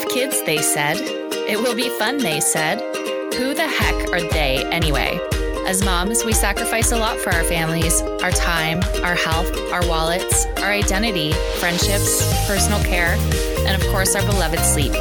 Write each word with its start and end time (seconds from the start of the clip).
have 0.00 0.08
kids, 0.08 0.42
they 0.44 0.58
said. 0.58 0.96
It 1.48 1.58
will 1.58 1.74
be 1.74 1.88
fun, 1.98 2.18
they 2.18 2.40
said. 2.40 2.78
Who 3.34 3.54
the 3.54 3.66
heck 3.66 4.12
are 4.12 4.20
they 4.20 4.64
anyway? 4.70 5.18
As 5.66 5.84
moms, 5.84 6.24
we 6.24 6.32
sacrifice 6.32 6.92
a 6.92 6.96
lot 6.96 7.18
for 7.18 7.30
our 7.30 7.44
families 7.44 8.00
our 8.22 8.30
time, 8.30 8.82
our 9.04 9.14
health, 9.14 9.50
our 9.72 9.86
wallets, 9.86 10.46
our 10.58 10.70
identity, 10.70 11.32
friendships, 11.58 12.22
personal 12.46 12.82
care, 12.84 13.16
and 13.66 13.80
of 13.80 13.88
course, 13.90 14.14
our 14.14 14.24
beloved 14.24 14.60
sleep. 14.60 14.92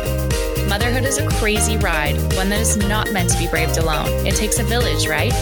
Motherhood 0.68 1.06
is 1.06 1.18
a 1.18 1.28
crazy 1.30 1.78
ride, 1.78 2.16
one 2.36 2.50
that 2.50 2.60
is 2.60 2.78
not 2.78 3.12
meant 3.12 3.30
to 3.30 3.38
be 3.38 3.48
braved 3.48 3.78
alone. 3.78 4.08
It 4.26 4.36
takes 4.36 4.60
a 4.60 4.64
village, 4.64 5.08
right? 5.08 5.34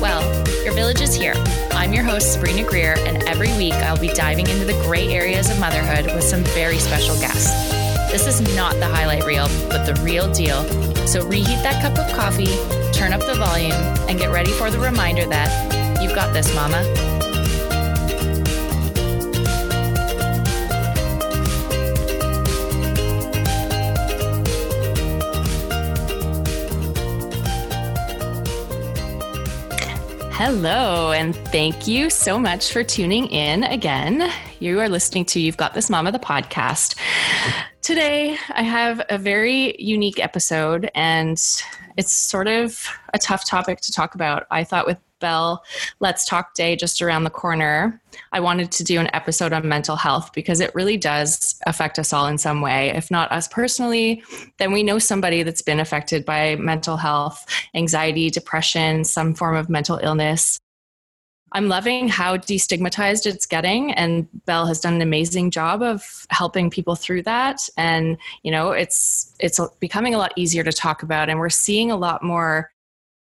Well, 0.00 0.22
your 0.64 0.74
village 0.74 1.00
is 1.00 1.14
here. 1.14 1.34
I'm 1.72 1.92
your 1.92 2.04
host, 2.04 2.32
Sabrina 2.32 2.64
Greer, 2.68 2.96
and 2.98 3.22
every 3.24 3.52
week 3.56 3.74
I'll 3.74 3.98
be 3.98 4.08
diving 4.08 4.48
into 4.48 4.64
the 4.64 4.80
gray 4.84 5.08
areas 5.12 5.50
of 5.50 5.60
motherhood 5.60 6.06
with 6.06 6.24
some 6.24 6.42
very 6.44 6.78
special 6.78 7.14
guests. 7.20 7.83
This 8.14 8.28
is 8.28 8.54
not 8.54 8.74
the 8.76 8.86
highlight 8.86 9.24
reel, 9.24 9.48
but 9.68 9.86
the 9.86 10.00
real 10.04 10.32
deal. 10.32 10.62
So 11.04 11.26
reheat 11.26 11.58
that 11.64 11.82
cup 11.82 11.98
of 11.98 12.16
coffee, 12.16 12.46
turn 12.92 13.12
up 13.12 13.18
the 13.26 13.34
volume, 13.34 13.72
and 14.08 14.16
get 14.16 14.30
ready 14.30 14.52
for 14.52 14.70
the 14.70 14.78
reminder 14.78 15.26
that 15.26 16.00
you've 16.00 16.14
got 16.14 16.32
this, 16.32 16.54
mama. 16.54 16.80
Hello, 30.36 31.10
and 31.10 31.34
thank 31.34 31.88
you 31.88 32.10
so 32.10 32.38
much 32.38 32.72
for 32.72 32.84
tuning 32.84 33.26
in 33.26 33.64
again. 33.64 34.30
You 34.60 34.78
are 34.80 34.88
listening 34.88 35.24
to 35.26 35.40
You've 35.40 35.56
Got 35.56 35.74
This 35.74 35.90
Mama, 35.90 36.12
the 36.12 36.18
podcast. 36.18 36.94
Today, 37.84 38.38
I 38.48 38.62
have 38.62 39.04
a 39.10 39.18
very 39.18 39.76
unique 39.78 40.18
episode, 40.18 40.90
and 40.94 41.36
it's 41.98 42.14
sort 42.14 42.48
of 42.48 42.88
a 43.12 43.18
tough 43.18 43.44
topic 43.44 43.82
to 43.82 43.92
talk 43.92 44.14
about. 44.14 44.46
I 44.50 44.64
thought 44.64 44.86
with 44.86 44.96
Bell 45.20 45.62
Let's 46.00 46.24
Talk 46.24 46.54
Day 46.54 46.76
just 46.76 47.02
around 47.02 47.24
the 47.24 47.30
corner, 47.30 48.00
I 48.32 48.40
wanted 48.40 48.72
to 48.72 48.84
do 48.84 48.98
an 49.00 49.10
episode 49.12 49.52
on 49.52 49.68
mental 49.68 49.96
health 49.96 50.32
because 50.32 50.60
it 50.60 50.74
really 50.74 50.96
does 50.96 51.60
affect 51.66 51.98
us 51.98 52.14
all 52.14 52.26
in 52.26 52.38
some 52.38 52.62
way. 52.62 52.88
If 52.88 53.10
not 53.10 53.30
us 53.30 53.48
personally, 53.48 54.24
then 54.56 54.72
we 54.72 54.82
know 54.82 54.98
somebody 54.98 55.42
that's 55.42 55.60
been 55.60 55.78
affected 55.78 56.24
by 56.24 56.56
mental 56.56 56.96
health, 56.96 57.44
anxiety, 57.74 58.30
depression, 58.30 59.04
some 59.04 59.34
form 59.34 59.56
of 59.56 59.68
mental 59.68 59.98
illness. 60.02 60.58
I'm 61.54 61.68
loving 61.68 62.08
how 62.08 62.36
destigmatized 62.36 63.26
it's 63.26 63.46
getting, 63.46 63.92
and 63.92 64.28
Bell 64.44 64.66
has 64.66 64.80
done 64.80 64.94
an 64.94 65.02
amazing 65.02 65.52
job 65.52 65.82
of 65.82 66.26
helping 66.30 66.68
people 66.68 66.96
through 66.96 67.22
that. 67.22 67.60
And 67.76 68.18
you 68.42 68.50
know, 68.50 68.72
it's 68.72 69.34
it's 69.38 69.60
becoming 69.78 70.14
a 70.14 70.18
lot 70.18 70.32
easier 70.36 70.64
to 70.64 70.72
talk 70.72 71.02
about, 71.02 71.30
and 71.30 71.38
we're 71.38 71.50
seeing 71.50 71.90
a 71.90 71.96
lot 71.96 72.22
more 72.22 72.72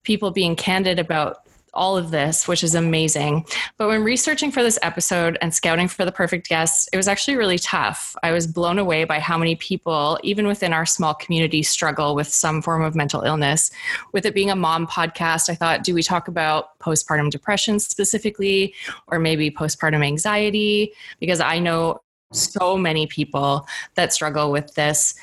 people 0.02 0.30
being 0.30 0.56
candid 0.56 0.98
about 0.98 1.41
all 1.74 1.96
of 1.96 2.10
this, 2.10 2.46
which 2.46 2.62
is 2.62 2.74
amazing. 2.74 3.46
But 3.78 3.88
when 3.88 4.02
researching 4.02 4.52
for 4.52 4.62
this 4.62 4.78
episode 4.82 5.38
and 5.40 5.54
scouting 5.54 5.88
for 5.88 6.04
the 6.04 6.12
perfect 6.12 6.48
guest, 6.48 6.90
it 6.92 6.96
was 6.96 7.08
actually 7.08 7.36
really 7.36 7.58
tough. 7.58 8.14
I 8.22 8.32
was 8.32 8.46
blown 8.46 8.78
away 8.78 9.04
by 9.04 9.18
how 9.18 9.38
many 9.38 9.56
people, 9.56 10.18
even 10.22 10.46
within 10.46 10.72
our 10.72 10.84
small 10.84 11.14
community, 11.14 11.62
struggle 11.62 12.14
with 12.14 12.28
some 12.28 12.60
form 12.60 12.82
of 12.82 12.94
mental 12.94 13.22
illness. 13.22 13.70
With 14.12 14.26
it 14.26 14.34
being 14.34 14.50
a 14.50 14.56
mom 14.56 14.86
podcast, 14.86 15.48
I 15.48 15.54
thought, 15.54 15.82
do 15.82 15.94
we 15.94 16.02
talk 16.02 16.28
about 16.28 16.78
postpartum 16.78 17.30
depression 17.30 17.80
specifically, 17.80 18.74
or 19.06 19.18
maybe 19.18 19.50
postpartum 19.50 20.04
anxiety? 20.04 20.92
Because 21.20 21.40
I 21.40 21.58
know 21.58 22.01
so 22.32 22.76
many 22.76 23.06
people 23.06 23.66
that 23.94 24.12
struggle 24.12 24.50
with 24.50 24.74
this. 24.74 25.14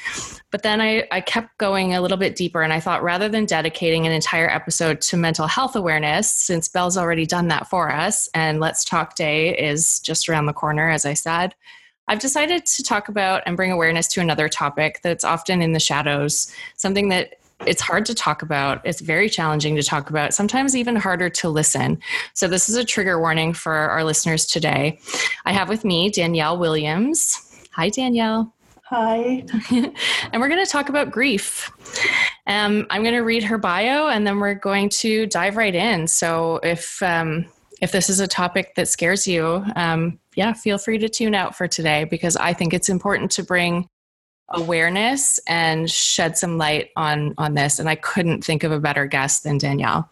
But 0.52 0.64
then 0.64 0.82
I, 0.82 1.08
I 1.12 1.22
kept 1.22 1.58
going 1.58 1.94
a 1.94 2.02
little 2.02 2.18
bit 2.18 2.36
deeper 2.36 2.62
and 2.62 2.74
I 2.74 2.80
thought 2.80 3.04
rather 3.04 3.30
than 3.30 3.46
dedicating 3.46 4.06
an 4.06 4.12
entire 4.12 4.50
episode 4.50 5.02
to 5.02 5.18
mental 5.18 5.48
health 5.48 5.76
awareness, 5.76 6.32
since 6.32 6.68
Bell's 6.68 6.98
already 6.98 7.26
done 7.26 7.48
that 7.50 7.68
for 7.70 7.92
us 7.92 8.30
and 8.34 8.60
Let's 8.60 8.84
Talk 8.84 9.16
Day 9.16 9.58
is 9.58 10.00
just 10.00 10.30
around 10.30 10.46
the 10.46 10.54
corner, 10.54 10.90
as 10.90 11.06
I 11.06 11.14
said, 11.14 11.56
I've 12.08 12.20
decided 12.20 12.66
to 12.66 12.84
talk 12.84 13.08
about 13.08 13.44
and 13.46 13.56
bring 13.56 13.72
awareness 13.72 14.08
to 14.10 14.22
another 14.22 14.50
topic 14.50 15.00
that's 15.04 15.24
often 15.24 15.62
in 15.62 15.74
the 15.74 15.80
shadows, 15.80 16.52
something 16.76 17.10
that 17.10 17.36
it's 17.66 17.82
hard 17.82 18.06
to 18.06 18.16
talk 18.16 18.42
about. 18.42 18.82
It's 18.86 19.02
very 19.02 19.30
challenging 19.30 19.76
to 19.76 19.84
talk 19.84 20.10
about, 20.10 20.34
sometimes 20.34 20.76
even 20.76 20.96
harder 20.96 21.30
to 21.30 21.50
listen. 21.50 22.00
So, 22.34 22.48
this 22.48 22.70
is 22.70 22.76
a 22.76 22.86
trigger 22.86 23.20
warning 23.20 23.54
for 23.54 23.74
our 23.74 24.04
listeners 24.04 24.46
today. 24.46 25.00
I 25.46 25.54
have 25.54 25.70
with 25.70 25.84
me 25.84 26.10
Danielle 26.10 26.58
Williams. 26.58 27.68
Hi, 27.72 27.90
Danielle. 27.90 28.54
Hi. 28.86 29.46
and 29.72 30.42
we're 30.42 30.50
going 30.50 30.66
to 30.66 30.72
talk 30.72 30.90
about 30.90 31.12
grief. 31.12 31.72
Um, 32.48 32.88
I'm 32.90 33.04
going 33.04 33.14
to 33.14 33.22
read 33.22 33.44
her 33.44 33.60
bio 33.60 34.08
and 34.08 34.26
then 34.26 34.40
we're 34.40 34.56
going 34.56 34.90
to 34.90 35.28
dive 35.28 35.58
right 35.58 35.76
in. 35.76 36.08
So, 36.08 36.60
if 36.64 37.02
um, 37.04 37.46
if 37.82 37.92
this 37.92 38.10
is 38.10 38.20
a 38.20 38.28
topic 38.28 38.76
that 38.76 38.88
scares 38.88 39.28
you, 39.28 39.64
um, 39.76 40.20
yeah, 40.36 40.54
feel 40.54 40.78
free 40.78 40.98
to 40.98 41.10
tune 41.10 41.36
out 41.36 41.56
for 41.56 41.68
today 41.68 42.04
because 42.04 42.36
I 42.36 42.54
think 42.54 42.74
it's 42.74 42.90
important 42.90 43.32
to 43.32 43.44
bring 43.44 43.88
awareness 44.52 45.40
and 45.48 45.90
shed 45.90 46.38
some 46.38 46.58
light 46.58 46.90
on 46.96 47.34
on 47.38 47.54
this 47.54 47.80
and 47.80 47.90
i 47.90 47.96
couldn't 47.96 48.44
think 48.44 48.64
of 48.64 48.72
a 48.72 48.80
better 48.80 49.06
guest 49.06 49.44
than 49.44 49.58
danielle 49.58 50.10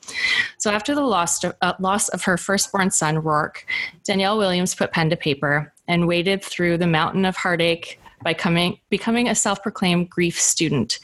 so 0.57 0.71
after 0.71 0.93
the 0.93 1.01
loss, 1.01 1.43
uh, 1.43 1.73
loss 1.79 2.09
of 2.09 2.23
her 2.23 2.37
firstborn 2.37 2.91
son 2.91 3.17
rourke 3.19 3.65
danielle 4.03 4.37
williams 4.37 4.75
put 4.75 4.91
pen 4.91 5.09
to 5.09 5.15
paper 5.15 5.73
and 5.87 6.07
waded 6.07 6.43
through 6.43 6.77
the 6.77 6.87
mountain 6.87 7.25
of 7.25 7.35
heartache 7.35 7.99
by 8.23 8.33
coming, 8.33 8.79
becoming 8.89 9.29
a 9.29 9.35
self 9.35 9.61
proclaimed 9.61 10.09
grief 10.09 10.39
student. 10.39 10.99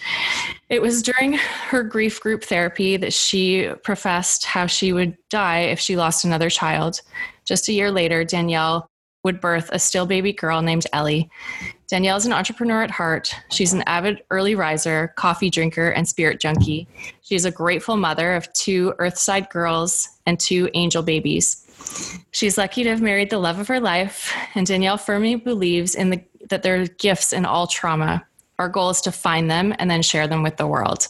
It 0.69 0.81
was 0.81 1.01
during 1.01 1.33
her 1.33 1.83
grief 1.83 2.19
group 2.19 2.43
therapy 2.43 2.97
that 2.97 3.13
she 3.13 3.69
professed 3.83 4.45
how 4.45 4.65
she 4.65 4.93
would 4.93 5.17
die 5.29 5.59
if 5.59 5.79
she 5.79 5.95
lost 5.95 6.25
another 6.25 6.49
child. 6.49 7.01
Just 7.45 7.67
a 7.67 7.73
year 7.73 7.91
later, 7.91 8.23
Danielle 8.23 8.89
would 9.23 9.39
birth 9.39 9.69
a 9.71 9.79
still 9.79 10.05
baby 10.05 10.33
girl 10.33 10.61
named 10.61 10.85
Ellie. 10.93 11.29
Danielle 11.87 12.17
is 12.17 12.25
an 12.25 12.33
entrepreneur 12.33 12.83
at 12.83 12.91
heart. 12.91 13.33
She's 13.49 13.73
an 13.73 13.83
avid 13.87 14.23
early 14.29 14.55
riser, 14.55 15.13
coffee 15.15 15.49
drinker, 15.49 15.89
and 15.89 16.07
spirit 16.07 16.39
junkie. 16.39 16.87
She's 17.21 17.45
a 17.45 17.51
grateful 17.51 17.97
mother 17.97 18.33
of 18.33 18.51
two 18.53 18.93
Earthside 18.99 19.49
girls 19.49 20.09
and 20.25 20.39
two 20.39 20.69
angel 20.73 21.03
babies. 21.03 21.59
She's 22.31 22.57
lucky 22.57 22.83
to 22.83 22.89
have 22.89 23.01
married 23.01 23.29
the 23.29 23.37
love 23.39 23.59
of 23.59 23.67
her 23.67 23.79
life, 23.79 24.33
and 24.55 24.65
Danielle 24.65 24.97
firmly 24.97 25.35
believes 25.35 25.95
in 25.95 26.09
the, 26.09 26.23
that 26.49 26.63
there 26.63 26.81
are 26.81 26.87
gifts 26.87 27.33
in 27.33 27.45
all 27.45 27.67
trauma. 27.67 28.25
Our 28.59 28.69
goal 28.69 28.89
is 28.89 29.01
to 29.01 29.11
find 29.11 29.49
them 29.49 29.73
and 29.79 29.89
then 29.89 30.01
share 30.01 30.27
them 30.27 30.43
with 30.43 30.57
the 30.57 30.67
world. 30.67 31.07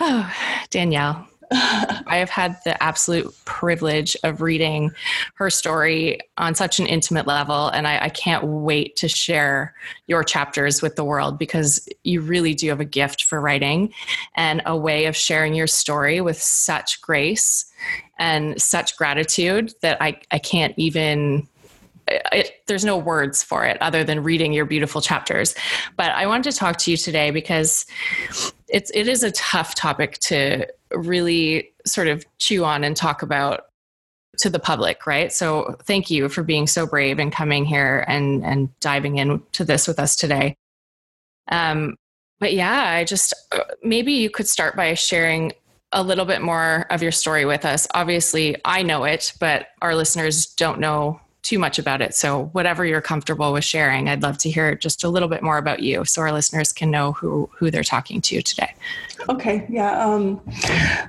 Oh, 0.00 0.32
Danielle, 0.70 1.26
I 1.50 2.16
have 2.16 2.30
had 2.30 2.58
the 2.64 2.80
absolute 2.82 3.34
privilege 3.44 4.16
of 4.22 4.42
reading 4.42 4.92
her 5.34 5.48
story 5.50 6.18
on 6.36 6.54
such 6.54 6.78
an 6.78 6.86
intimate 6.86 7.26
level, 7.26 7.68
and 7.68 7.86
I, 7.86 8.04
I, 8.04 8.08
can't 8.10 8.44
wait 8.44 8.96
to 8.96 9.08
share 9.08 9.74
your 10.06 10.22
chapters 10.24 10.82
with 10.82 10.96
the 10.96 11.04
world 11.04 11.38
because 11.38 11.88
you 12.04 12.20
really 12.20 12.54
do 12.54 12.68
have 12.68 12.80
a 12.80 12.84
gift 12.84 13.24
for 13.24 13.40
writing 13.40 13.92
and 14.34 14.60
a 14.66 14.76
way 14.76 15.06
of 15.06 15.16
sharing 15.16 15.54
your 15.54 15.66
story 15.66 16.20
with 16.20 16.40
such 16.40 17.00
grace 17.00 17.64
and 18.18 18.60
such 18.60 18.96
gratitude 18.96 19.72
that 19.80 20.02
I, 20.02 20.20
I 20.30 20.38
can't 20.38 20.74
even 20.76 21.48
it, 22.32 22.62
there's 22.66 22.84
no 22.84 22.96
words 22.96 23.42
for 23.42 23.64
it 23.64 23.80
other 23.80 24.04
than 24.04 24.22
reading 24.22 24.52
your 24.52 24.64
beautiful 24.64 25.00
chapters. 25.00 25.54
But 25.96 26.12
I 26.12 26.26
wanted 26.26 26.50
to 26.52 26.56
talk 26.56 26.78
to 26.78 26.90
you 26.90 26.96
today 26.96 27.30
because 27.30 27.86
it's 28.68 28.90
it 28.94 29.08
is 29.08 29.22
a 29.22 29.32
tough 29.32 29.74
topic 29.74 30.18
to 30.18 30.66
really 30.92 31.72
sort 31.86 32.08
of 32.08 32.24
chew 32.38 32.64
on 32.64 32.84
and 32.84 32.96
talk 32.96 33.22
about 33.22 33.66
to 34.38 34.50
the 34.50 34.58
public, 34.58 35.06
right? 35.06 35.32
So 35.32 35.76
thank 35.84 36.10
you 36.10 36.28
for 36.28 36.42
being 36.42 36.66
so 36.66 36.86
brave 36.86 37.18
and 37.18 37.32
coming 37.32 37.64
here 37.64 38.04
and 38.06 38.44
and 38.44 38.78
diving 38.80 39.16
into 39.18 39.64
this 39.64 39.88
with 39.88 39.98
us 39.98 40.16
today. 40.16 40.56
Um, 41.50 41.96
but 42.40 42.52
yeah, 42.52 42.90
I 42.90 43.04
just 43.04 43.34
maybe 43.82 44.12
you 44.12 44.30
could 44.30 44.48
start 44.48 44.76
by 44.76 44.94
sharing 44.94 45.52
a 45.92 46.02
little 46.02 46.26
bit 46.26 46.42
more 46.42 46.86
of 46.90 47.02
your 47.02 47.12
story 47.12 47.46
with 47.46 47.64
us. 47.64 47.88
Obviously, 47.94 48.56
I 48.64 48.82
know 48.82 49.04
it, 49.04 49.32
but 49.40 49.68
our 49.80 49.94
listeners 49.94 50.46
don't 50.46 50.80
know 50.80 51.20
too 51.42 51.58
much 51.58 51.78
about 51.78 52.02
it. 52.02 52.14
So, 52.14 52.46
whatever 52.52 52.84
you're 52.84 53.00
comfortable 53.00 53.52
with 53.52 53.64
sharing, 53.64 54.08
I'd 54.08 54.22
love 54.22 54.38
to 54.38 54.50
hear 54.50 54.74
just 54.74 55.04
a 55.04 55.08
little 55.08 55.28
bit 55.28 55.42
more 55.42 55.58
about 55.58 55.80
you 55.80 56.04
so 56.04 56.22
our 56.22 56.32
listeners 56.32 56.72
can 56.72 56.90
know 56.90 57.12
who, 57.12 57.48
who 57.56 57.70
they're 57.70 57.84
talking 57.84 58.20
to 58.22 58.42
today. 58.42 58.74
Okay, 59.28 59.66
yeah. 59.68 60.04
Um, 60.04 60.40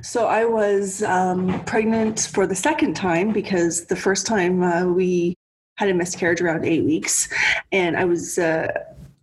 so, 0.02 0.28
I 0.28 0.46
was 0.46 1.04
um, 1.04 1.64
pregnant 1.66 2.30
for 2.34 2.46
the 2.46 2.56
second 2.56 2.96
time 2.96 3.32
because 3.32 3.86
the 3.86 3.96
first 3.96 4.26
time 4.26 4.64
uh, 4.64 4.86
we 4.86 5.36
had 5.76 5.90
a 5.90 5.94
miscarriage 5.94 6.42
around 6.42 6.66
eight 6.66 6.84
weeks, 6.84 7.30
and 7.72 7.98
I 7.98 8.06
was. 8.06 8.38
Uh, 8.38 8.68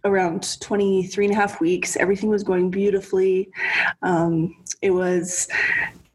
around 0.05 0.61
23 0.61 1.25
and 1.25 1.35
a 1.35 1.37
half 1.37 1.61
weeks 1.61 1.97
everything 1.97 2.31
was 2.31 2.45
going 2.45 2.71
beautifully 2.71 3.51
um, 4.03 4.55
it 4.81 4.93
was 4.93 5.49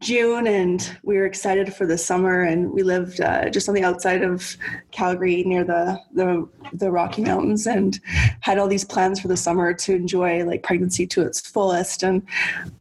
June, 0.02 0.46
and 0.46 0.98
we 1.02 1.16
were 1.16 1.24
excited 1.24 1.72
for 1.72 1.86
the 1.86 1.96
summer. 1.96 2.42
And 2.42 2.70
we 2.72 2.82
lived 2.82 3.20
uh, 3.20 3.48
just 3.48 3.68
on 3.68 3.74
the 3.74 3.84
outside 3.84 4.22
of 4.22 4.56
Calgary, 4.90 5.42
near 5.44 5.64
the, 5.64 5.98
the 6.12 6.48
the 6.74 6.90
Rocky 6.90 7.22
Mountains, 7.22 7.66
and 7.66 7.98
had 8.40 8.58
all 8.58 8.68
these 8.68 8.84
plans 8.84 9.20
for 9.20 9.28
the 9.28 9.36
summer 9.36 9.72
to 9.72 9.94
enjoy 9.94 10.44
like 10.44 10.62
pregnancy 10.62 11.06
to 11.06 11.22
its 11.22 11.40
fullest. 11.40 12.02
And 12.02 12.22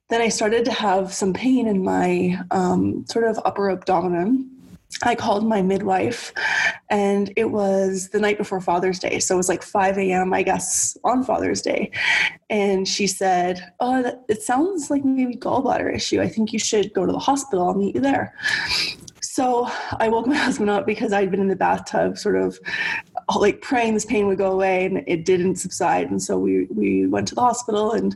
then 0.09 0.21
I 0.21 0.27
started 0.27 0.65
to 0.65 0.71
have 0.73 1.13
some 1.13 1.33
pain 1.33 1.67
in 1.67 1.83
my 1.83 2.37
um, 2.51 3.05
sort 3.07 3.25
of 3.25 3.39
upper 3.45 3.71
abdomen 3.71 4.50
I 5.03 5.15
called 5.15 5.47
my 5.47 5.61
midwife, 5.61 6.33
and 6.89 7.31
it 7.35 7.45
was 7.51 8.09
the 8.09 8.19
night 8.19 8.37
before 8.37 8.61
Father's 8.61 8.99
Day. 8.99 9.19
So 9.19 9.35
it 9.35 9.37
was 9.37 9.49
like 9.49 9.63
5 9.63 9.97
a.m., 9.97 10.33
I 10.33 10.43
guess, 10.43 10.97
on 11.03 11.23
Father's 11.23 11.61
Day. 11.61 11.91
And 12.49 12.87
she 12.87 13.07
said, 13.07 13.73
Oh, 13.79 14.19
it 14.27 14.43
sounds 14.43 14.89
like 14.89 15.03
maybe 15.03 15.35
gallbladder 15.35 15.93
issue. 15.93 16.21
I 16.21 16.27
think 16.27 16.53
you 16.53 16.59
should 16.59 16.93
go 16.93 17.05
to 17.05 17.11
the 17.11 17.19
hospital. 17.19 17.67
I'll 17.67 17.73
meet 17.73 17.95
you 17.95 18.01
there. 18.01 18.35
So 19.21 19.69
I 19.99 20.09
woke 20.09 20.27
my 20.27 20.35
husband 20.47 20.69
up 20.69 20.85
because 20.85 21.13
I'd 21.13 21.31
been 21.31 21.39
in 21.39 21.47
the 21.47 21.55
bathtub, 21.55 22.17
sort 22.17 22.35
of 22.35 22.59
like 23.39 23.61
praying 23.61 23.93
this 23.93 24.05
pain 24.05 24.27
would 24.27 24.37
go 24.37 24.51
away, 24.51 24.85
and 24.85 25.03
it 25.07 25.25
didn't 25.25 25.55
subside. 25.55 26.11
And 26.11 26.21
so 26.21 26.37
we 26.37 26.65
we 26.65 27.07
went 27.07 27.29
to 27.29 27.35
the 27.35 27.41
hospital, 27.41 27.93
and 27.93 28.15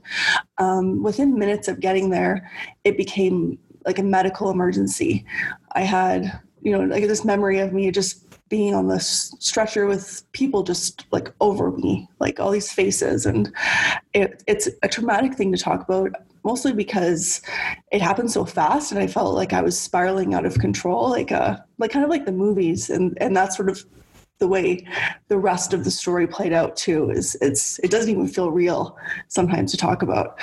um, 0.57 1.01
within 1.03 1.39
minutes 1.39 1.67
of 1.67 1.79
getting 1.79 2.09
there, 2.09 2.51
it 2.83 2.97
became 2.97 3.57
like 3.85 3.99
a 3.99 4.03
medical 4.03 4.49
emergency. 4.49 5.25
I 5.73 5.81
had 5.81 6.39
you 6.65 6.71
know, 6.71 6.83
like 6.83 7.07
this 7.07 7.23
memory 7.23 7.59
of 7.59 7.71
me 7.73 7.91
just 7.91 8.25
being 8.49 8.73
on 8.73 8.87
this 8.87 9.35
stretcher 9.39 9.85
with 9.85 10.23
people 10.31 10.63
just 10.63 11.05
like 11.11 11.31
over 11.39 11.71
me, 11.71 12.09
like 12.19 12.39
all 12.39 12.49
these 12.49 12.71
faces. 12.71 13.27
And 13.27 13.53
it, 14.13 14.43
it's 14.47 14.67
a 14.81 14.87
traumatic 14.87 15.35
thing 15.35 15.51
to 15.51 15.59
talk 15.59 15.83
about, 15.83 16.11
mostly 16.43 16.73
because 16.73 17.43
it 17.91 18.01
happened 18.01 18.31
so 18.31 18.45
fast 18.45 18.91
and 18.91 18.99
I 18.99 19.05
felt 19.05 19.35
like 19.35 19.53
I 19.53 19.61
was 19.61 19.79
spiraling 19.79 20.33
out 20.33 20.45
of 20.45 20.57
control, 20.57 21.11
like 21.11 21.31
uh, 21.31 21.57
like 21.77 21.91
kind 21.91 22.03
of 22.03 22.09
like 22.09 22.25
the 22.25 22.31
movies. 22.31 22.89
And, 22.89 23.15
and 23.21 23.37
that 23.37 23.53
sort 23.53 23.69
of 23.69 23.85
the 24.45 24.49
way 24.49 24.85
the 25.27 25.37
rest 25.39 25.73
of 25.73 25.83
the 25.83 25.89
story 25.89 26.27
played 26.27 26.53
out 26.53 26.77
too 26.77 27.09
is 27.09 27.35
it's 27.41 27.79
it 27.79 27.89
doesn't 27.89 28.11
even 28.11 28.27
feel 28.27 28.51
real 28.51 28.95
sometimes 29.27 29.71
to 29.71 29.77
talk 29.77 30.03
about. 30.03 30.37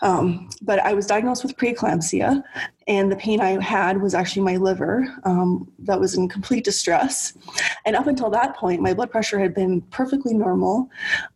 Um, 0.00 0.48
but 0.62 0.78
i 0.78 0.92
was 0.94 1.06
diagnosed 1.06 1.42
with 1.42 1.56
preeclampsia 1.56 2.42
and 2.86 3.10
the 3.10 3.16
pain 3.16 3.40
i 3.40 3.60
had 3.60 4.00
was 4.00 4.14
actually 4.14 4.42
my 4.42 4.56
liver 4.56 5.12
um, 5.24 5.68
that 5.80 5.98
was 5.98 6.14
in 6.14 6.28
complete 6.28 6.64
distress. 6.64 7.36
And 7.84 7.96
up 7.96 8.06
until 8.06 8.30
that 8.30 8.56
point 8.56 8.80
my 8.80 8.94
blood 8.94 9.10
pressure 9.10 9.40
had 9.40 9.54
been 9.54 9.80
perfectly 9.98 10.34
normal. 10.34 10.88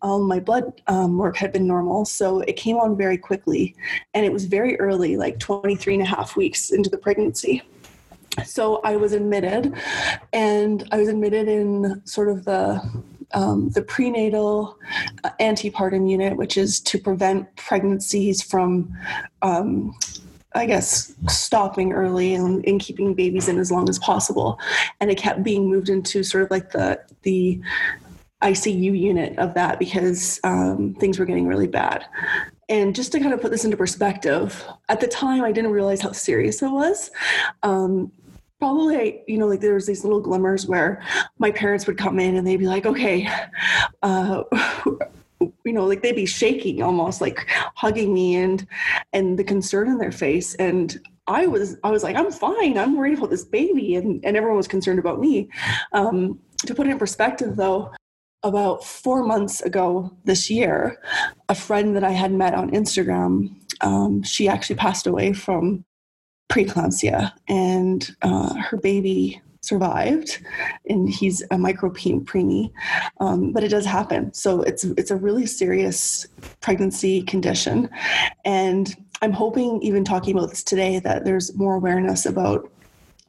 Um, 0.03 0.29
my 0.29 0.39
blood 0.39 0.81
um, 0.87 1.19
work 1.19 1.37
had 1.37 1.53
been 1.53 1.67
normal 1.67 2.05
so 2.05 2.41
it 2.43 2.57
came 2.57 2.77
on 2.77 2.97
very 2.97 3.19
quickly. 3.19 3.75
And 4.15 4.25
it 4.25 4.33
was 4.33 4.45
very 4.45 4.79
early 4.79 5.17
like 5.17 5.41
23 5.41 5.95
and 5.95 6.03
a 6.05 6.07
half 6.07 6.37
weeks 6.37 6.71
into 6.71 6.89
the 6.89 6.99
pregnancy 6.99 7.63
so 8.45 8.81
I 8.83 8.97
was 8.97 9.13
admitted, 9.13 9.75
and 10.33 10.89
I 10.91 10.99
was 10.99 11.09
admitted 11.09 11.49
in 11.49 12.03
sort 12.07 12.29
of 12.29 12.45
the 12.45 12.81
um, 13.35 13.71
the 13.71 13.83
prenatal 13.83 14.79
uh, 15.25 15.31
antepartum 15.41 16.11
unit, 16.11 16.37
which 16.37 16.57
is 16.57 16.81
to 16.81 16.99
prevent 16.99 17.55
pregnancies 17.57 18.43
from, 18.43 18.93
um, 19.41 19.95
I 20.55 20.67
guess, 20.67 21.15
stopping 21.29 21.93
early 21.93 22.35
and, 22.35 22.63
and, 22.67 22.79
keeping 22.79 23.15
babies 23.15 23.49
in 23.49 23.59
as 23.59 23.73
long 23.73 23.89
as 23.89 23.99
possible. 23.99 24.61
And 25.01 25.11
it 25.11 25.17
kept 25.17 25.43
being 25.43 25.69
moved 25.69 25.89
into 25.89 26.23
sort 26.23 26.45
of 26.45 26.51
like 26.51 26.73
the 26.73 27.01
the 27.23 27.61
ICU 28.43 28.99
unit 28.99 29.39
of 29.39 29.55
that 29.55 29.79
because 29.79 30.41
um, 30.45 30.95
things 30.99 31.19
were 31.19 31.25
getting 31.25 31.47
really 31.47 31.69
bad. 31.69 32.05
And 32.69 32.95
just 32.95 33.13
to 33.13 33.21
kind 33.21 33.33
of 33.33 33.41
put 33.41 33.51
this 33.51 33.65
into 33.65 33.77
perspective, 33.77 34.65
at 34.89 35.01
the 35.01 35.07
time 35.07 35.45
I 35.45 35.53
didn't 35.53 35.73
realize 35.73 36.01
how 36.01 36.13
serious 36.13 36.63
it 36.63 36.71
was. 36.71 37.11
Um, 37.63 38.11
probably 38.63 39.25
you 39.27 39.39
know 39.39 39.49
like 39.49 39.61
there 39.61 39.75
was 39.75 39.87
these 39.87 40.05
little 40.05 40.21
glimmers 40.21 40.69
where 40.69 41.03
my 41.41 41.51
parents 41.51 41.85
would 41.89 41.99
come 41.99 42.21
in 42.21 42.37
and 42.37 42.47
they'd 42.47 42.59
be 42.59 42.69
like 42.69 42.87
okay 42.87 43.29
uh, 44.05 44.45
you 45.65 45.73
know 45.73 45.85
like 45.85 46.01
they'd 46.01 46.15
be 46.15 46.27
shaking 46.27 46.81
almost 46.81 47.21
like 47.21 47.49
hugging 47.75 48.15
me 48.15 48.37
and 48.37 48.65
and 49.13 49.37
the 49.37 49.43
concern 49.43 49.89
in 49.89 49.99
their 49.99 50.13
face. 50.13 50.55
And 50.55 50.97
i 51.27 51.45
was 51.45 51.77
i 51.83 51.91
was 51.91 52.05
like 52.05 52.15
i'm 52.15 52.31
fine. 52.31 52.79
I'm 52.79 52.97
worried 52.97 53.19
about 53.19 53.31
this 53.31 53.45
baby. 53.45 53.97
And, 53.97 54.25
and 54.25 54.37
everyone 54.37 54.57
was 54.57 54.69
concerned 54.69 55.01
about 55.01 55.19
me. 55.19 55.49
Um, 55.93 56.39
to 56.67 56.73
put 56.73 56.87
it 56.87 56.91
in 56.91 56.99
perspective 57.01 57.57
though 57.57 57.91
about 58.45 58.85
four 58.85 59.25
months 59.25 59.61
ago 59.63 60.17
this 60.25 60.49
year 60.49 61.01
a 61.49 61.55
friend 61.55 61.97
that 61.97 62.05
i 62.05 62.11
had 62.11 62.33
met 62.33 62.55
on 62.55 62.71
instagram 62.71 63.51
um, 63.81 64.23
she 64.23 64.47
actually 64.47 64.77
passed 64.77 65.09
away 65.09 65.33
from 65.33 65.85
preeclampsia, 66.49 67.33
and 67.49 68.15
uh, 68.23 68.55
her 68.55 68.77
baby 68.77 69.41
survived, 69.63 70.45
and 70.89 71.09
he's 71.09 71.43
a 71.51 71.59
micro 71.59 71.89
preemie. 71.91 72.73
Um, 73.21 73.53
but 73.53 73.65
it 73.65 73.69
does 73.69 73.87
happen, 73.87 74.33
so 74.35 74.63
it's 74.63 74.85
it's 74.85 75.11
a 75.11 75.17
really 75.17 75.47
serious 75.47 76.27
pregnancy 76.61 77.23
condition, 77.23 77.89
and 78.45 78.95
I'm 79.23 79.33
hoping, 79.33 79.81
even 79.83 80.05
talking 80.05 80.37
about 80.37 80.51
this 80.51 80.65
today, 80.65 80.99
that 80.99 81.25
there's 81.25 81.55
more 81.57 81.77
awareness 81.77 82.27
about, 82.27 82.69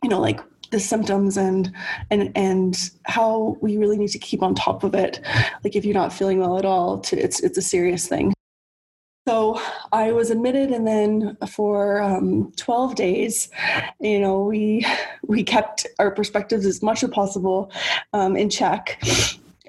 you 0.01 0.09
know, 0.09 0.19
like 0.19 0.39
the 0.71 0.79
symptoms 0.79 1.37
and 1.37 1.71
and 2.09 2.31
and 2.35 2.89
how 3.03 3.57
we 3.61 3.77
really 3.77 3.97
need 3.99 4.09
to 4.09 4.17
keep 4.17 4.41
on 4.41 4.55
top 4.55 4.83
of 4.83 4.95
it. 4.95 5.21
Like 5.63 5.75
if 5.75 5.85
you're 5.85 5.93
not 5.93 6.11
feeling 6.11 6.39
well 6.39 6.57
at 6.57 6.65
all 6.65 6.99
to, 7.01 7.17
it's 7.17 7.39
it's 7.41 7.59
a 7.59 7.61
serious 7.61 8.07
thing 8.07 8.33
so 9.27 9.59
I 9.93 10.11
was 10.11 10.31
admitted, 10.31 10.71
and 10.71 10.85
then 10.85 11.37
for 11.47 12.01
um, 12.01 12.51
12 12.57 12.95
days, 12.95 13.49
you 13.99 14.19
know, 14.19 14.43
we 14.43 14.85
we 15.25 15.43
kept 15.43 15.87
our 15.99 16.11
perspectives 16.11 16.65
as 16.65 16.81
much 16.83 17.03
as 17.03 17.09
possible 17.09 17.71
um, 18.11 18.35
in 18.35 18.49
check, 18.49 19.01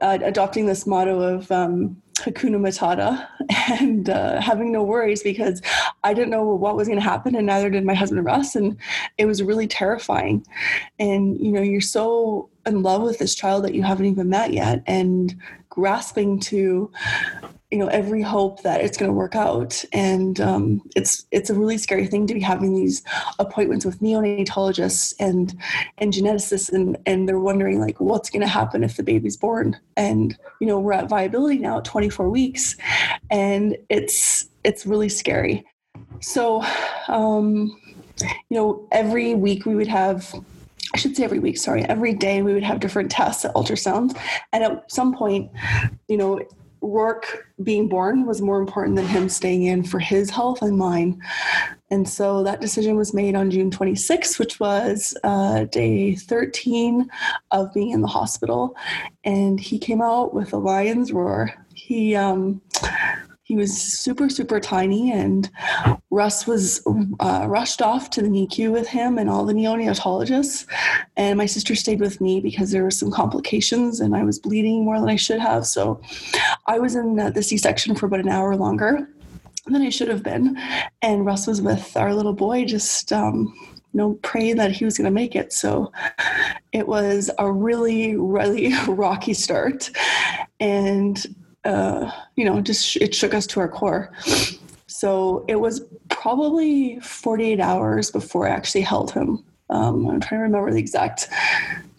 uh, 0.03 0.19
adopting 0.23 0.67
this 0.67 0.87
motto 0.87 1.21
of 1.21 1.53
um, 1.53 1.97
Hakuna 2.15 2.59
Matata 2.59 3.29
and 3.81 4.11
uh, 4.11 4.41
having 4.41 4.73
no 4.73 4.83
worries 4.83 5.23
because 5.23 5.63
I 6.03 6.15
didn't 6.15 6.31
know 6.31 6.45
what 6.45 6.77
was 6.77 6.89
going 6.89 6.99
to 6.99 7.05
happen, 7.05 7.37
and 7.37 7.47
neither 7.47 7.71
did 7.71 7.85
my 7.85 7.95
husband 7.95 8.25
Russ, 8.25 8.57
and 8.57 8.77
it 9.19 9.27
was 9.27 9.43
really 9.43 9.69
terrifying. 9.69 10.45
And 10.99 11.39
you 11.41 11.53
know, 11.53 11.63
you're 11.63 11.81
so 11.81 12.49
in 12.67 12.83
love 12.83 13.03
with 13.03 13.19
this 13.19 13.35
child 13.35 13.63
that 13.65 13.75
you 13.75 13.83
haven't 13.83 14.07
even 14.07 14.29
met 14.29 14.53
yet, 14.53 14.83
and 14.87 15.37
grasping 15.75 16.39
to 16.39 16.89
you 17.73 17.79
know 17.79 17.89
every 17.89 18.23
hope 18.23 18.63
that 18.63 18.81
it's 18.81 18.97
going 18.97 19.11
to 19.11 19.17
work 19.17 19.35
out. 19.35 19.85
And 19.93 20.41
um, 20.41 20.81
it's 20.95 21.27
it's 21.33 21.51
a 21.51 21.55
really 21.55 21.77
scary 21.77 22.07
thing 22.07 22.25
to 22.29 22.35
be 22.35 22.41
having 22.41 22.73
these 22.73 23.03
appointments 23.41 23.85
with 23.85 24.01
neonatologists 24.01 25.13
and 25.19 25.59
and 25.99 26.13
geneticists 26.13 26.73
and 26.73 26.97
and 27.07 27.29
they're 27.29 27.41
wondering 27.41 27.81
like 27.81 27.99
what's 27.99 28.31
going 28.31 28.43
to 28.43 28.47
happen 28.47 28.85
if 28.85 28.97
the 28.97 29.03
baby's 29.03 29.37
born? 29.37 29.77
And 29.97 30.39
you 30.61 30.69
know 30.69 30.79
we're 30.79 30.93
at 30.93 31.09
viability 31.09 31.59
now 31.59 31.79
at 31.79 31.85
24 31.85 32.31
weeks 32.31 32.77
and 33.31 33.77
it's 33.89 34.47
it's 34.63 34.87
really 34.87 35.09
scary. 35.09 35.67
So 36.21 36.65
um, 37.09 37.77
you 38.21 38.57
know 38.57 38.87
every 38.93 39.35
week 39.35 39.67
we 39.67 39.75
would 39.75 39.89
have 39.89 40.33
I 40.95 40.97
should 40.97 41.17
say 41.17 41.25
every 41.25 41.41
week, 41.41 41.59
sorry, 41.59 41.83
every 41.85 42.15
day 42.15 42.41
we 42.43 42.55
would 42.55 42.63
have 42.63 42.79
different 42.79 43.11
tests 43.11 43.45
at 43.45 43.53
ultrasounds. 43.55 44.17
And 44.53 44.63
at 44.63 44.91
some 44.91 45.13
point, 45.13 45.51
you 46.07 46.17
know, 46.17 46.41
Rourke 46.81 47.49
being 47.63 47.89
born 47.89 48.27
was 48.27 48.41
more 48.41 48.61
important 48.61 48.95
than 48.95 49.07
him 49.07 49.29
staying 49.29 49.65
in 49.65 49.83
for 49.83 49.99
his 49.99 50.31
health 50.31 50.63
and 50.63 50.79
mine. 50.79 51.21
And 51.91 52.09
so 52.09 52.45
that 52.45 52.61
decision 52.61 52.97
was 52.97 53.13
made 53.13 53.35
on 53.35 53.51
June 53.51 53.71
26, 53.71 54.39
which 54.39 54.61
was 54.61 55.17
uh, 55.25 55.65
day 55.65 56.15
13 56.15 57.11
of 57.51 57.75
being 57.75 57.91
in 57.91 58.01
the 58.01 58.07
hospital. 58.07 58.77
And 59.25 59.59
he 59.59 59.79
came 59.79 60.01
out 60.01 60.33
with 60.33 60.53
a 60.53 60.59
lion's 60.59 61.13
roar. 61.13 61.53
He, 61.75 62.15
um, 62.15 62.61
he 63.45 63.57
was 63.57 63.77
super, 63.77 64.31
super 64.31 64.59
tiny, 64.59 65.13
and 65.13 65.51
Russ 66.11 66.47
was 66.47 66.83
uh, 67.21 67.45
rushed 67.47 67.83
off 67.83 68.09
to 68.11 68.23
the 68.23 68.29
NICU 68.29 68.73
with 68.73 68.89
him 68.89 69.19
and 69.19 69.29
all 69.29 69.45
the 69.45 69.53
neonatologists. 69.53 70.67
And 71.19 71.37
my 71.37 71.45
sister 71.45 71.75
stayed 71.75 72.01
with 72.01 72.23
me 72.23 72.41
because 72.41 72.71
there 72.71 72.83
were 72.83 72.91
some 72.91 73.11
complications 73.11 74.01
and 74.01 74.17
I 74.17 74.25
was 74.25 74.39
bleeding 74.39 74.87
more 74.87 74.99
than 74.99 75.11
I 75.11 75.17
should 75.17 75.41
have. 75.41 75.67
So 75.67 76.01
I 76.67 76.79
was 76.79 76.95
in 76.95 77.17
the 77.17 77.43
C 77.43 77.59
section 77.59 77.95
for 77.95 78.07
about 78.07 78.21
an 78.21 78.31
hour 78.31 78.57
longer 78.57 79.11
than 79.67 79.83
I 79.83 79.91
should 79.91 80.09
have 80.09 80.23
been. 80.23 80.59
And 81.03 81.27
Russ 81.27 81.47
was 81.47 81.61
with 81.61 81.95
our 81.99 82.15
little 82.15 82.33
boy, 82.33 82.65
just, 82.65 83.13
um, 83.13 83.53
you 83.93 83.99
know, 83.99 84.15
praying 84.23 84.57
that 84.57 84.73
he 84.73 84.87
was 84.87 84.97
going 84.97 85.05
to 85.05 85.11
make 85.11 85.37
it. 85.37 85.53
So 85.53 85.93
it 86.73 86.89
was 86.89 87.31
a 87.39 87.53
really, 87.53 88.17
really 88.17 88.73
rocky 88.89 89.35
start. 89.35 89.91
And 90.61 91.23
uh, 91.65 92.11
you 92.37 92.45
know, 92.45 92.61
just 92.61 92.97
it 92.97 93.15
shook 93.15 93.35
us 93.35 93.47
to 93.49 93.61
our 93.61 93.69
core. 93.69 94.13
So 94.87 95.45
it 95.49 95.57
was 95.57 95.83
probably 96.09 97.01
48 97.01 97.61
hours 97.61 98.11
before 98.11 98.47
I 98.47 98.51
actually 98.51 98.83
held 98.83 99.11
him. 99.11 99.43
Um, 99.71 100.07
I'm 100.07 100.21
trying 100.21 100.41
to 100.41 100.45
remember 100.45 100.71
the 100.71 100.79
exact 100.79 101.29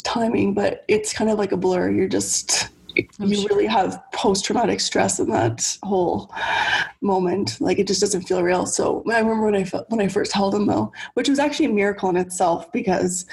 timing, 0.04 0.54
but 0.54 0.86
it's 0.88 1.12
kind 1.12 1.30
of 1.30 1.38
like 1.38 1.52
a 1.52 1.58
blur. 1.58 1.92
You're 1.92 2.08
just 2.08 2.70
I'm 3.20 3.28
you 3.28 3.36
sure. 3.36 3.50
really 3.50 3.66
have 3.66 4.02
post 4.14 4.46
traumatic 4.46 4.80
stress 4.80 5.20
in 5.20 5.30
that 5.30 5.78
whole 5.84 6.34
moment. 7.02 7.60
Like 7.60 7.80
it 7.80 7.88
just 7.88 8.02
doesn't 8.02 8.24
feel 8.24 8.42
real. 8.42 8.66
So 8.66 9.04
I 9.12 9.20
remember 9.20 9.46
when 9.46 9.56
I 9.56 9.64
felt, 9.64 9.90
when 9.90 10.00
I 10.00 10.08
first 10.08 10.32
held 10.32 10.56
him 10.56 10.68
though, 10.68 10.92
which 11.16 11.28
was 11.28 11.40
actually 11.40 11.66
a 11.66 11.70
miracle 11.70 12.10
in 12.10 12.18
itself 12.18 12.72
because 12.72 13.26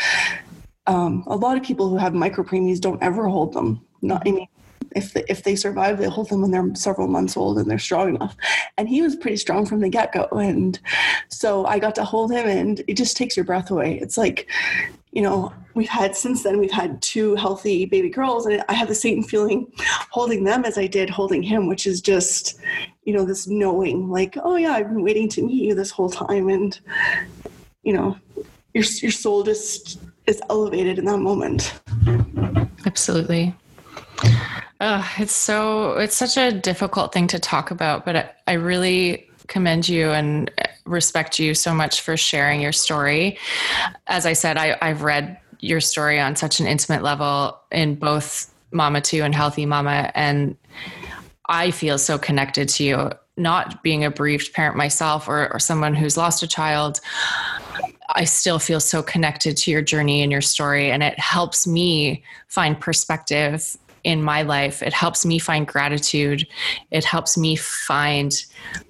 um, 0.86 1.24
a 1.26 1.36
lot 1.36 1.56
of 1.56 1.62
people 1.62 1.88
who 1.88 1.96
have 1.96 2.12
micropreemies 2.12 2.80
don't 2.80 3.02
ever 3.02 3.28
hold 3.28 3.52
them. 3.52 3.80
Not 4.00 4.26
I 4.26 4.32
mean 4.32 4.48
if 4.94 5.12
they, 5.12 5.25
if 5.28 5.42
they 5.42 5.56
survive, 5.56 5.99
they 5.99 6.08
hold 6.08 6.28
them 6.28 6.42
when 6.42 6.50
they're 6.50 6.75
several 6.75 7.08
months 7.08 7.37
old 7.37 7.58
and 7.58 7.70
they're 7.70 7.78
strong 7.78 8.16
enough. 8.16 8.37
And 8.76 8.88
he 8.88 9.02
was 9.02 9.16
pretty 9.16 9.37
strong 9.37 9.66
from 9.66 9.80
the 9.80 9.88
get 9.88 10.12
go. 10.12 10.25
And 10.32 10.78
so 11.28 11.66
I 11.66 11.78
got 11.78 11.94
to 11.96 12.04
hold 12.04 12.32
him, 12.32 12.46
and 12.46 12.82
it 12.87 12.96
just 12.96 13.16
takes 13.16 13.37
your 13.37 13.44
breath 13.44 13.70
away. 13.70 13.99
It's 13.99 14.16
like, 14.16 14.49
you 15.12 15.20
know, 15.22 15.52
we've 15.75 15.88
had 15.88 16.16
since 16.16 16.42
then, 16.42 16.58
we've 16.58 16.70
had 16.70 17.02
two 17.02 17.34
healthy 17.34 17.84
baby 17.84 18.08
girls, 18.08 18.46
and 18.46 18.64
I 18.68 18.72
have 18.72 18.88
the 18.88 18.94
same 18.94 19.22
feeling 19.22 19.70
holding 20.11 20.44
them 20.44 20.64
as 20.64 20.78
I 20.78 20.87
did 20.87 21.11
holding 21.11 21.42
him, 21.42 21.68
which 21.68 21.87
is 21.87 22.00
just, 22.00 22.58
you 23.04 23.12
know, 23.12 23.25
this 23.25 23.46
knowing 23.46 24.08
like, 24.08 24.37
oh, 24.42 24.56
yeah, 24.56 24.72
I've 24.72 24.88
been 24.88 25.02
waiting 25.02 25.28
to 25.30 25.42
meet 25.42 25.64
you 25.64 25.75
this 25.75 25.90
whole 25.90 26.11
time. 26.11 26.49
And, 26.49 26.80
you 27.82 27.92
know, 27.92 28.16
your, 28.72 28.84
your 29.02 29.11
soul 29.11 29.42
just 29.42 30.00
is 30.26 30.40
elevated 30.49 30.99
in 30.99 31.04
that 31.04 31.18
moment. 31.18 31.75
Absolutely. 32.87 33.54
Oh, 34.84 35.08
it's 35.16 35.32
so 35.32 35.92
it's 35.92 36.16
such 36.16 36.36
a 36.36 36.50
difficult 36.50 37.12
thing 37.12 37.28
to 37.28 37.38
talk 37.38 37.70
about, 37.70 38.04
but 38.04 38.16
I, 38.16 38.30
I 38.48 38.52
really 38.54 39.30
commend 39.46 39.88
you 39.88 40.10
and 40.10 40.50
uh, 40.58 40.64
respect 40.84 41.38
you 41.38 41.54
so 41.54 41.72
much 41.72 42.00
for 42.00 42.16
sharing 42.16 42.60
your 42.60 42.72
story. 42.72 43.38
As 44.08 44.26
I 44.26 44.32
said, 44.32 44.56
I, 44.56 44.76
I've 44.82 45.02
read 45.02 45.38
your 45.60 45.80
story 45.80 46.18
on 46.18 46.34
such 46.34 46.58
an 46.58 46.66
intimate 46.66 47.04
level 47.04 47.60
in 47.70 47.94
both 47.94 48.52
Mama 48.72 49.00
2 49.00 49.22
and 49.22 49.32
Healthy 49.32 49.66
Mama, 49.66 50.10
and 50.16 50.56
I 51.48 51.70
feel 51.70 51.96
so 51.96 52.18
connected 52.18 52.68
to 52.70 52.84
you. 52.84 53.12
Not 53.36 53.84
being 53.84 54.04
a 54.04 54.10
bereaved 54.10 54.52
parent 54.52 54.76
myself 54.76 55.28
or, 55.28 55.50
or 55.52 55.60
someone 55.60 55.94
who's 55.94 56.16
lost 56.16 56.42
a 56.42 56.48
child, 56.48 57.00
I 58.14 58.24
still 58.24 58.58
feel 58.58 58.80
so 58.80 59.02
connected 59.02 59.56
to 59.58 59.70
your 59.70 59.80
journey 59.80 60.22
and 60.22 60.32
your 60.32 60.40
story, 60.40 60.90
and 60.90 61.04
it 61.04 61.18
helps 61.20 61.68
me 61.68 62.24
find 62.48 62.78
perspective 62.78 63.78
in 64.04 64.23
my 64.23 64.42
life. 64.42 64.82
It 64.82 64.92
helps 64.92 65.25
me 65.25 65.38
find 65.38 65.66
gratitude. 65.66 66.47
It 66.90 67.04
helps 67.04 67.37
me 67.37 67.56
find 67.56 68.32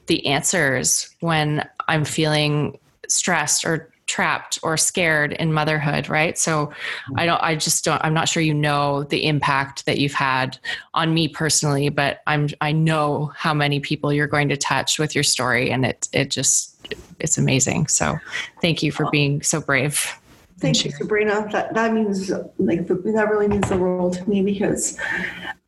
the 0.07 0.27
answers 0.27 1.15
when 1.21 1.69
I'm 1.89 2.05
feeling 2.05 2.79
stressed 3.09 3.65
or 3.65 3.93
trapped 4.07 4.59
or 4.63 4.77
scared 4.77 5.33
in 5.33 5.53
motherhood 5.53 6.09
right 6.09 6.37
so 6.37 6.71
i 7.17 7.25
don't 7.25 7.43
i 7.43 7.55
just 7.55 7.85
don't 7.85 8.03
i'm 8.05 8.13
not 8.13 8.29
sure 8.29 8.43
you 8.43 8.53
know 8.53 9.05
the 9.05 9.25
impact 9.27 9.87
that 9.87 9.99
you've 9.99 10.13
had 10.13 10.59
on 10.93 11.15
me 11.15 11.29
personally 11.29 11.89
but 11.89 12.21
i'm 12.27 12.49
i 12.61 12.73
know 12.73 13.33
how 13.37 13.55
many 13.55 13.81
people 13.81 14.13
you're 14.13 14.27
going 14.27 14.49
to 14.49 14.57
touch 14.57 14.99
with 14.99 15.15
your 15.15 15.25
story 15.25 15.71
and 15.71 15.87
it 15.87 16.09
it 16.13 16.31
just 16.31 16.77
it's 17.21 17.39
amazing 17.39 17.87
so 17.87 18.19
thank 18.61 18.83
you 18.83 18.91
for 18.91 19.09
being 19.11 19.41
so 19.41 19.61
brave 19.61 20.13
Thank 20.63 20.85
you, 20.85 20.93
Sabrina. 20.93 21.49
That 21.51 21.75
that 21.75 21.93
means 21.93 22.31
like 22.59 22.87
that 22.87 23.29
really 23.29 23.49
means 23.49 23.69
the 23.69 23.77
world 23.77 24.13
to 24.15 24.31
me 24.31 24.43
because 24.43 24.97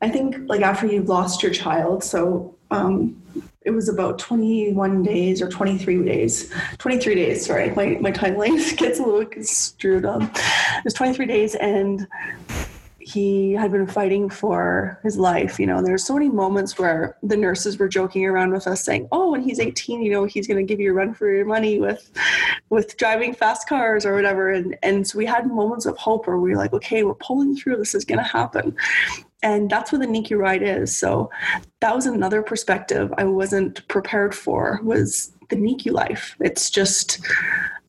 I 0.00 0.08
think 0.08 0.36
like 0.46 0.60
after 0.60 0.86
you've 0.86 1.08
lost 1.08 1.42
your 1.42 1.52
child, 1.52 2.04
so 2.04 2.54
um, 2.70 3.20
it 3.62 3.72
was 3.72 3.88
about 3.88 4.20
21 4.20 5.02
days 5.02 5.42
or 5.42 5.48
23 5.48 6.04
days 6.04 6.52
23 6.78 7.14
days 7.14 7.46
sorry 7.46 7.70
my, 7.70 7.96
my 8.00 8.12
timeline 8.12 8.76
gets 8.76 8.98
a 8.98 9.02
little 9.02 9.42
screwed 9.42 10.04
up 10.04 10.22
it 10.22 10.84
was 10.84 10.92
23 10.92 11.24
days 11.24 11.54
and 11.54 12.06
he 13.04 13.52
had 13.52 13.70
been 13.70 13.86
fighting 13.86 14.30
for 14.30 14.98
his 15.02 15.18
life. 15.18 15.60
You 15.60 15.66
know, 15.66 15.82
there's 15.82 16.06
so 16.06 16.14
many 16.14 16.30
moments 16.30 16.78
where 16.78 17.18
the 17.22 17.36
nurses 17.36 17.78
were 17.78 17.88
joking 17.88 18.24
around 18.24 18.52
with 18.52 18.66
us 18.66 18.82
saying, 18.82 19.08
"Oh, 19.12 19.30
when 19.32 19.42
he's 19.42 19.60
18, 19.60 20.02
you 20.02 20.10
know, 20.10 20.24
he's 20.24 20.46
going 20.46 20.56
to 20.56 20.70
give 20.70 20.80
you 20.80 20.90
a 20.90 20.94
run 20.94 21.12
for 21.12 21.30
your 21.30 21.44
money 21.44 21.78
with 21.78 22.10
with 22.70 22.96
driving 22.96 23.34
fast 23.34 23.68
cars 23.68 24.06
or 24.06 24.14
whatever." 24.14 24.50
And 24.50 24.76
and 24.82 25.06
so 25.06 25.18
we 25.18 25.26
had 25.26 25.46
moments 25.46 25.84
of 25.84 25.98
hope 25.98 26.26
where 26.26 26.38
we 26.38 26.50
were 26.50 26.56
like, 26.56 26.72
"Okay, 26.72 27.04
we're 27.04 27.14
pulling 27.14 27.56
through. 27.56 27.76
This 27.76 27.94
is 27.94 28.06
going 28.06 28.18
to 28.18 28.24
happen." 28.24 28.74
And 29.42 29.68
that's 29.68 29.92
what 29.92 30.00
the 30.00 30.06
NICU 30.06 30.38
ride 30.38 30.62
is. 30.62 30.96
So 30.96 31.30
that 31.80 31.94
was 31.94 32.06
another 32.06 32.40
perspective 32.42 33.12
I 33.18 33.24
wasn't 33.24 33.86
prepared 33.88 34.34
for 34.34 34.80
was 34.82 35.32
the 35.50 35.56
NICU 35.56 35.92
life. 35.92 36.36
It's 36.40 36.70
just 36.70 37.20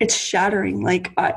it's 0.01 0.15
shattering. 0.15 0.83
Like 0.83 1.11
I 1.17 1.35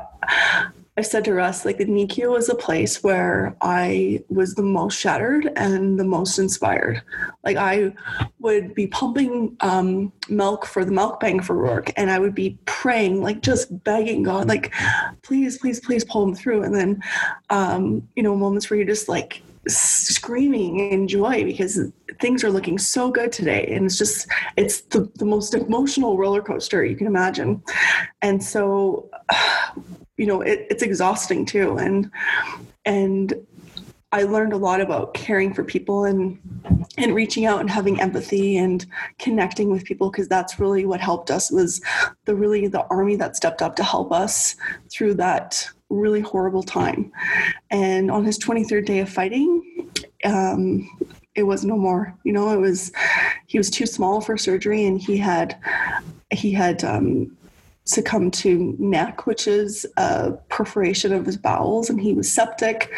I 0.99 1.01
said 1.01 1.23
to 1.25 1.33
Russ, 1.33 1.63
like 1.63 1.77
the 1.77 1.85
NICU 1.85 2.29
was 2.29 2.49
a 2.49 2.55
place 2.55 3.01
where 3.01 3.55
I 3.61 4.21
was 4.27 4.55
the 4.55 4.63
most 4.63 4.99
shattered 4.99 5.49
and 5.55 5.97
the 5.97 6.03
most 6.03 6.37
inspired. 6.37 7.01
Like 7.45 7.55
I 7.55 7.93
would 8.39 8.75
be 8.75 8.87
pumping 8.87 9.55
um, 9.61 10.11
milk 10.27 10.65
for 10.65 10.83
the 10.83 10.91
milk 10.91 11.21
bank 11.21 11.45
for 11.45 11.57
work, 11.57 11.93
and 11.95 12.11
I 12.11 12.19
would 12.19 12.35
be 12.35 12.59
praying, 12.65 13.23
like 13.23 13.41
just 13.41 13.81
begging 13.85 14.23
God, 14.23 14.49
like, 14.49 14.73
please, 15.21 15.57
please, 15.57 15.79
please 15.79 16.03
pull 16.03 16.21
him 16.21 16.35
through. 16.35 16.63
And 16.63 16.75
then, 16.75 17.01
um, 17.49 18.05
you 18.17 18.21
know, 18.21 18.35
moments 18.35 18.69
where 18.69 18.75
you're 18.75 18.85
just 18.85 19.07
like 19.07 19.41
screaming 19.67 20.79
in 20.91 21.07
joy 21.07 21.45
because 21.45 21.79
things 22.19 22.43
are 22.43 22.51
looking 22.51 22.77
so 22.77 23.09
good 23.09 23.31
today 23.31 23.67
and 23.67 23.85
it's 23.85 23.97
just 23.97 24.27
it's 24.57 24.81
the, 24.81 25.09
the 25.15 25.25
most 25.25 25.53
emotional 25.53 26.17
roller 26.17 26.41
coaster 26.41 26.83
you 26.83 26.95
can 26.95 27.07
imagine 27.07 27.61
and 28.21 28.43
so 28.43 29.09
you 30.19 30.27
know 30.27 30.41
it, 30.41 30.67
it's 30.69 30.83
exhausting 30.83 31.45
too 31.45 31.77
and 31.77 32.11
and 32.85 33.33
I 34.11 34.23
learned 34.23 34.53
a 34.53 34.57
lot 34.57 34.81
about 34.81 35.13
caring 35.13 35.53
for 35.53 35.63
people 35.63 36.05
and 36.05 36.39
and 36.97 37.13
reaching 37.13 37.45
out 37.45 37.59
and 37.61 37.69
having 37.69 38.01
empathy 38.01 38.57
and 38.57 38.85
connecting 39.19 39.69
with 39.71 39.85
people 39.85 40.09
because 40.09 40.27
that's 40.27 40.59
really 40.59 40.85
what 40.85 40.99
helped 40.99 41.29
us 41.29 41.51
was 41.51 41.79
the 42.25 42.35
really 42.35 42.67
the 42.67 42.85
army 42.87 43.15
that 43.17 43.35
stepped 43.35 43.61
up 43.61 43.75
to 43.75 43.83
help 43.83 44.11
us 44.11 44.55
through 44.91 45.13
that 45.15 45.69
really 45.89 46.21
horrible 46.21 46.63
time. 46.63 47.11
And 47.69 48.09
on 48.11 48.25
his 48.25 48.39
23rd 48.39 48.85
day 48.85 48.99
of 48.99 49.09
fighting, 49.09 49.91
um, 50.25 50.89
it 51.35 51.43
was 51.43 51.63
no 51.63 51.77
more. 51.77 52.15
You 52.23 52.33
know, 52.33 52.49
it 52.51 52.59
was 52.59 52.91
he 53.47 53.57
was 53.57 53.69
too 53.69 53.85
small 53.85 54.21
for 54.21 54.37
surgery, 54.37 54.85
and 54.85 54.99
he 54.99 55.17
had 55.17 55.57
he 56.31 56.51
had 56.51 56.83
um, 56.83 57.37
succumbed 57.89 58.33
to 58.35 58.75
NEC, 58.77 59.25
which 59.25 59.47
is 59.47 59.85
a 59.97 60.33
perforation 60.49 61.11
of 61.11 61.25
his 61.25 61.37
bowels, 61.37 61.89
and 61.89 61.99
he 61.99 62.13
was 62.13 62.31
septic 62.31 62.91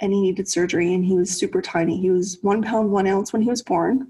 and 0.00 0.12
he 0.12 0.20
needed 0.20 0.46
surgery. 0.46 0.92
And 0.92 1.04
he 1.04 1.14
was 1.14 1.30
super 1.30 1.62
tiny. 1.62 1.98
He 1.98 2.10
was 2.10 2.38
one 2.42 2.62
pound, 2.62 2.90
one 2.90 3.06
ounce 3.06 3.32
when 3.32 3.40
he 3.40 3.48
was 3.48 3.62
born. 3.62 4.06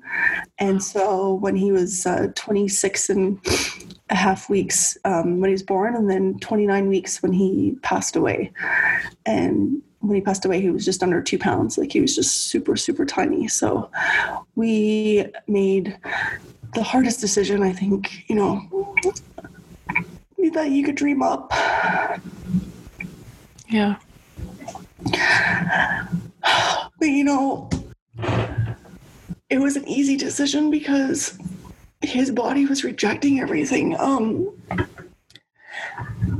And 0.59 0.83
so 0.83 1.35
when 1.35 1.55
he 1.55 1.71
was 1.71 2.05
uh, 2.05 2.33
26 2.35 3.11
and 3.11 3.39
a 4.11 4.17
half 4.17 4.51
weeks 4.51 4.99
um, 5.05 5.41
when 5.41 5.49
he 5.49 5.55
was 5.55 5.63
born, 5.63 5.95
and 5.95 6.11
then 6.11 6.39
29 6.41 6.89
weeks 6.89 7.23
when 7.23 7.33
he 7.33 7.79
passed 7.83 8.17
away. 8.17 8.53
And 9.25 9.83
when 10.01 10.17
he 10.17 10.21
passed 10.21 10.45
away, 10.45 10.61
he 10.61 10.71
was 10.71 10.85
just 10.85 11.03
under 11.03 11.23
two 11.23 11.39
pounds. 11.39 11.79
Like 11.79 11.93
he 11.93 12.01
was 12.01 12.15
just 12.15 12.49
super, 12.49 12.77
super 12.77 13.07
tiny. 13.07 13.47
So 13.47 13.89
we 14.57 15.27
made 15.47 15.97
the 16.75 16.83
hardest 16.83 17.21
decision, 17.21 17.63
I 17.63 17.73
think, 17.73 18.29
you 18.29 18.35
know, 18.35 18.95
that 20.51 20.71
you 20.71 20.85
could 20.85 20.95
dream 20.95 21.23
up. 21.23 21.53
Yeah. 23.69 23.97
But 26.99 27.09
you 27.09 27.25
know, 27.25 27.71
it 29.51 29.59
was 29.59 29.77
an 29.77 29.87
easy 29.89 30.17
decision 30.17 30.71
because 30.71 31.39
his 32.01 32.31
body 32.31 32.67
was 32.67 32.85
rejecting 32.85 33.41
everything. 33.41 33.99
Um, 33.99 34.51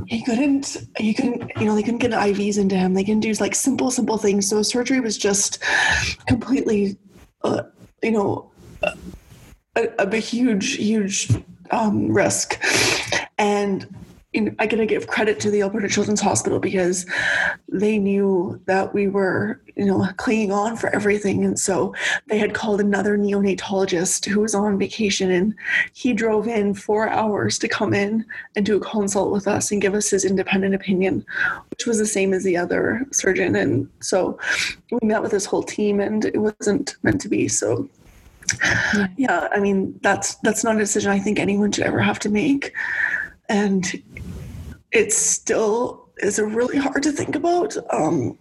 he 0.07 0.23
couldn't, 0.23 0.77
he 0.97 1.13
couldn't, 1.13 1.51
you 1.57 1.65
know, 1.65 1.75
they 1.75 1.83
couldn't 1.83 1.99
get 1.99 2.11
IVs 2.11 2.57
into 2.57 2.75
him. 2.75 2.93
They 2.93 3.03
couldn't 3.03 3.21
do 3.21 3.33
like 3.33 3.55
simple, 3.55 3.91
simple 3.91 4.17
things. 4.17 4.49
So 4.49 4.61
surgery 4.61 4.99
was 4.99 5.17
just 5.17 5.61
completely, 6.27 6.97
uh, 7.43 7.63
you 8.03 8.11
know, 8.11 8.51
a, 9.75 9.87
a, 9.97 10.17
huge, 10.17 10.75
huge 10.75 11.29
um, 11.71 12.11
risk. 12.11 12.61
And 13.37 13.87
you 14.35 14.41
know, 14.41 14.55
I 14.59 14.67
gotta 14.67 14.85
give 14.85 15.07
credit 15.07 15.39
to 15.39 15.49
the 15.49 15.61
Alberta 15.61 15.87
Children's 15.87 16.19
Hospital 16.19 16.59
because 16.59 17.05
they 17.69 17.97
knew 17.97 18.61
that 18.65 18.93
we 18.93 19.07
were, 19.07 19.61
you 19.77 19.85
know, 19.85 20.05
clinging 20.17 20.51
on 20.51 20.75
for 20.75 20.93
everything. 20.93 21.45
And 21.45 21.57
so 21.57 21.95
they 22.27 22.37
had 22.37 22.53
called 22.53 22.81
another 22.81 23.17
neonatologist 23.17 24.25
who 24.25 24.41
was 24.41 24.53
on 24.53 24.77
vacation 24.77 25.31
and 25.31 25.55
he 25.93 26.11
drove 26.11 26.49
in 26.49 26.73
four 26.73 27.07
hours 27.07 27.57
to 27.59 27.69
come 27.69 27.93
in 27.93 28.25
and 28.57 28.65
do 28.65 28.75
a 28.75 28.81
consult 28.81 29.31
with 29.31 29.47
us 29.47 29.71
and 29.71 29.81
give 29.81 29.93
us 29.93 30.09
his 30.09 30.25
independent 30.25 30.75
opinion, 30.75 31.25
which 31.69 31.85
was 31.85 31.97
the 31.97 32.05
same 32.05 32.33
as 32.33 32.43
the 32.43 32.57
other 32.57 33.05
surgeon. 33.13 33.55
And 33.55 33.89
so 34.01 34.37
we 34.91 34.99
met 35.07 35.21
with 35.21 35.31
this 35.31 35.45
whole 35.45 35.63
team 35.63 36.01
and 36.01 36.25
it 36.25 36.39
wasn't 36.39 36.97
meant 37.03 37.21
to 37.21 37.29
be. 37.29 37.47
So 37.47 37.89
yeah, 39.15 39.47
I 39.53 39.61
mean 39.61 39.97
that's 40.03 40.35
that's 40.35 40.63
not 40.63 40.75
a 40.75 40.79
decision 40.79 41.11
I 41.11 41.19
think 41.19 41.39
anyone 41.39 41.71
should 41.71 41.85
ever 41.85 41.99
have 41.99 42.19
to 42.19 42.29
make 42.29 42.73
and 43.49 44.03
it's 44.91 45.17
still 45.17 46.09
is 46.17 46.39
really 46.39 46.77
hard 46.77 47.03
to 47.03 47.11
think 47.11 47.35
about. 47.35 47.75
Um, 47.91 48.37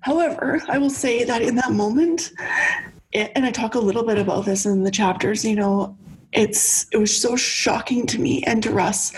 However, 0.00 0.60
I 0.68 0.78
will 0.78 0.90
say 0.90 1.24
that 1.24 1.42
in 1.42 1.56
that 1.56 1.72
moment, 1.72 2.32
and 3.12 3.44
I 3.44 3.50
talk 3.50 3.74
a 3.74 3.80
little 3.80 4.04
bit 4.04 4.18
about 4.18 4.44
this 4.44 4.66
in 4.66 4.84
the 4.84 4.90
chapters, 4.90 5.44
you 5.44 5.56
know, 5.56 5.96
it's 6.32 6.86
it 6.92 6.98
was 6.98 7.16
so 7.18 7.36
shocking 7.36 8.06
to 8.06 8.20
me 8.20 8.42
and 8.44 8.62
to 8.62 8.70
Russ 8.70 9.12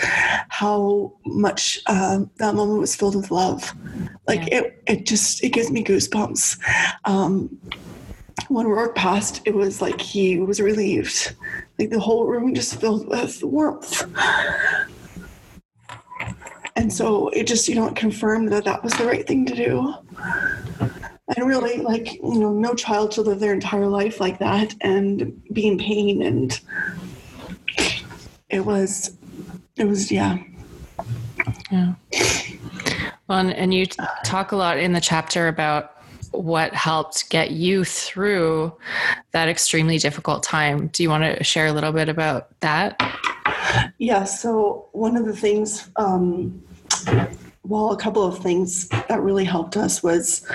how 0.49 1.12
much 1.27 1.81
uh, 1.87 2.21
that 2.37 2.55
moment 2.55 2.81
was 2.81 2.95
filled 2.95 3.17
with 3.17 3.33
love. 3.33 3.75
Like 4.29 4.49
yeah. 4.49 4.61
it, 4.61 4.83
it 4.87 5.07
just 5.07 5.43
it 5.43 5.49
gives 5.49 5.73
me 5.73 5.83
goosebumps. 5.83 6.59
Um, 7.05 7.59
when 8.49 8.69
Rourke 8.69 8.95
passed, 8.95 9.43
it 9.45 9.55
was 9.55 9.83
like 9.83 10.00
he 10.00 10.39
was 10.39 10.61
relieved. 10.61 11.35
Like 11.81 11.91
the 11.91 11.99
whole 11.99 12.27
room 12.27 12.55
just 12.55 12.81
filled 12.81 13.09
with 13.09 13.43
warmth. 13.43 14.05
And 16.77 16.93
so 16.93 17.29
it 17.29 17.47
just, 17.47 17.69
you 17.69 17.75
know, 17.75 17.91
confirmed 17.93 18.53
that 18.53 18.65
that 18.65 18.83
was 18.83 18.93
the 18.95 19.05
right 19.05 19.27
thing 19.27 19.45
to 19.47 19.55
do. 19.55 19.95
And 21.37 21.47
really, 21.47 21.79
like, 21.79 22.15
you 22.15 22.39
know, 22.39 22.53
no 22.53 22.75
child 22.75 23.15
should 23.15 23.27
live 23.27 23.41
their 23.41 23.53
entire 23.53 23.87
life 23.87 24.21
like 24.21 24.39
that 24.39 24.75
and 24.81 25.43
be 25.53 25.67
in 25.67 25.79
pain. 25.79 26.23
And 26.23 26.61
it 28.49 28.65
was, 28.65 29.17
it 29.77 29.85
was, 29.85 30.11
yeah. 30.11 30.39
Yeah. 31.71 31.95
Well, 33.29 33.49
and 33.49 33.73
you 33.73 33.87
talk 34.25 34.53
a 34.53 34.57
lot 34.57 34.79
in 34.79 34.93
the 34.93 35.00
chapter 35.00 35.47
about 35.47 35.97
what 36.33 36.75
helped 36.75 37.31
get 37.31 37.53
you 37.53 37.85
through 37.85 38.73
that 39.33 39.49
extremely 39.49 39.99
difficult 39.99 40.43
time. 40.43 40.89
Do 40.89 41.03
you 41.03 41.11
want 41.11 41.25
to 41.25 41.45
share 41.45 41.67
a 41.67 41.73
little 41.73 41.93
bit 41.93 42.09
about 42.09 42.49
that? 42.61 43.00
Yeah. 43.99 44.25
So, 44.25 44.89
one 44.93 45.17
of 45.17 45.27
the 45.27 45.37
things, 45.37 45.91
um, 45.97 46.62
well, 47.62 47.93
a 47.93 47.97
couple 47.97 48.25
of 48.25 48.39
things 48.39 48.89
that 48.89 49.21
really 49.21 49.45
helped 49.45 49.77
us 49.77 50.03
was 50.03 50.47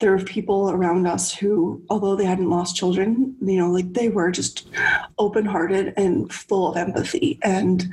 there 0.00 0.12
were 0.12 0.22
people 0.22 0.70
around 0.70 1.06
us 1.06 1.34
who, 1.34 1.82
although 1.90 2.14
they 2.14 2.24
hadn't 2.24 2.48
lost 2.48 2.76
children, 2.76 3.34
you 3.40 3.58
know, 3.58 3.70
like 3.70 3.92
they 3.94 4.08
were 4.08 4.30
just 4.30 4.68
open 5.18 5.44
hearted 5.44 5.92
and 5.96 6.32
full 6.32 6.70
of 6.70 6.76
empathy. 6.76 7.38
And 7.42 7.92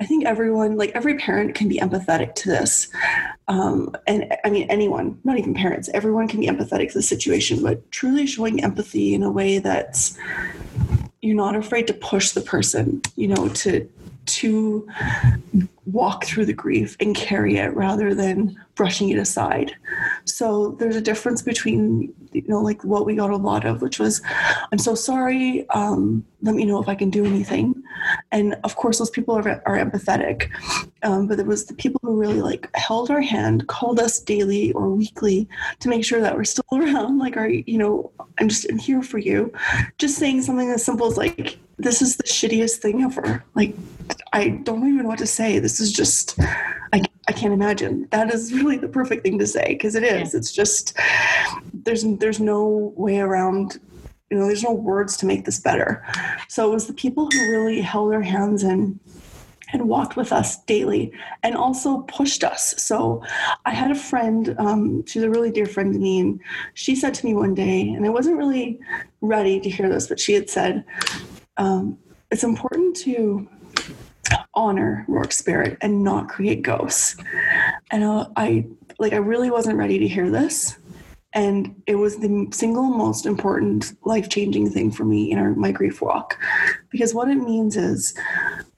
I 0.00 0.04
think 0.04 0.24
everyone, 0.24 0.76
like 0.76 0.90
every 0.94 1.16
parent, 1.16 1.54
can 1.54 1.68
be 1.68 1.78
empathetic 1.78 2.34
to 2.36 2.48
this. 2.48 2.88
Um, 3.46 3.94
and 4.06 4.34
I 4.44 4.50
mean, 4.50 4.66
anyone, 4.68 5.18
not 5.22 5.38
even 5.38 5.54
parents, 5.54 5.88
everyone 5.94 6.26
can 6.26 6.40
be 6.40 6.48
empathetic 6.48 6.88
to 6.88 6.98
the 6.98 7.02
situation, 7.02 7.62
but 7.62 7.88
truly 7.92 8.26
showing 8.26 8.64
empathy 8.64 9.14
in 9.14 9.22
a 9.22 9.30
way 9.30 9.58
that's 9.58 10.18
you're 11.22 11.36
not 11.36 11.54
afraid 11.54 11.86
to 11.86 11.94
push 11.94 12.32
the 12.32 12.40
person, 12.40 13.00
you 13.16 13.28
know, 13.28 13.48
to 13.48 13.88
to 14.26 14.86
walk 15.86 16.24
through 16.24 16.46
the 16.46 16.52
grief 16.52 16.96
and 17.00 17.14
carry 17.14 17.56
it 17.56 17.74
rather 17.74 18.14
than 18.14 18.58
brushing 18.74 19.10
it 19.10 19.18
aside. 19.18 19.76
So 20.24 20.72
there's 20.78 20.96
a 20.96 21.00
difference 21.00 21.42
between, 21.42 22.12
you 22.32 22.42
know, 22.48 22.60
like 22.60 22.82
what 22.84 23.06
we 23.06 23.14
got 23.14 23.30
a 23.30 23.36
lot 23.36 23.64
of, 23.64 23.82
which 23.82 23.98
was, 23.98 24.22
I'm 24.72 24.78
so 24.78 24.94
sorry. 24.94 25.68
Um, 25.70 26.24
let 26.42 26.54
me 26.54 26.64
know 26.64 26.82
if 26.82 26.88
I 26.88 26.94
can 26.94 27.10
do 27.10 27.24
anything. 27.24 27.74
And 28.32 28.56
of 28.64 28.76
course, 28.76 28.98
those 28.98 29.10
people 29.10 29.36
are, 29.36 29.62
are 29.66 29.78
empathetic. 29.78 30.50
Um, 31.02 31.26
but 31.26 31.38
it 31.38 31.46
was 31.46 31.66
the 31.66 31.74
people 31.74 32.00
who 32.02 32.18
really 32.18 32.40
like 32.40 32.68
held 32.74 33.10
our 33.10 33.20
hand, 33.20 33.66
called 33.68 34.00
us 34.00 34.18
daily 34.20 34.72
or 34.72 34.88
weekly 34.90 35.48
to 35.80 35.88
make 35.88 36.04
sure 36.04 36.20
that 36.20 36.34
we're 36.34 36.44
still 36.44 36.64
around. 36.72 37.18
Like, 37.18 37.36
are 37.36 37.48
you 37.48 37.78
know, 37.78 38.10
I'm 38.38 38.48
just 38.48 38.68
I'm 38.70 38.78
here 38.78 39.02
for 39.02 39.18
you. 39.18 39.52
Just 39.98 40.18
saying 40.18 40.42
something 40.42 40.70
as 40.70 40.84
simple 40.84 41.06
as 41.06 41.16
like, 41.16 41.58
this 41.78 42.02
is 42.02 42.16
the 42.16 42.24
shittiest 42.24 42.76
thing 42.76 43.02
ever. 43.02 43.44
Like, 43.54 43.74
I 44.32 44.48
don't 44.48 44.86
even 44.86 45.02
know 45.02 45.08
what 45.08 45.18
to 45.18 45.26
say. 45.26 45.58
This 45.58 45.80
is 45.80 45.92
just, 45.92 46.38
I, 46.92 47.02
I 47.28 47.32
can't 47.32 47.52
imagine. 47.52 48.08
That 48.10 48.32
is 48.32 48.52
really 48.52 48.78
the 48.78 48.88
perfect 48.88 49.22
thing 49.22 49.38
to 49.38 49.46
say 49.46 49.74
because 49.74 49.94
it 49.94 50.04
is. 50.04 50.32
Yeah. 50.32 50.38
It's 50.38 50.52
just, 50.52 50.96
there's, 51.72 52.04
there's 52.18 52.40
no 52.40 52.92
way 52.96 53.20
around, 53.20 53.80
you 54.30 54.38
know, 54.38 54.46
there's 54.46 54.62
no 54.62 54.72
words 54.72 55.16
to 55.18 55.26
make 55.26 55.44
this 55.44 55.60
better. 55.60 56.04
So 56.48 56.70
it 56.70 56.74
was 56.74 56.86
the 56.86 56.94
people 56.94 57.28
who 57.30 57.50
really 57.50 57.80
held 57.80 58.12
our 58.12 58.22
hands 58.22 58.62
and, 58.62 58.98
and 59.72 59.88
walked 59.88 60.16
with 60.16 60.32
us 60.32 60.62
daily 60.64 61.12
and 61.42 61.56
also 61.56 62.02
pushed 62.02 62.44
us. 62.44 62.74
So 62.80 63.24
I 63.64 63.74
had 63.74 63.90
a 63.90 63.94
friend, 63.96 64.54
um, 64.58 65.04
she's 65.06 65.24
a 65.24 65.30
really 65.30 65.50
dear 65.50 65.66
friend 65.66 65.92
to 65.92 65.98
me, 65.98 66.20
and 66.20 66.40
she 66.74 66.94
said 66.94 67.12
to 67.14 67.26
me 67.26 67.34
one 67.34 67.54
day, 67.54 67.88
and 67.88 68.06
I 68.06 68.08
wasn't 68.08 68.36
really 68.36 68.78
ready 69.20 69.58
to 69.58 69.68
hear 69.68 69.88
this, 69.88 70.06
but 70.06 70.20
she 70.20 70.32
had 70.34 70.48
said, 70.48 70.84
um, 71.56 71.98
it's 72.30 72.44
important 72.44 72.96
to 72.96 73.48
honor 74.54 75.04
Rourke's 75.08 75.36
spirit 75.36 75.78
and 75.80 76.02
not 76.02 76.28
create 76.28 76.62
ghosts. 76.62 77.16
And 77.90 78.04
uh, 78.04 78.28
I 78.36 78.66
like 78.98 79.12
I 79.12 79.16
really 79.16 79.50
wasn't 79.50 79.78
ready 79.78 79.98
to 79.98 80.08
hear 80.08 80.30
this. 80.30 80.78
And 81.32 81.82
it 81.86 81.96
was 81.96 82.18
the 82.18 82.46
single 82.52 82.84
most 82.84 83.26
important 83.26 83.92
life 84.04 84.28
changing 84.28 84.70
thing 84.70 84.92
for 84.92 85.04
me 85.04 85.32
in 85.32 85.38
our, 85.38 85.52
my 85.54 85.72
grief 85.72 86.00
walk. 86.00 86.38
Because 86.90 87.12
what 87.12 87.28
it 87.28 87.34
means 87.34 87.76
is 87.76 88.14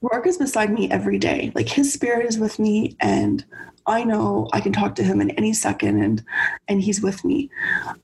Rourke 0.00 0.26
is 0.26 0.38
beside 0.38 0.72
me 0.72 0.90
every 0.90 1.18
day. 1.18 1.52
Like 1.54 1.68
his 1.68 1.92
spirit 1.92 2.24
is 2.26 2.38
with 2.38 2.58
me, 2.58 2.96
and 2.98 3.44
I 3.86 4.02
know 4.02 4.48
I 4.52 4.60
can 4.60 4.72
talk 4.72 4.94
to 4.96 5.04
him 5.04 5.20
in 5.20 5.30
any 5.32 5.52
second 5.52 6.02
and 6.02 6.24
and 6.68 6.82
he's 6.82 7.00
with 7.00 7.24
me. 7.24 7.50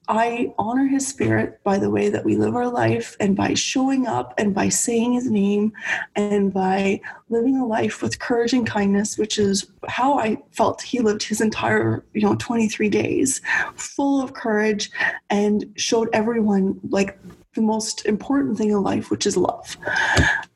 I 0.08 0.54
honor 0.58 0.86
his 0.86 1.06
spirit 1.06 1.62
by 1.64 1.78
the 1.78 1.90
way 1.90 2.08
that 2.08 2.24
we 2.24 2.36
live 2.36 2.54
our 2.54 2.68
life 2.68 3.16
and 3.18 3.36
by 3.36 3.54
showing 3.54 4.06
up 4.06 4.34
and 4.38 4.54
by 4.54 4.68
saying 4.68 5.14
his 5.14 5.30
name 5.30 5.72
and 6.14 6.52
by 6.52 7.00
living 7.30 7.56
a 7.56 7.66
life 7.66 8.02
with 8.02 8.20
courage 8.20 8.52
and 8.52 8.66
kindness, 8.66 9.18
which 9.18 9.38
is 9.38 9.66
how 9.88 10.18
I 10.18 10.38
felt 10.52 10.82
he 10.82 11.00
lived 11.00 11.22
his 11.22 11.40
entire, 11.40 12.04
you 12.14 12.22
know, 12.22 12.36
23 12.36 12.88
days, 12.88 13.40
full 13.74 14.22
of 14.22 14.34
courage 14.34 14.90
and 15.30 15.64
showed 15.76 16.08
everyone 16.12 16.78
like 16.90 17.18
the 17.54 17.60
most 17.60 18.06
important 18.06 18.56
thing 18.56 18.70
in 18.70 18.82
life, 18.82 19.10
which 19.10 19.26
is 19.26 19.36
love. 19.36 19.76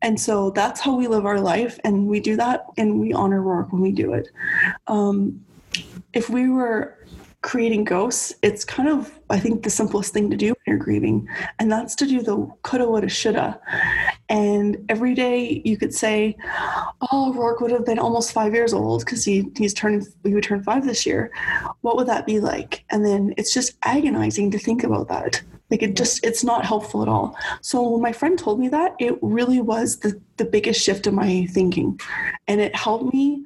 And 0.02 0.20
so 0.20 0.50
that's 0.50 0.80
how 0.80 0.94
we 0.94 1.08
live 1.08 1.26
our 1.26 1.40
life. 1.40 1.78
And 1.84 2.06
we 2.06 2.20
do 2.20 2.36
that 2.36 2.66
and 2.76 3.00
we 3.00 3.12
honor 3.12 3.42
Rourke 3.42 3.72
when 3.72 3.82
we 3.82 3.92
do 3.92 4.12
it. 4.14 4.28
Um, 4.86 5.44
if 6.12 6.30
we 6.30 6.48
were 6.48 6.96
creating 7.42 7.84
ghosts, 7.84 8.34
it's 8.42 8.64
kind 8.64 8.88
of, 8.88 9.20
I 9.30 9.38
think, 9.38 9.62
the 9.62 9.70
simplest 9.70 10.12
thing 10.12 10.30
to 10.30 10.36
do 10.36 10.48
when 10.48 10.56
you're 10.66 10.78
grieving. 10.78 11.28
And 11.58 11.70
that's 11.70 11.94
to 11.96 12.06
do 12.06 12.20
the 12.22 12.50
coulda, 12.62 12.88
woulda, 12.88 13.08
shoulda. 13.08 13.60
And 14.28 14.84
every 14.88 15.14
day 15.14 15.62
you 15.64 15.76
could 15.76 15.94
say, 15.94 16.36
oh, 17.12 17.32
Rourke 17.34 17.60
would 17.60 17.70
have 17.70 17.86
been 17.86 18.00
almost 18.00 18.32
five 18.32 18.52
years 18.52 18.72
old 18.72 19.04
because 19.04 19.24
he, 19.24 19.48
he's 19.56 19.74
turning, 19.74 20.04
he 20.24 20.34
would 20.34 20.42
turn 20.42 20.62
five 20.62 20.84
this 20.84 21.06
year. 21.06 21.30
What 21.82 21.96
would 21.96 22.08
that 22.08 22.26
be 22.26 22.40
like? 22.40 22.84
And 22.90 23.04
then 23.04 23.32
it's 23.36 23.54
just 23.54 23.76
agonizing 23.84 24.50
to 24.50 24.58
think 24.58 24.82
about 24.82 25.08
that. 25.08 25.42
Like 25.70 25.82
it 25.82 25.96
just, 25.96 26.24
it's 26.24 26.44
not 26.44 26.64
helpful 26.64 27.02
at 27.02 27.08
all. 27.08 27.36
So 27.60 27.88
when 27.88 28.02
my 28.02 28.12
friend 28.12 28.38
told 28.38 28.60
me 28.60 28.68
that, 28.68 28.94
it 28.98 29.18
really 29.22 29.60
was 29.60 29.98
the, 29.98 30.20
the 30.36 30.44
biggest 30.44 30.82
shift 30.82 31.06
in 31.06 31.14
my 31.14 31.46
thinking. 31.46 32.00
And 32.46 32.60
it 32.60 32.74
helped 32.74 33.12
me 33.12 33.44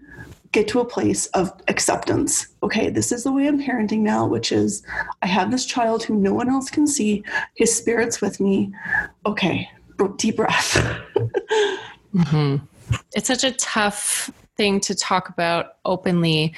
get 0.53 0.67
to 0.69 0.81
a 0.81 0.85
place 0.85 1.27
of 1.27 1.53
acceptance. 1.69 2.49
Okay, 2.63 2.91
this 2.91 3.13
is 3.13 3.25
the 3.25 3.33
way 3.33 3.47
I'm 3.47 3.61
parenting 3.61 4.01
now, 4.01 4.27
which 4.27 4.53
is 4.53 4.83
I 5.23 5.27
have 5.27 5.51
this 5.51 5.65
child 5.65 6.03
who 6.03 6.17
no 6.17 6.35
one 6.35 6.49
else 6.49 6.71
can 6.71 6.87
see. 6.87 7.25
His 7.55 7.75
spirit's 7.75 8.21
with 8.21 8.41
me. 8.41 8.73
Okay, 9.27 9.69
deep 10.17 10.37
breath. 10.37 10.75
mm-hmm. 12.15 12.57
It's 13.15 13.29
such 13.29 13.45
a 13.45 13.53
tough 13.53 14.31
thing 14.57 14.81
to 14.81 14.95
talk 14.95 15.29
about 15.29 15.77
openly, 15.85 16.55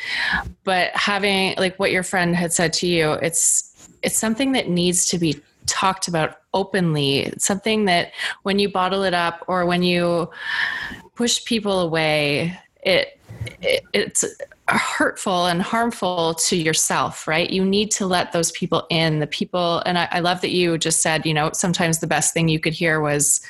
but 0.65 0.91
having 0.95 1.55
like 1.59 1.79
what 1.79 1.93
your 1.93 2.03
friend 2.03 2.35
had 2.35 2.53
said 2.53 2.73
to 2.75 2.87
you, 2.87 3.13
it's 3.13 3.69
it's 4.03 4.17
something 4.17 4.53
that 4.53 4.69
needs 4.69 5.07
to 5.07 5.19
be 5.19 5.41
talked 5.67 6.09
about 6.09 6.39
openly. 6.55 7.33
Something 7.39 7.87
that 7.87 8.13
when 8.43 8.59
you 8.59 8.69
bottle 8.69 9.03
it 9.03 9.15
up 9.15 9.45
or 9.49 9.67
when 9.67 9.83
you 9.83 10.31
push 11.15 11.45
people 11.45 11.81
away, 11.81 12.59
it, 12.83 13.19
it 13.61 13.85
it's 13.93 14.25
hurtful 14.69 15.47
and 15.47 15.61
harmful 15.61 16.35
to 16.35 16.57
yourself, 16.57 17.27
right? 17.27 17.51
You 17.51 17.65
need 17.65 17.91
to 17.93 18.07
let 18.07 18.33
those 18.33 18.53
people 18.53 18.87
in. 18.91 19.19
The 19.19 19.27
people, 19.27 19.83
and 19.85 19.99
I, 19.99 20.09
I, 20.11 20.21
love 20.21 20.41
that 20.41 20.51
you 20.51 20.79
just 20.79 21.03
said, 21.03 21.27
you 21.27 21.35
know, 21.35 21.51
sometimes 21.53 21.99
the 21.99 22.07
best 22.07 22.33
thing 22.33 22.49
you 22.49 22.61
could 22.61 22.73
hear 22.73 23.01
was, 23.01 23.41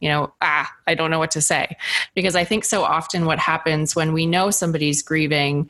you 0.00 0.08
know, 0.08 0.32
ah, 0.40 0.70
I 0.86 0.94
don't 0.94 1.10
know 1.10 1.18
what 1.18 1.30
to 1.32 1.40
say. 1.40 1.76
Because 2.14 2.36
I 2.36 2.44
think 2.44 2.64
so 2.64 2.84
often 2.84 3.24
what 3.24 3.38
happens 3.38 3.96
when 3.96 4.12
we 4.12 4.26
know 4.26 4.50
somebody's 4.50 5.02
grieving, 5.02 5.68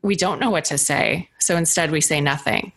we 0.00 0.16
don't 0.16 0.40
know 0.40 0.50
what 0.50 0.64
to 0.66 0.78
say. 0.78 1.28
So 1.38 1.56
instead 1.56 1.90
we 1.90 2.00
say 2.00 2.20
nothing 2.20 2.72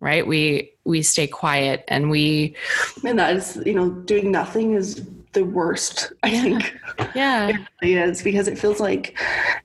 right? 0.00 0.26
We 0.26 0.72
we 0.84 1.02
stay 1.02 1.26
quiet 1.26 1.84
and 1.88 2.10
we 2.10 2.56
and 3.04 3.18
that 3.18 3.36
is 3.36 3.60
you 3.64 3.74
know 3.74 3.90
doing 3.90 4.32
nothing 4.32 4.72
is 4.72 5.06
the 5.32 5.44
worst 5.44 6.12
i 6.24 6.30
think. 6.30 6.76
Yeah. 7.14 7.48
It 7.48 7.56
really 7.80 7.94
is 7.94 8.22
because 8.22 8.48
it 8.48 8.58
feels 8.58 8.80
like 8.80 9.18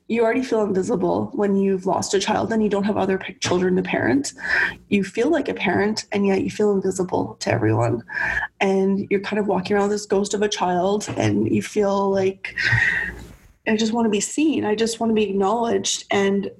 you 0.08 0.22
already 0.22 0.42
feel 0.42 0.62
invisible 0.62 1.30
when 1.34 1.56
you've 1.56 1.86
lost 1.86 2.14
a 2.14 2.20
child 2.20 2.52
and 2.52 2.62
you 2.62 2.68
don't 2.68 2.84
have 2.84 2.96
other 2.96 3.18
children 3.40 3.76
to 3.76 3.82
parent. 3.82 4.32
You 4.88 5.04
feel 5.04 5.28
like 5.28 5.48
a 5.48 5.54
parent 5.54 6.06
and 6.12 6.26
yet 6.26 6.42
you 6.42 6.50
feel 6.50 6.72
invisible 6.72 7.36
to 7.40 7.50
everyone. 7.52 8.04
And 8.60 9.06
you're 9.10 9.20
kind 9.20 9.38
of 9.38 9.48
walking 9.48 9.76
around 9.76 9.90
this 9.90 10.06
ghost 10.06 10.34
of 10.34 10.42
a 10.42 10.48
child 10.48 11.08
and 11.16 11.50
you 11.50 11.62
feel 11.62 12.10
like 12.10 12.54
i 13.68 13.76
just 13.76 13.92
want 13.92 14.06
to 14.06 14.10
be 14.10 14.20
seen. 14.20 14.64
I 14.64 14.74
just 14.74 15.00
want 15.00 15.10
to 15.10 15.14
be 15.14 15.28
acknowledged. 15.28 16.04
And 16.10 16.50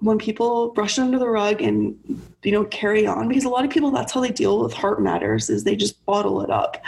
when 0.00 0.18
people 0.18 0.70
brush 0.70 0.98
it 0.98 1.02
under 1.02 1.18
the 1.18 1.28
rug 1.28 1.60
and 1.60 1.96
you 2.42 2.52
know 2.52 2.64
carry 2.66 3.06
on 3.06 3.28
because 3.28 3.44
a 3.44 3.48
lot 3.48 3.64
of 3.64 3.70
people 3.70 3.90
that's 3.90 4.12
how 4.12 4.20
they 4.20 4.30
deal 4.30 4.62
with 4.62 4.72
heart 4.72 5.02
matters 5.02 5.50
is 5.50 5.64
they 5.64 5.76
just 5.76 6.04
bottle 6.06 6.40
it 6.42 6.50
up. 6.50 6.82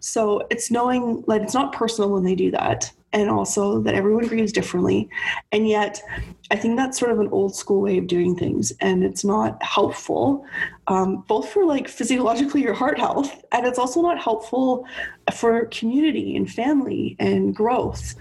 So 0.00 0.46
it's 0.50 0.70
knowing 0.70 1.24
like 1.26 1.42
it's 1.42 1.54
not 1.54 1.72
personal 1.72 2.10
when 2.10 2.24
they 2.24 2.34
do 2.34 2.50
that 2.52 2.92
and 3.12 3.30
also 3.30 3.80
that 3.80 3.94
everyone 3.94 4.26
grieves 4.26 4.52
differently. 4.52 5.08
And 5.52 5.68
yet 5.68 6.02
i 6.50 6.56
think 6.56 6.76
that's 6.76 6.98
sort 6.98 7.10
of 7.10 7.18
an 7.18 7.28
old 7.28 7.56
school 7.56 7.80
way 7.80 7.98
of 7.98 8.06
doing 8.06 8.36
things 8.36 8.72
and 8.80 9.02
it's 9.02 9.24
not 9.24 9.60
helpful 9.64 10.46
um, 10.86 11.24
both 11.26 11.48
for 11.48 11.64
like 11.64 11.88
physiologically 11.88 12.62
your 12.62 12.72
heart 12.72 12.96
health 12.98 13.44
and 13.50 13.66
it's 13.66 13.80
also 13.80 14.00
not 14.00 14.20
helpful 14.22 14.86
for 15.32 15.66
community 15.66 16.36
and 16.36 16.50
family 16.50 17.16
and 17.18 17.54
growth. 17.54 18.14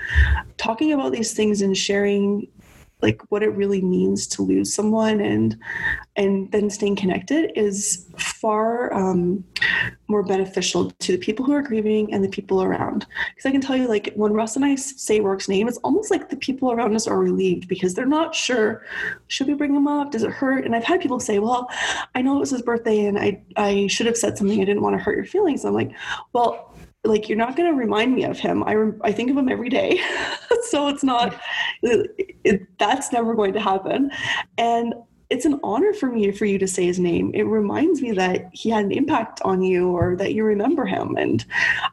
Talking 0.58 0.92
about 0.92 1.12
these 1.12 1.34
things 1.34 1.62
and 1.62 1.78
sharing 1.78 2.48
like 3.06 3.22
what 3.30 3.44
it 3.44 3.50
really 3.50 3.82
means 3.82 4.26
to 4.26 4.42
lose 4.42 4.74
someone 4.74 5.22
and 5.22 5.58
and 6.16 6.52
then 6.52 6.70
staying 6.72 6.96
connected 6.96 7.52
is 7.56 8.08
far 8.18 8.92
um, 8.94 9.44
more 10.08 10.24
beneficial 10.24 10.90
to 10.92 11.12
the 11.12 11.18
people 11.18 11.46
who 11.46 11.54
are 11.54 11.62
grieving 11.62 12.12
and 12.14 12.24
the 12.24 12.30
people 12.30 12.64
around. 12.64 13.06
Because 13.30 13.46
i 13.46 13.52
can 13.52 13.62
tell 13.62 13.78
you 13.78 13.88
like 13.88 14.12
when 14.16 14.34
russ 14.34 14.56
and 14.56 14.66
i 14.66 14.74
say 14.76 15.20
rourke's 15.20 15.48
name 15.48 15.68
it's 15.68 15.78
almost 15.80 16.10
like 16.10 16.30
the 16.30 16.38
people 16.38 16.72
around 16.72 16.96
us 16.96 17.08
are 17.08 17.20
relieved 17.20 17.68
because 17.68 17.94
they're 17.94 18.16
not 18.20 18.34
sure 18.34 18.84
should 19.28 19.48
we 19.48 19.54
bring 19.54 19.76
him 19.76 19.88
up? 19.88 20.12
Does 20.12 20.24
it 20.24 20.32
hurt? 20.32 20.66
And 20.66 20.76
i've 20.76 20.84
had 20.84 21.00
people 21.02 21.20
say 21.20 21.38
well 21.40 21.70
i 22.16 22.22
know 22.22 22.38
it 22.38 22.40
was 22.40 22.50
his 22.50 22.64
birthday 22.64 23.06
and 23.06 23.20
i 23.20 23.42
i 23.56 23.88
should 23.88 24.08
have 24.08 24.18
said 24.18 24.38
something. 24.38 24.60
I 24.62 24.66
didn't 24.66 24.84
want 24.84 24.98
to 24.98 25.04
hurt 25.04 25.16
your 25.16 25.26
feelings. 25.26 25.64
I'm 25.64 25.74
like 25.74 25.92
well 26.34 26.75
like 27.06 27.30
you're 27.30 27.38
not 27.38 27.56
going 27.56 27.72
to 27.72 27.78
remind 27.78 28.14
me 28.14 28.24
of 28.24 28.40
him. 28.40 28.64
I 28.64 28.76
I 29.02 29.12
think 29.12 29.30
of 29.32 29.38
him 29.38 29.50
every 29.50 29.70
day, 29.70 30.02
so 30.70 30.88
it's 30.88 31.04
not 31.04 31.40
it, 31.82 32.38
it, 32.44 32.80
that's 32.80 33.12
never 33.12 33.36
going 33.36 33.54
to 33.54 33.62
happen, 33.62 34.12
and 34.58 34.94
it's 35.30 35.46
an 35.46 35.60
honor 35.64 35.94
for 35.94 36.08
me 36.12 36.32
for 36.32 36.46
you 36.46 36.60
to 36.60 36.68
say 36.68 36.86
his 36.86 37.00
name. 37.00 37.32
It 37.34 37.44
reminds 37.44 38.02
me 38.02 38.12
that 38.12 38.50
he 38.54 38.70
had 38.70 38.86
an 38.86 38.92
impact 38.92 39.42
on 39.44 39.62
you 39.62 39.90
or 39.90 40.16
that 40.18 40.34
you 40.34 40.44
remember 40.44 40.86
him, 40.86 41.16
and 41.18 41.46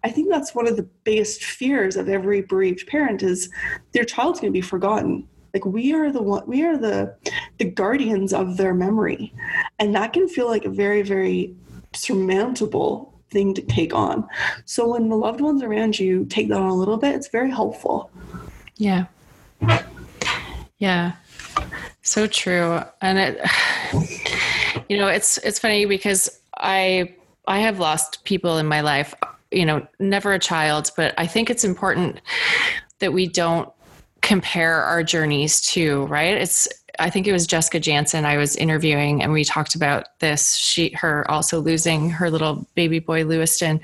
I 0.04 0.10
think 0.10 0.28
that's 0.28 0.54
one 0.54 0.66
of 0.66 0.76
the 0.76 0.88
biggest 1.04 1.44
fears 1.44 1.96
of 1.96 2.08
every 2.08 2.42
bereaved 2.42 2.86
parent 2.86 3.22
is 3.22 3.50
their 3.92 4.04
child's 4.04 4.40
going 4.40 4.52
to 4.52 4.56
be 4.56 4.60
forgotten. 4.60 5.28
Like 5.54 5.66
we 5.66 5.92
are 5.92 6.10
the 6.10 6.22
one 6.22 6.44
we 6.46 6.64
are 6.64 6.78
the 6.78 7.14
the 7.58 7.66
guardians 7.66 8.32
of 8.32 8.56
their 8.56 8.74
memory. 8.74 9.34
And 9.78 9.94
that 9.94 10.14
can 10.14 10.26
feel 10.26 10.46
like 10.46 10.64
a 10.64 10.70
very 10.70 11.02
very 11.02 11.54
surmountable 11.94 13.11
thing 13.32 13.54
to 13.54 13.62
take 13.62 13.94
on. 13.94 14.28
So 14.64 14.88
when 14.88 15.08
the 15.08 15.16
loved 15.16 15.40
ones 15.40 15.62
around 15.62 15.98
you 15.98 16.24
take 16.26 16.48
that 16.48 16.58
on 16.58 16.68
a 16.68 16.74
little 16.74 16.96
bit, 16.96 17.14
it's 17.14 17.28
very 17.28 17.50
helpful. 17.50 18.10
Yeah. 18.76 19.06
Yeah. 20.78 21.12
So 22.02 22.26
true. 22.26 22.80
And 23.00 23.18
it 23.18 23.40
you 24.88 24.96
know, 24.96 25.08
it's 25.08 25.38
it's 25.38 25.58
funny 25.58 25.86
because 25.86 26.40
I 26.58 27.14
I 27.46 27.60
have 27.60 27.78
lost 27.78 28.24
people 28.24 28.58
in 28.58 28.66
my 28.66 28.80
life, 28.80 29.14
you 29.50 29.66
know, 29.66 29.86
never 29.98 30.32
a 30.32 30.38
child, 30.38 30.90
but 30.96 31.14
I 31.18 31.26
think 31.26 31.50
it's 31.50 31.64
important 31.64 32.20
that 33.00 33.12
we 33.12 33.26
don't 33.26 33.68
compare 34.20 34.82
our 34.82 35.02
journeys 35.02 35.60
to, 35.60 36.06
right? 36.06 36.36
It's 36.36 36.68
I 37.02 37.10
think 37.10 37.26
it 37.26 37.32
was 37.32 37.48
Jessica 37.48 37.80
Jansen 37.80 38.24
I 38.24 38.36
was 38.36 38.54
interviewing, 38.54 39.22
and 39.22 39.32
we 39.32 39.44
talked 39.44 39.74
about 39.74 40.18
this. 40.20 40.54
She, 40.54 40.90
her 40.90 41.28
also 41.28 41.60
losing 41.60 42.10
her 42.10 42.30
little 42.30 42.64
baby 42.76 43.00
boy 43.00 43.24
Lewiston, 43.24 43.80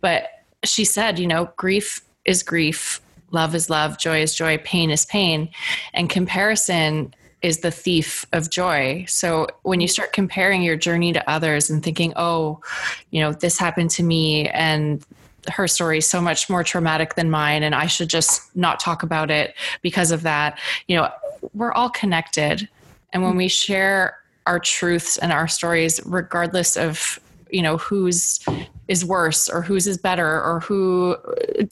but 0.00 0.28
she 0.64 0.84
said, 0.84 1.20
you 1.20 1.26
know, 1.26 1.50
grief 1.56 2.02
is 2.24 2.42
grief, 2.42 3.00
love 3.30 3.54
is 3.54 3.70
love, 3.70 3.96
joy 3.96 4.22
is 4.22 4.34
joy, 4.34 4.58
pain 4.58 4.90
is 4.90 5.06
pain, 5.06 5.50
and 5.94 6.10
comparison 6.10 7.14
is 7.42 7.58
the 7.58 7.70
thief 7.70 8.26
of 8.32 8.50
joy. 8.50 9.04
So 9.08 9.46
when 9.62 9.80
you 9.80 9.88
start 9.88 10.12
comparing 10.12 10.62
your 10.62 10.76
journey 10.76 11.12
to 11.12 11.30
others 11.30 11.70
and 11.70 11.82
thinking, 11.82 12.12
oh, 12.16 12.60
you 13.10 13.20
know, 13.20 13.32
this 13.32 13.58
happened 13.58 13.90
to 13.90 14.02
me 14.02 14.48
and 14.48 15.04
her 15.48 15.66
story 15.66 15.98
is 15.98 16.06
so 16.06 16.20
much 16.20 16.48
more 16.48 16.62
traumatic 16.62 17.14
than 17.16 17.30
mine 17.30 17.64
and 17.64 17.74
I 17.74 17.86
should 17.86 18.08
just 18.08 18.54
not 18.56 18.78
talk 18.78 19.02
about 19.02 19.28
it 19.30 19.54
because 19.82 20.12
of 20.12 20.22
that. 20.22 20.58
You 20.86 20.96
know, 20.98 21.10
we're 21.52 21.72
all 21.72 21.90
connected. 21.90 22.68
And 23.12 23.22
when 23.22 23.36
we 23.36 23.48
share 23.48 24.18
our 24.46 24.58
truths 24.58 25.18
and 25.18 25.32
our 25.32 25.48
stories, 25.48 26.00
regardless 26.04 26.76
of 26.76 27.18
you 27.50 27.62
know 27.62 27.76
whose 27.76 28.40
is 28.88 29.04
worse 29.04 29.48
or 29.48 29.60
whose 29.62 29.86
is 29.86 29.98
better 29.98 30.42
or 30.42 30.60
who 30.60 31.16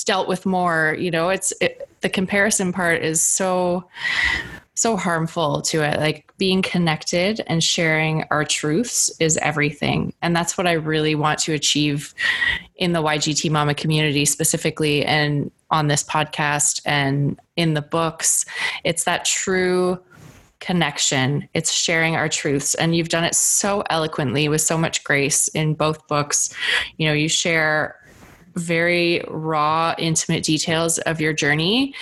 dealt 0.04 0.28
with 0.28 0.44
more 0.44 0.94
you 0.98 1.10
know 1.10 1.30
it's 1.30 1.54
it, 1.62 1.88
the 2.02 2.08
comparison 2.08 2.70
part 2.70 3.02
is 3.02 3.20
so 3.20 3.88
so 4.80 4.96
harmful 4.96 5.60
to 5.60 5.82
it. 5.82 6.00
Like 6.00 6.32
being 6.38 6.62
connected 6.62 7.42
and 7.46 7.62
sharing 7.62 8.24
our 8.30 8.44
truths 8.44 9.10
is 9.20 9.36
everything. 9.36 10.14
And 10.22 10.34
that's 10.34 10.56
what 10.56 10.66
i 10.66 10.72
really 10.72 11.14
want 11.14 11.38
to 11.40 11.52
achieve 11.52 12.14
in 12.76 12.92
the 12.92 13.02
ygt 13.02 13.50
mama 13.50 13.74
community 13.74 14.24
specifically. 14.24 15.04
And 15.04 15.50
on 15.70 15.88
this 15.88 16.02
podcast 16.02 16.80
and 16.84 17.38
in 17.56 17.74
the 17.74 17.82
books. 17.82 18.44
It's 18.84 19.04
that 19.04 19.24
true 19.24 19.98
connection. 20.60 21.48
It's 21.54 21.72
sharing 21.72 22.16
our 22.16 22.28
truths. 22.28 22.74
And 22.74 22.94
you've 22.94 23.08
done 23.08 23.24
it 23.24 23.34
so 23.34 23.82
eloquently 23.90 24.48
with 24.48 24.60
so 24.60 24.76
much 24.76 25.02
grace 25.04 25.48
in 25.48 25.74
both 25.74 26.06
books. 26.06 26.54
You 26.98 27.08
know, 27.08 27.14
you 27.14 27.28
share 27.28 27.96
very 28.54 29.24
raw, 29.28 29.94
intimate 29.98 30.44
details 30.44 30.98
of 30.98 31.20
your 31.20 31.32
journey, 31.32 31.94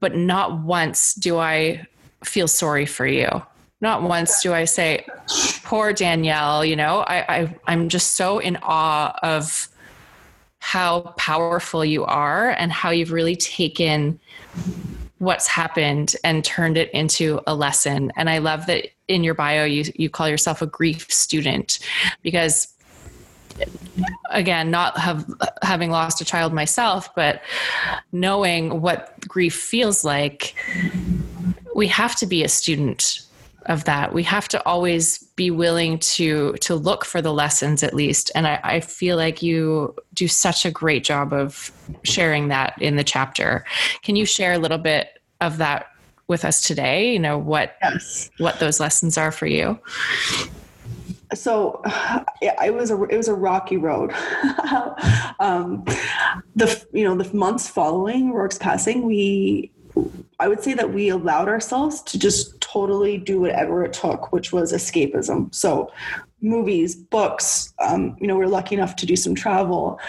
but 0.00 0.14
not 0.14 0.60
once 0.60 1.14
do 1.14 1.38
I 1.38 1.86
feel 2.24 2.48
sorry 2.48 2.86
for 2.86 3.06
you. 3.06 3.28
Not 3.80 4.02
once 4.02 4.42
do 4.42 4.52
I 4.52 4.64
say, 4.64 5.06
poor 5.64 5.92
Danielle, 5.92 6.64
you 6.64 6.74
know, 6.74 7.00
I, 7.00 7.36
I 7.36 7.56
I'm 7.66 7.88
just 7.88 8.14
so 8.14 8.38
in 8.38 8.58
awe 8.62 9.16
of 9.22 9.68
how 10.58 11.00
powerful 11.16 11.84
you 11.84 12.04
are 12.04 12.50
and 12.50 12.72
how 12.72 12.90
you've 12.90 13.12
really 13.12 13.36
taken 13.36 14.18
what's 15.18 15.48
happened 15.48 16.14
and 16.24 16.44
turned 16.44 16.76
it 16.76 16.90
into 16.92 17.40
a 17.46 17.54
lesson. 17.54 18.12
And 18.16 18.30
I 18.30 18.38
love 18.38 18.66
that 18.66 18.88
in 19.08 19.24
your 19.24 19.34
bio 19.34 19.64
you 19.64 19.84
you 19.96 20.08
call 20.10 20.28
yourself 20.28 20.62
a 20.62 20.66
grief 20.66 21.10
student 21.10 21.78
because 22.22 22.72
again 24.30 24.70
not 24.70 24.96
have 24.98 25.26
having 25.62 25.90
lost 25.90 26.20
a 26.20 26.24
child 26.24 26.52
myself 26.52 27.12
but 27.16 27.42
knowing 28.12 28.80
what 28.80 29.18
grief 29.26 29.54
feels 29.54 30.04
like 30.04 30.54
we 31.74 31.88
have 31.88 32.14
to 32.14 32.26
be 32.26 32.44
a 32.44 32.48
student 32.48 33.20
of 33.68 33.84
that. 33.84 34.14
We 34.14 34.22
have 34.24 34.48
to 34.48 34.66
always 34.66 35.18
be 35.36 35.50
willing 35.50 35.98
to 35.98 36.54
to 36.54 36.74
look 36.74 37.04
for 37.04 37.20
the 37.20 37.32
lessons 37.32 37.82
at 37.82 37.94
least. 37.94 38.32
And 38.34 38.46
I, 38.46 38.60
I, 38.64 38.80
feel 38.80 39.16
like 39.16 39.42
you 39.42 39.94
do 40.14 40.26
such 40.26 40.64
a 40.64 40.70
great 40.70 41.04
job 41.04 41.32
of 41.32 41.70
sharing 42.02 42.48
that 42.48 42.80
in 42.80 42.96
the 42.96 43.04
chapter. 43.04 43.64
Can 44.02 44.16
you 44.16 44.24
share 44.24 44.54
a 44.54 44.58
little 44.58 44.78
bit 44.78 45.20
of 45.40 45.58
that 45.58 45.86
with 46.28 46.44
us 46.44 46.66
today? 46.66 47.12
You 47.12 47.18
know 47.18 47.38
what 47.38 47.76
yes. 47.82 48.30
what 48.38 48.58
those 48.58 48.80
lessons 48.80 49.18
are 49.18 49.30
for 49.30 49.46
you? 49.46 49.78
So 51.34 51.82
yeah, 52.40 52.64
it 52.64 52.74
was 52.74 52.90
a 52.90 53.02
it 53.04 53.16
was 53.18 53.28
a 53.28 53.34
rocky 53.34 53.76
road. 53.76 54.12
um, 55.40 55.84
the 56.56 56.84
you 56.92 57.04
know 57.04 57.14
the 57.14 57.32
months 57.36 57.68
following 57.68 58.32
Rourke's 58.32 58.58
passing, 58.58 59.04
we 59.04 59.70
I 60.40 60.48
would 60.48 60.62
say 60.62 60.74
that 60.74 60.92
we 60.92 61.08
allowed 61.08 61.48
ourselves 61.48 62.02
to 62.02 62.18
just 62.18 62.60
totally 62.60 63.18
do 63.18 63.40
whatever 63.40 63.84
it 63.84 63.92
took, 63.92 64.32
which 64.32 64.52
was 64.52 64.72
escapism. 64.72 65.54
So, 65.54 65.92
movies, 66.40 66.94
books. 66.94 67.72
Um, 67.78 68.16
you 68.20 68.26
know, 68.26 68.36
we 68.36 68.44
are 68.44 68.48
lucky 68.48 68.74
enough 68.74 68.96
to 68.96 69.06
do 69.06 69.16
some 69.16 69.34
travel, 69.34 70.00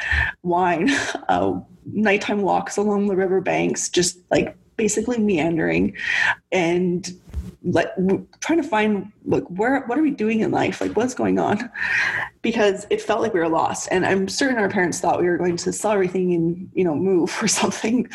wine, 0.44 0.90
uh, 1.30 1.60
nighttime 1.86 2.42
walks 2.42 2.78
along 2.78 3.08
the 3.08 3.16
riverbanks, 3.16 3.90
just 3.90 4.20
like 4.32 4.56
basically 4.78 5.20
meandering, 5.20 5.96
and 6.52 7.12
like 7.64 7.90
trying 8.40 8.62
to 8.62 8.68
find 8.68 9.12
like 9.26 9.44
where 9.50 9.82
what 9.82 9.98
are 9.98 10.02
we 10.02 10.12
doing 10.12 10.40
in 10.40 10.52
life 10.52 10.80
like 10.80 10.96
what's 10.96 11.14
going 11.14 11.38
on 11.38 11.70
because 12.42 12.88
it 12.90 13.02
felt 13.02 13.22
like 13.22 13.34
we 13.34 13.40
were 13.40 13.50
lost 13.50 13.90
and 13.92 14.06
i'm 14.06 14.30
certain 14.30 14.58
our 14.58 14.70
parents 14.70 15.00
thought 15.00 15.20
we 15.20 15.28
were 15.28 15.38
going 15.38 15.58
to 15.58 15.74
sell 15.74 15.92
everything 15.92 16.34
and 16.34 16.70
you 16.74 16.86
know 16.86 16.96
move 16.96 17.38
or 17.42 17.48
something 17.48 18.08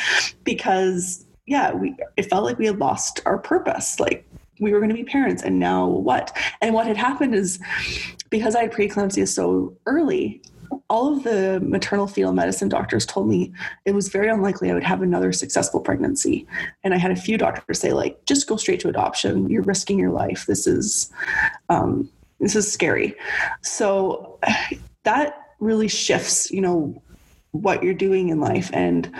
because 0.44 1.23
yeah, 1.46 1.72
we 1.72 1.96
it 2.16 2.24
felt 2.24 2.44
like 2.44 2.59
we 2.59 2.66
had 2.66 2.78
lost 2.78 3.20
our 3.26 3.38
purpose. 3.38 4.00
Like 4.00 4.26
we 4.61 4.72
were 4.72 4.78
going 4.78 4.90
to 4.90 4.94
be 4.94 5.04
parents, 5.04 5.42
and 5.42 5.59
now 5.59 5.87
what? 5.87 6.37
And 6.61 6.74
what 6.74 6.87
had 6.87 6.96
happened 6.96 7.35
is 7.35 7.59
because 8.30 8.54
I 8.54 8.62
had 8.62 8.72
preeclampsia 8.72 9.28
so 9.28 9.76
early, 9.87 10.42
all 10.88 11.12
of 11.12 11.24
the 11.24 11.61
maternal 11.61 12.07
fetal 12.07 12.33
medicine 12.33 12.68
doctors 12.68 13.07
told 13.07 13.28
me 13.28 13.52
it 13.85 13.94
was 13.94 14.09
very 14.09 14.28
unlikely 14.28 14.70
I 14.70 14.74
would 14.74 14.83
have 14.83 15.02
another 15.02 15.33
successful 15.33 15.80
pregnancy. 15.80 16.46
And 16.83 16.94
I 16.94 16.98
had 16.98 17.11
a 17.11 17.16
few 17.16 17.37
doctors 17.37 17.78
say, 17.78 17.92
like, 17.92 18.24
just 18.26 18.46
go 18.46 18.57
straight 18.57 18.80
to 18.80 18.88
adoption. 18.88 19.48
You're 19.50 19.62
risking 19.62 19.98
your 19.98 20.11
life. 20.11 20.46
This 20.46 20.66
is 20.66 21.12
um, 21.68 22.09
this 22.40 22.57
is 22.57 22.70
scary. 22.70 23.14
So 23.62 24.38
that 25.04 25.54
really 25.61 25.88
shifts, 25.88 26.50
you 26.50 26.61
know, 26.61 27.02
what 27.52 27.83
you're 27.83 27.94
doing 27.94 28.30
in 28.30 28.40
life. 28.40 28.70
And 28.72 29.11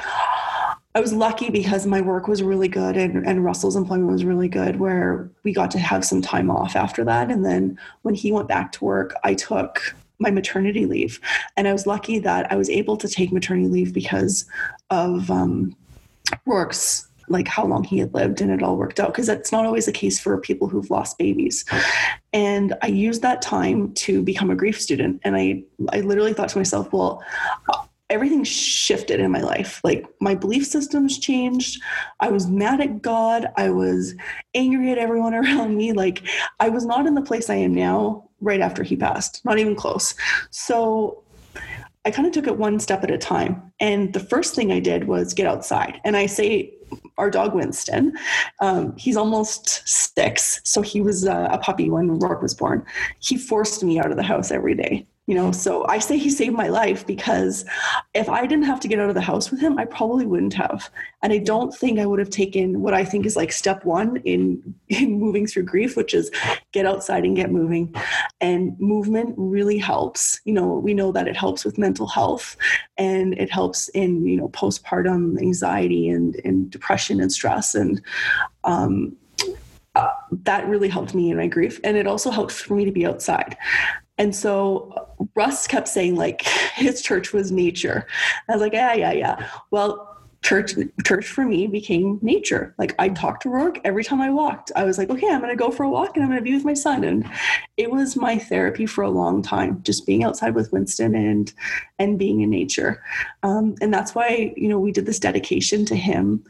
I 0.96 1.00
was 1.00 1.12
lucky 1.12 1.50
because 1.50 1.87
my 1.87 2.00
work 2.00 2.28
was 2.28 2.42
really 2.42 2.68
good 2.68 2.96
and, 2.96 3.26
and 3.26 3.44
Russell's 3.44 3.74
employment 3.74 4.12
was 4.12 4.24
really 4.24 4.48
good, 4.48 4.78
where 4.78 5.28
we 5.42 5.52
got 5.52 5.72
to 5.72 5.78
have 5.80 6.04
some 6.04 6.22
time 6.22 6.50
off 6.50 6.76
after 6.76 7.02
that. 7.04 7.30
And 7.30 7.44
then 7.44 7.76
when 8.02 8.14
he 8.14 8.30
went 8.30 8.46
back 8.46 8.70
to 8.72 8.85
work, 8.85 9.14
I 9.24 9.35
took 9.35 9.96
my 10.20 10.30
maternity 10.30 10.87
leave. 10.87 11.20
And 11.57 11.66
I 11.66 11.72
was 11.72 11.87
lucky 11.87 12.20
that 12.20 12.50
I 12.52 12.57
was 12.57 12.70
able 12.70 12.96
to 12.98 13.09
take 13.09 13.33
maternity 13.33 13.66
leave 13.66 13.92
because 13.92 14.44
of 14.90 15.30
um, 15.33 15.74
Rourke's 16.46 17.09
like 17.28 17.48
how 17.48 17.64
long 17.64 17.83
he 17.83 17.98
had 17.98 18.12
lived 18.14 18.40
and 18.40 18.50
it 18.50 18.62
all 18.62 18.76
worked 18.76 19.00
out 19.00 19.09
because 19.09 19.26
that's 19.26 19.50
not 19.50 19.64
always 19.64 19.87
the 19.87 19.92
case 19.92 20.20
for 20.20 20.37
people 20.38 20.68
who've 20.68 20.90
lost 20.90 21.16
babies 21.16 21.64
and 22.35 22.74
i 22.83 22.87
used 22.87 23.22
that 23.22 23.40
time 23.40 23.92
to 23.94 24.22
become 24.22 24.50
a 24.50 24.54
grief 24.54 24.78
student 24.78 25.18
and 25.24 25.35
i 25.35 25.62
i 25.90 26.00
literally 26.00 26.35
thought 26.35 26.50
to 26.50 26.59
myself 26.59 26.92
well 26.92 27.22
everything 28.10 28.44
shifted 28.44 29.20
in 29.20 29.30
my 29.30 29.40
life 29.40 29.80
like 29.82 30.06
my 30.20 30.34
belief 30.34 30.66
systems 30.66 31.18
changed 31.18 31.80
i 32.20 32.28
was 32.28 32.46
mad 32.46 32.80
at 32.80 33.00
god 33.02 33.46
i 33.56 33.70
was 33.70 34.14
angry 34.54 34.90
at 34.90 34.98
everyone 34.98 35.34
around 35.42 35.76
me 35.76 35.92
like 35.92 36.22
i 36.60 36.68
was 36.68 36.84
not 36.84 37.06
in 37.06 37.14
the 37.14 37.22
place 37.22 37.48
i 37.48 37.54
am 37.54 37.74
now 37.74 38.28
right 38.40 38.60
after 38.60 38.82
he 38.82 38.96
passed 38.96 39.44
not 39.44 39.58
even 39.58 39.74
close 39.74 40.14
so 40.50 41.20
I 42.06 42.10
kind 42.10 42.26
of 42.26 42.34
took 42.34 42.46
it 42.46 42.58
one 42.58 42.80
step 42.80 43.02
at 43.02 43.10
a 43.10 43.16
time. 43.16 43.72
And 43.80 44.12
the 44.12 44.20
first 44.20 44.54
thing 44.54 44.70
I 44.70 44.78
did 44.78 45.04
was 45.04 45.32
get 45.32 45.46
outside. 45.46 46.02
And 46.04 46.18
I 46.18 46.26
say 46.26 46.70
our 47.16 47.30
dog 47.30 47.54
Winston. 47.54 48.16
Um, 48.60 48.94
he's 48.96 49.16
almost 49.16 49.86
six, 49.88 50.60
so 50.64 50.82
he 50.82 51.00
was 51.00 51.26
uh, 51.26 51.48
a 51.50 51.58
puppy 51.58 51.90
when 51.90 52.18
Rourke 52.18 52.42
was 52.42 52.54
born. 52.54 52.84
He 53.20 53.36
forced 53.38 53.82
me 53.82 53.98
out 53.98 54.10
of 54.10 54.16
the 54.16 54.22
house 54.22 54.50
every 54.50 54.74
day 54.74 55.06
you 55.26 55.34
know 55.34 55.50
so 55.52 55.87
i 55.88 55.98
say 55.98 56.18
he 56.18 56.30
saved 56.30 56.54
my 56.54 56.68
life 56.68 57.06
because 57.06 57.64
if 58.14 58.28
i 58.28 58.46
didn't 58.46 58.64
have 58.64 58.80
to 58.80 58.88
get 58.88 58.98
out 58.98 59.08
of 59.08 59.14
the 59.14 59.20
house 59.20 59.50
with 59.50 59.60
him 59.60 59.78
i 59.78 59.84
probably 59.84 60.26
wouldn't 60.26 60.54
have. 60.54 60.90
And 61.22 61.32
i 61.32 61.38
don't 61.38 61.74
think 61.74 61.98
i 61.98 62.06
would 62.06 62.18
have 62.18 62.30
taken 62.30 62.82
what 62.82 62.94
i 62.94 63.04
think 63.04 63.24
is 63.26 63.37
like 63.37 63.52
step 63.52 63.84
one 63.84 64.16
in 64.18 64.74
in 64.88 65.18
moving 65.18 65.46
through 65.46 65.64
grief 65.64 65.96
which 65.96 66.14
is 66.14 66.30
get 66.72 66.87
outside 66.87 67.24
and 67.24 67.37
get 67.37 67.50
moving. 67.50 67.94
And 68.40 68.78
movement 68.80 69.34
really 69.38 69.78
helps. 69.78 70.40
You 70.44 70.54
know 70.54 70.74
we 70.74 70.92
know 70.92 71.12
that 71.12 71.28
it 71.28 71.37
helps 71.37 71.64
with 71.64 71.78
mental 71.78 72.06
health 72.06 72.56
and 72.98 73.34
it 73.34 73.50
helps 73.50 73.88
in 73.88 74.26
you 74.26 74.37
know 74.37 74.48
postpartum 74.48 75.40
anxiety 75.40 76.08
and, 76.08 76.37
and 76.44 76.70
depression 76.70 77.20
and 77.20 77.32
stress 77.32 77.74
and 77.74 78.02
um, 78.64 79.16
that 80.30 80.66
really 80.66 80.88
helped 80.88 81.14
me 81.14 81.30
in 81.30 81.37
my 81.37 81.46
grief 81.46 81.80
and 81.85 81.96
it 81.96 82.07
also 82.07 82.30
helped 82.30 82.52
for 82.52 82.74
me 82.74 82.85
to 82.85 82.92
be 82.92 83.07
outside 83.07 83.57
and 84.18 84.35
so 84.35 85.09
Russ 85.35 85.66
kept 85.66 85.88
saying 85.88 86.16
like 86.16 86.42
his 86.74 87.02
church 87.02 87.33
was 87.33 87.50
nature. 87.50 88.07
I 88.48 88.52
was 88.52 88.61
like, 88.61 88.72
yeah, 88.72 88.94
yeah, 88.94 89.12
yeah. 89.12 89.48
Well, 89.70 90.11
church 90.42 90.74
church 91.04 91.26
for 91.26 91.46
me 91.46 91.66
became 91.66 92.18
nature. 92.20 92.74
Like 92.76 92.94
I 92.98 93.09
talked 93.09 93.42
to 93.42 93.48
Rourke 93.48 93.80
every 93.83 94.04
time 94.04 94.20
I 94.20 94.28
walked. 94.30 94.70
I 94.76 94.85
was 94.85 94.98
like, 94.98 95.09
okay, 95.09 95.28
I'm 95.28 95.40
gonna 95.40 95.57
go 95.57 95.70
for 95.70 95.85
a 95.85 95.88
walk 95.88 96.16
and 96.16 96.22
I'm 96.22 96.28
gonna 96.28 96.42
be 96.42 96.54
with 96.54 96.66
my 96.66 96.74
son. 96.74 97.02
And 97.02 97.28
it 97.78 97.90
was 97.90 98.14
my 98.14 98.38
therapy 98.38 98.85
for 98.85 99.02
a 99.02 99.11
long 99.11 99.40
time, 99.40 99.83
just 99.83 100.07
being 100.07 100.22
outside 100.22 100.54
with 100.54 100.70
Winston 100.70 101.14
and 101.14 101.52
and 101.98 102.18
being 102.18 102.42
in 102.42 102.50
nature. 102.50 103.02
Um, 103.42 103.74
and 103.80 103.92
that's 103.92 104.14
why, 104.14 104.52
you 104.57 104.68
know, 104.68 104.78
we 104.78 104.92
did 104.92 105.07
this 105.07 105.18
dedication 105.18 105.87
to 105.87 105.96
him. 105.96 106.44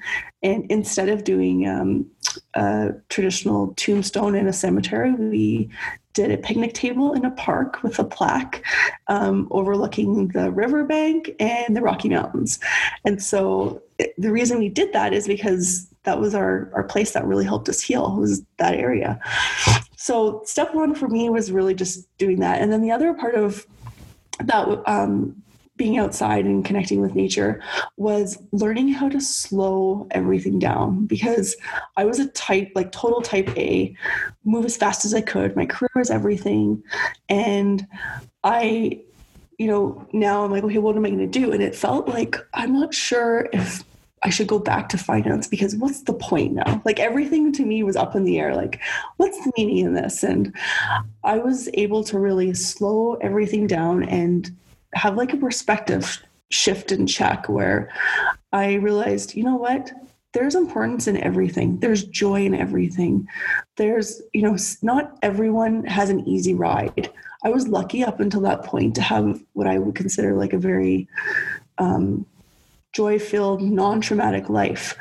And 0.45 0.71
instead 0.71 1.09
of 1.09 1.25
doing 1.25 1.67
um, 1.67 2.07
a 2.55 2.93
traditional 3.09 3.75
tombstone 3.75 4.35
in 4.35 4.47
a 4.47 4.53
cemetery, 4.53 5.13
we 5.13 5.71
did 6.13 6.31
a 6.31 6.39
picnic 6.39 6.75
table 6.75 7.13
in 7.15 7.25
a 7.25 7.31
park 7.33 7.83
with 7.83 7.99
a 7.99 8.05
plaque 8.05 8.65
um, 9.09 9.49
overlooking 9.51 10.29
the 10.29 10.53
riverbank 10.53 11.33
and 11.41 11.77
the 11.77 11.81
Rocky 11.81 12.09
Mountains. 12.09 12.61
And 13.05 13.21
so 13.21 13.83
the 14.17 14.31
reason 14.31 14.59
we 14.61 14.69
did 14.69 14.93
that 14.93 15.13
is 15.13 15.27
because 15.27 15.89
that 16.05 16.21
was 16.21 16.35
our, 16.35 16.71
our 16.75 16.85
place 16.85 17.13
that 17.13 17.27
really 17.27 17.45
helped 17.45 17.69
us 17.69 17.81
heal 17.81 18.15
was 18.17 18.43
that 18.59 18.75
area. 18.75 19.19
So 19.97 20.43
step 20.45 20.75
one 20.75 20.95
for 20.95 21.09
me 21.09 21.31
was 21.31 21.51
really 21.51 21.75
just 21.75 22.07
doing 22.19 22.39
that. 22.41 22.61
And 22.61 22.71
then 22.71 22.83
the 22.83 22.93
other 22.93 23.15
part 23.15 23.35
of 23.35 23.67
that 24.41 24.69
um, 24.87 25.43
being 25.77 25.99
outside 25.99 26.45
and 26.45 26.65
connecting 26.65 27.01
with 27.01 27.15
nature 27.15 27.61
was 27.97 28.39
learning 28.53 28.89
how 28.89 29.09
to 29.09 29.21
slow 29.21 30.07
everything 30.13 30.59
down 30.59 31.05
because 31.07 31.57
I 31.97 32.05
was 32.05 32.21
a 32.21 32.29
type, 32.29 32.71
like 32.75 32.93
total 32.93 33.23
type 33.23 33.49
A, 33.57 33.95
move 34.45 34.65
as 34.65 34.77
fast 34.77 35.05
as 35.05 35.15
I 35.15 35.21
could. 35.21 35.57
My 35.57 35.67
career 35.67 35.91
was 35.97 36.11
everything. 36.11 36.83
And 37.29 37.87
I, 38.45 39.01
you 39.59 39.67
know, 39.67 40.07
now 40.13 40.45
I'm 40.45 40.53
like, 40.53 40.65
okay, 40.65 40.79
what 40.79 40.97
am 40.97 41.05
I 41.05 41.11
going 41.11 41.19
to 41.19 41.27
do? 41.27 41.53
And 41.53 41.63
it 41.63 41.75
felt 41.75 42.09
like 42.09 42.37
I'm 42.55 42.73
not 42.73 42.95
sure 42.95 43.49
if 43.53 43.83
I 44.23 44.31
should 44.31 44.47
go 44.47 44.59
back 44.59 44.89
to 44.91 44.99
finance 44.99 45.47
because 45.49 45.77
what's 45.77 46.03
the 46.03 46.15
point 46.15 46.55
now? 46.55 46.81
Like 46.85 46.99
everything 46.99 47.53
to 47.53 47.65
me 47.65 47.83
was 47.83 47.97
up 47.97 48.17
in 48.17 48.25
the 48.25 48.39
air. 48.39 48.55
Like, 48.55 48.81
what's 49.19 49.39
the 49.45 49.53
meaning 49.59 49.79
in 49.79 49.95
this? 49.95 50.23
And 50.23 50.55
I 51.25 51.39
was 51.39 51.69
able 51.75 52.05
to 52.05 52.19
really 52.19 52.55
slow 52.55 53.15
everything 53.15 53.67
down 53.67 54.05
and 54.05 54.51
have 54.95 55.17
like 55.17 55.33
a 55.33 55.37
perspective 55.37 56.23
shift 56.51 56.93
and 56.93 57.09
check 57.09 57.49
where 57.49 57.91
I 58.53 58.75
realized, 58.75 59.35
you 59.35 59.45
know 59.45 59.57
what? 59.57 59.93
There's 60.33 60.55
importance 60.55 61.07
in 61.07 61.17
everything. 61.17 61.79
There's 61.79 62.05
joy 62.05 62.45
in 62.45 62.55
everything. 62.55 63.27
There's, 63.77 64.21
you 64.33 64.43
know, 64.43 64.57
not 64.83 65.17
everyone 65.23 65.85
has 65.85 66.11
an 66.11 66.27
easy 66.29 66.55
ride. 66.55 67.11
I 67.45 67.51
was 67.51 67.69
lucky 67.69 68.03
up 68.03 68.21
until 68.21 68.41
that 68.43 68.65
point 68.65 68.95
to 68.97 69.03
have 69.03 69.43
what 69.53 69.67
I 69.67 69.79
would 69.79 69.95
consider 69.95 70.35
like 70.35 70.53
a 70.53 70.59
very 70.59 71.09
um, 71.79 72.27
joy 72.93 73.19
filled, 73.19 73.61
non 73.63 74.01
traumatic 74.01 74.49
life. 74.49 74.97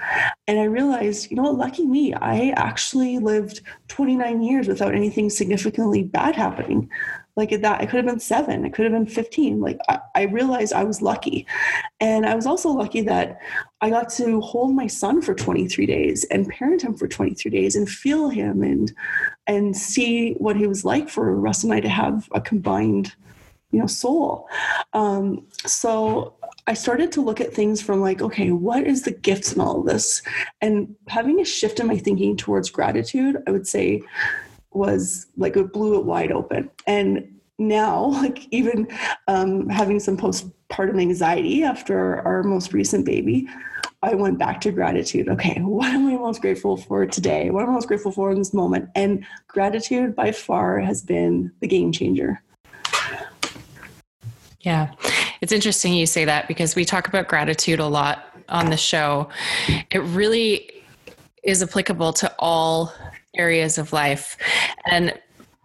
And 0.47 0.59
I 0.59 0.65
realized, 0.65 1.31
you 1.31 1.37
know 1.37 1.43
what, 1.43 1.57
lucky 1.57 1.85
me, 1.85 2.13
I 2.13 2.53
actually 2.57 3.17
lived 3.19 3.61
29 3.87 4.41
years 4.41 4.67
without 4.67 4.93
anything 4.93 5.29
significantly 5.29 6.03
bad 6.03 6.35
happening 6.35 6.89
like 7.35 7.49
that 7.49 7.81
i 7.81 7.85
could 7.85 7.97
have 7.97 8.05
been 8.05 8.19
seven 8.19 8.65
it 8.65 8.73
could 8.73 8.85
have 8.85 8.93
been 8.93 9.07
15 9.07 9.59
like 9.59 9.77
I, 9.89 9.99
I, 10.15 10.21
realized 10.23 10.73
i 10.73 10.83
was 10.83 11.01
lucky 11.01 11.45
and 11.99 12.25
i 12.25 12.35
was 12.35 12.45
also 12.45 12.69
lucky 12.69 13.01
that 13.01 13.39
i 13.81 13.89
got 13.89 14.09
to 14.11 14.41
hold 14.41 14.75
my 14.75 14.87
son 14.87 15.21
for 15.21 15.33
23 15.33 15.85
days 15.85 16.23
and 16.25 16.47
parent 16.49 16.83
him 16.83 16.95
for 16.95 17.07
23 17.07 17.51
days 17.51 17.75
and 17.75 17.89
feel 17.89 18.29
him 18.29 18.63
and 18.63 18.93
and 19.47 19.75
see 19.75 20.33
what 20.33 20.55
he 20.55 20.67
was 20.67 20.85
like 20.85 21.09
for 21.09 21.35
russ 21.35 21.63
and 21.63 21.73
i 21.73 21.79
to 21.79 21.89
have 21.89 22.27
a 22.33 22.41
combined 22.41 23.15
you 23.71 23.79
know 23.79 23.87
soul 23.87 24.47
um, 24.93 25.47
so 25.65 26.35
I 26.65 26.73
started 26.75 27.11
to 27.13 27.21
look 27.21 27.41
at 27.41 27.53
things 27.53 27.81
from 27.81 27.99
like, 27.99 28.21
okay, 28.21 28.51
what 28.51 28.87
is 28.87 29.01
the 29.01 29.11
gifts 29.11 29.53
in 29.53 29.59
all 29.59 29.81
of 29.81 29.85
this? 29.85 30.21
And 30.61 30.95
having 31.09 31.41
a 31.41 31.45
shift 31.45 31.79
in 31.79 31.87
my 31.87 31.97
thinking 31.97 32.37
towards 32.37 32.69
gratitude, 32.69 33.43
I 33.45 33.51
would 33.51 33.67
say 33.67 34.01
was 34.75 35.27
like 35.37 35.55
it 35.57 35.73
blew 35.73 35.99
it 35.99 36.05
wide 36.05 36.31
open. 36.31 36.69
And 36.87 37.39
now, 37.59 38.05
like 38.05 38.47
even 38.51 38.87
um, 39.27 39.69
having 39.69 39.99
some 39.99 40.17
postpartum 40.17 40.99
anxiety 40.99 41.63
after 41.63 42.19
our 42.27 42.43
most 42.43 42.73
recent 42.73 43.05
baby, 43.05 43.47
I 44.01 44.15
went 44.15 44.37
back 44.37 44.59
to 44.61 44.71
gratitude. 44.71 45.29
Okay, 45.29 45.59
what 45.61 45.87
am 45.87 46.07
I 46.07 46.17
most 46.17 46.41
grateful 46.41 46.75
for 46.77 47.05
today? 47.05 47.49
What 47.51 47.63
am 47.63 47.69
I 47.69 47.73
most 47.73 47.87
grateful 47.87 48.11
for 48.11 48.31
in 48.31 48.37
this 48.37 48.53
moment? 48.53 48.89
And 48.95 49.25
gratitude 49.47 50.15
by 50.15 50.31
far 50.31 50.79
has 50.79 51.01
been 51.01 51.51
the 51.61 51.67
game 51.67 51.91
changer. 51.91 52.41
Yeah. 54.59 54.91
It's 55.41 55.51
interesting 55.51 55.93
you 55.93 56.05
say 56.05 56.25
that 56.25 56.47
because 56.47 56.75
we 56.75 56.85
talk 56.85 57.07
about 57.07 57.27
gratitude 57.27 57.79
a 57.79 57.87
lot 57.87 58.29
on 58.49 58.69
the 58.69 58.77
show. 58.77 59.29
It 59.91 59.99
really 59.99 60.69
is 61.43 61.61
applicable 61.61 62.13
to 62.13 62.33
all 62.39 62.93
areas 63.35 63.77
of 63.77 63.93
life. 63.93 64.37
And, 64.89 65.13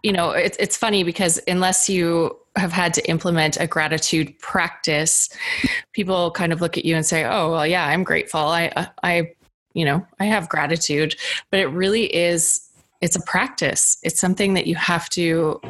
you 0.03 0.11
know, 0.11 0.31
it's, 0.31 0.57
it's 0.57 0.77
funny 0.77 1.03
because 1.03 1.39
unless 1.47 1.89
you 1.89 2.37
have 2.55 2.71
had 2.71 2.93
to 2.95 3.09
implement 3.09 3.59
a 3.59 3.67
gratitude 3.67 4.37
practice, 4.39 5.29
people 5.93 6.31
kind 6.31 6.51
of 6.51 6.61
look 6.61 6.77
at 6.77 6.85
you 6.85 6.95
and 6.95 7.05
say, 7.05 7.25
oh, 7.25 7.51
well, 7.51 7.67
yeah, 7.67 7.85
I'm 7.87 8.03
grateful. 8.03 8.39
I, 8.39 8.67
uh, 8.75 8.85
I, 9.03 9.33
you 9.73 9.85
know, 9.85 10.05
I 10.19 10.25
have 10.25 10.49
gratitude, 10.49 11.15
but 11.51 11.59
it 11.59 11.67
really 11.67 12.13
is, 12.13 12.69
it's 13.01 13.15
a 13.15 13.21
practice. 13.21 13.97
It's 14.03 14.19
something 14.19 14.55
that 14.55 14.67
you 14.67 14.75
have 14.75 15.09
to 15.09 15.61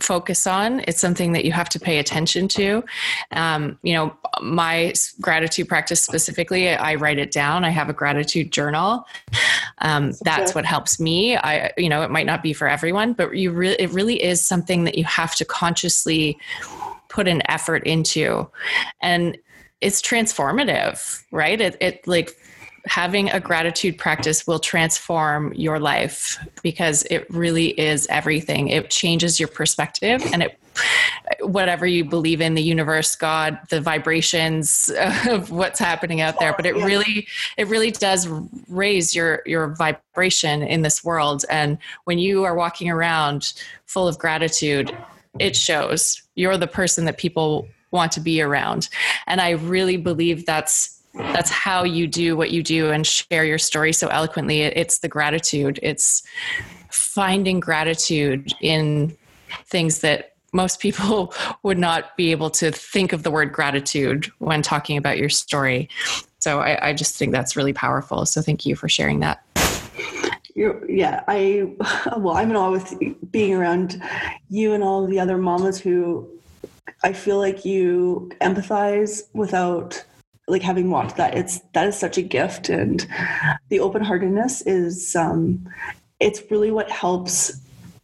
focus 0.00 0.46
on. 0.46 0.80
It's 0.86 1.00
something 1.00 1.32
that 1.32 1.44
you 1.44 1.52
have 1.52 1.68
to 1.70 1.80
pay 1.80 1.98
attention 1.98 2.48
to. 2.48 2.84
Um, 3.32 3.78
you 3.82 3.94
know, 3.94 4.14
my 4.42 4.92
gratitude 5.20 5.68
practice 5.68 6.02
specifically, 6.02 6.68
I 6.68 6.96
write 6.96 7.18
it 7.18 7.30
down. 7.30 7.64
I 7.64 7.70
have 7.70 7.88
a 7.88 7.94
gratitude 7.94 8.52
journal. 8.52 9.06
Um, 9.78 10.12
that's 10.22 10.54
what 10.54 10.64
helps 10.64 11.00
me. 11.00 11.36
I, 11.36 11.72
you 11.78 11.88
know, 11.88 12.02
it 12.02 12.10
might 12.10 12.26
not 12.26 12.42
be 12.42 12.52
for 12.52 12.68
everyone, 12.68 13.14
but 13.14 13.36
you 13.36 13.52
really, 13.52 13.76
it 13.76 13.90
really 13.90 14.22
is 14.22 14.44
something 14.44 14.84
that 14.84 14.98
you 14.98 15.04
have 15.04 15.34
to 15.36 15.44
consciously 15.44 16.38
put 17.08 17.26
an 17.26 17.42
effort 17.48 17.86
into, 17.86 18.48
and 19.00 19.38
it's 19.80 20.02
transformative, 20.02 21.22
right? 21.30 21.60
It, 21.60 21.76
it 21.80 22.06
like 22.06 22.36
having 22.86 23.30
a 23.30 23.40
gratitude 23.40 23.98
practice 23.98 24.46
will 24.46 24.58
transform 24.58 25.52
your 25.54 25.78
life 25.78 26.38
because 26.62 27.02
it 27.10 27.28
really 27.30 27.68
is 27.78 28.06
everything. 28.08 28.68
It 28.68 28.90
changes 28.90 29.38
your 29.40 29.48
perspective 29.48 30.22
and 30.32 30.42
it 30.42 30.58
whatever 31.40 31.86
you 31.86 32.04
believe 32.04 32.42
in 32.42 32.52
the 32.52 32.62
universe 32.62 33.16
god 33.16 33.58
the 33.70 33.80
vibrations 33.80 34.90
of 35.26 35.50
what's 35.50 35.78
happening 35.78 36.20
out 36.20 36.38
there 36.38 36.52
but 36.52 36.66
it 36.66 36.74
really 36.74 37.26
it 37.56 37.66
really 37.68 37.90
does 37.90 38.28
raise 38.68 39.14
your 39.14 39.42
your 39.46 39.68
vibration 39.68 40.62
in 40.62 40.82
this 40.82 41.02
world. 41.02 41.46
And 41.48 41.78
when 42.04 42.18
you 42.18 42.44
are 42.44 42.54
walking 42.54 42.90
around 42.90 43.54
full 43.86 44.06
of 44.06 44.18
gratitude 44.18 44.94
it 45.38 45.56
shows. 45.56 46.22
You're 46.34 46.56
the 46.56 46.66
person 46.66 47.04
that 47.06 47.18
people 47.18 47.68
want 47.90 48.12
to 48.12 48.20
be 48.20 48.42
around. 48.42 48.88
And 49.26 49.40
i 49.40 49.50
really 49.50 49.96
believe 49.96 50.44
that's 50.44 50.95
that's 51.16 51.50
how 51.50 51.84
you 51.84 52.06
do 52.06 52.36
what 52.36 52.50
you 52.50 52.62
do 52.62 52.90
and 52.90 53.06
share 53.06 53.44
your 53.44 53.58
story 53.58 53.92
so 53.92 54.08
eloquently. 54.08 54.62
It's 54.62 54.98
the 54.98 55.08
gratitude. 55.08 55.78
It's 55.82 56.22
finding 56.90 57.60
gratitude 57.60 58.52
in 58.60 59.16
things 59.66 60.00
that 60.00 60.34
most 60.52 60.80
people 60.80 61.32
would 61.62 61.78
not 61.78 62.16
be 62.16 62.30
able 62.30 62.50
to 62.50 62.70
think 62.70 63.12
of 63.12 63.22
the 63.22 63.30
word 63.30 63.52
gratitude 63.52 64.26
when 64.38 64.62
talking 64.62 64.96
about 64.96 65.18
your 65.18 65.28
story. 65.28 65.88
So 66.40 66.60
i, 66.60 66.88
I 66.88 66.92
just 66.92 67.16
think 67.16 67.32
that's 67.32 67.56
really 67.56 67.72
powerful. 67.72 68.26
So 68.26 68.40
thank 68.40 68.66
you 68.66 68.76
for 68.76 68.88
sharing 68.88 69.20
that. 69.20 69.42
You're, 70.54 70.90
yeah, 70.90 71.22
I 71.28 71.74
well, 72.16 72.36
I'm 72.36 72.50
in 72.50 72.56
awe 72.56 72.70
with 72.70 72.94
being 73.30 73.54
around 73.54 74.02
you 74.48 74.72
and 74.72 74.82
all 74.82 75.06
the 75.06 75.20
other 75.20 75.36
mamas 75.36 75.78
who 75.78 76.30
I 77.02 77.12
feel 77.12 77.38
like 77.38 77.64
you 77.64 78.30
empathize 78.40 79.24
without 79.34 80.02
like 80.48 80.62
having 80.62 80.90
walked 80.90 81.16
that 81.16 81.36
it's 81.36 81.60
that 81.74 81.88
is 81.88 81.98
such 81.98 82.18
a 82.18 82.22
gift. 82.22 82.68
And 82.68 83.06
the 83.68 83.80
open 83.80 84.02
heartedness 84.02 84.62
is 84.62 85.16
um 85.16 85.68
it's 86.20 86.42
really 86.50 86.70
what 86.70 86.90
helps 86.90 87.60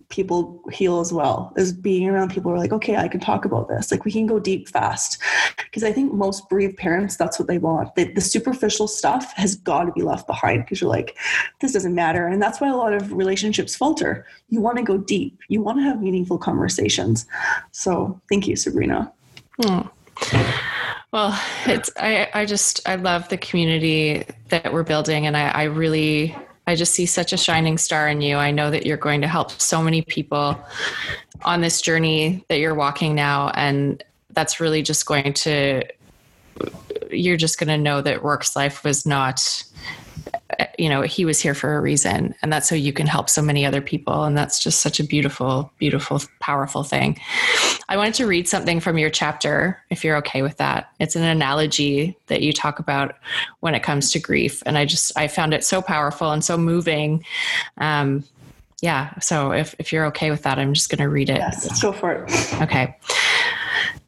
people 0.09 0.62
heal 0.70 1.00
as 1.00 1.11
well 1.11 1.55
is 1.57 1.72
being 1.72 2.07
around 2.07 2.31
people 2.31 2.50
who 2.50 2.55
are 2.55 2.61
like 2.61 2.72
okay 2.72 2.96
i 2.96 3.09
can 3.09 3.20
talk 3.20 3.46
about 3.46 3.68
this. 3.68 3.90
Like 3.90 4.05
we 4.05 4.12
can 4.12 4.26
go 4.26 4.38
deep 4.38 4.68
fast. 4.68 5.18
Because 5.57 5.85
i 5.85 5.92
think 5.92 6.12
most 6.12 6.48
bereaved 6.48 6.76
parents 6.76 7.16
that's 7.16 7.38
what 7.38 7.48
they 7.48 7.59
want. 7.59 7.94
The, 7.94 8.12
the 8.12 8.20
superficial 8.20 8.88
stuff 8.88 9.33
has 9.37 9.55
got 9.55 9.85
to 9.85 9.92
be 9.92 10.02
left 10.02 10.26
behind 10.26 10.64
because 10.64 10.81
you're 10.81 10.90
like 10.90 11.16
this 11.61 11.72
doesn't 11.72 11.94
matter. 11.94 12.26
And 12.26 12.42
that's 12.42 12.61
why 12.61 12.68
a 12.68 12.76
lot 12.76 12.92
of 12.92 13.12
relationships 13.12 13.76
falter. 13.76 14.26
You 14.48 14.61
want 14.61 14.78
to 14.78 14.83
go 14.83 14.98
deep. 14.98 15.38
You 15.48 15.62
want 15.62 15.78
to 15.78 15.83
have 15.85 16.02
meaningful 16.02 16.38
conversations. 16.38 17.24
So 17.70 18.20
thank 18.28 18.48
you 18.48 18.57
sabrina. 18.57 19.12
Hmm. 19.61 19.83
Well, 21.12 21.38
it's 21.66 21.90
I 21.98 22.29
I 22.33 22.46
just 22.46 22.81
I 22.88 22.94
love 22.94 23.29
the 23.29 23.37
community 23.37 24.25
that 24.48 24.72
we're 24.72 24.83
building 24.83 25.27
and 25.27 25.37
I, 25.37 25.48
I 25.48 25.62
really 25.64 26.35
I 26.66 26.75
just 26.75 26.94
see 26.94 27.05
such 27.05 27.35
a 27.35 27.37
shining 27.37 27.77
star 27.77 28.09
in 28.09 28.22
you. 28.22 28.37
I 28.37 28.51
know 28.51 28.70
that 28.70 28.87
you're 28.87 28.96
going 28.96 29.20
to 29.20 29.29
help 29.29 29.51
so 29.51 29.83
many 29.83 30.01
people 30.01 30.59
on 31.42 31.61
this 31.61 31.83
journey 31.83 32.44
that 32.48 32.61
you're 32.61 32.75
walking 32.75 33.14
now 33.14 33.51
and 33.51 34.03
that's 34.31 34.59
really 34.59 34.83
just 34.83 35.05
going 35.05 35.35
to 35.35 35.83
you're 37.11 37.37
just 37.37 37.59
going 37.59 37.68
to 37.68 37.77
know 37.77 38.01
that 38.01 38.22
Rourke's 38.22 38.57
life 38.57 38.83
was 38.83 39.05
not 39.05 39.64
you 40.78 40.88
know 40.88 41.02
he 41.02 41.24
was 41.24 41.40
here 41.40 41.54
for 41.54 41.76
a 41.76 41.80
reason. 41.80 42.35
And 42.42 42.52
that's 42.52 42.68
so 42.68 42.74
you 42.74 42.92
can 42.92 43.06
help 43.06 43.28
so 43.28 43.42
many 43.42 43.64
other 43.66 43.80
people. 43.80 44.24
And 44.24 44.37
that's 44.37 44.58
just 44.58 44.80
such 44.80 45.00
a 45.00 45.04
beautiful 45.04 45.72
beautiful 45.78 46.20
powerful 46.40 46.82
thing. 46.82 47.18
I 47.88 47.96
wanted 47.96 48.14
to 48.14 48.26
read 48.26 48.48
something 48.48 48.80
from 48.80 48.98
your 48.98 49.11
chapter 49.11 49.82
if 49.90 50.04
you're 50.04 50.16
okay 50.18 50.42
with 50.42 50.56
that. 50.58 50.90
It's 50.98 51.16
an 51.16 51.24
analogy 51.24 52.16
that 52.26 52.42
you 52.42 52.52
talk 52.52 52.78
about 52.78 53.16
when 53.61 53.74
it 53.74 53.82
comes 53.82 54.11
to 54.12 54.20
grief. 54.20 54.62
And 54.66 54.78
i 54.78 54.85
just 54.85 55.16
i 55.16 55.28
found 55.28 55.54
it 55.54 55.64
so 55.64 55.82
powerful 55.82 56.30
and 56.30 56.44
so 56.44 56.56
moving. 56.56 57.24
Um, 57.78 58.24
yeah. 58.80 59.16
So 59.20 59.52
if, 59.52 59.76
if 59.78 59.92
you're 59.92 60.06
okay 60.06 60.30
with 60.30 60.42
that 60.42 60.58
i'm 60.58 60.74
just 60.74 60.90
going 60.90 60.98
to 60.98 61.08
read 61.08 61.30
it. 61.30 61.38
Yes 61.38 61.66
let's 61.66 61.82
go 61.82 61.92
for 61.92 62.24
it. 62.24 62.62
Okay. 62.62 62.96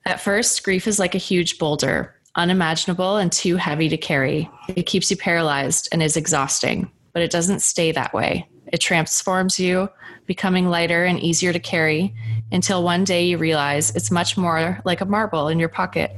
At 0.06 0.20
first 0.20 0.62
grief 0.64 0.86
is 0.86 0.98
like 0.98 1.14
a 1.14 1.18
huge 1.18 1.58
boulder 1.58 2.13
unimaginable 2.36 3.16
and 3.16 3.30
too 3.30 3.56
heavy 3.56 3.88
to 3.88 3.96
carry. 3.96 4.50
It 4.68 4.86
keeps 4.86 5.10
you 5.10 5.16
paralyzed 5.16 5.88
and 5.92 6.02
is 6.02 6.16
exhausting, 6.16 6.90
but 7.12 7.22
it 7.22 7.30
doesn't 7.30 7.60
stay 7.60 7.92
that 7.92 8.12
way. 8.12 8.48
It 8.72 8.78
transforms 8.78 9.60
you, 9.60 9.88
becoming 10.26 10.68
lighter 10.68 11.04
and 11.04 11.20
easier 11.20 11.52
to 11.52 11.60
carry 11.60 12.14
until 12.50 12.82
one 12.82 13.04
day 13.04 13.24
you 13.24 13.38
realize 13.38 13.94
it's 13.94 14.10
much 14.10 14.36
more 14.36 14.80
like 14.84 15.00
a 15.00 15.06
marble 15.06 15.48
in 15.48 15.58
your 15.58 15.68
pocket. 15.68 16.16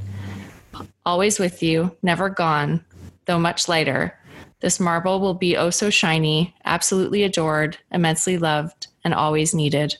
Always 1.05 1.39
with 1.39 1.63
you, 1.63 1.95
never 2.03 2.29
gone, 2.29 2.85
though 3.27 3.39
much 3.39 3.69
lighter. 3.69 4.19
This 4.61 4.81
marble 4.81 5.21
will 5.21 5.35
be 5.35 5.57
oh 5.57 5.71
so 5.71 5.91
shiny, 5.91 6.55
absolutely 6.65 7.25
adored, 7.25 7.77
immensely 7.93 8.39
loved, 8.39 8.89
and 9.05 9.13
always 9.13 9.55
needed. 9.55 9.97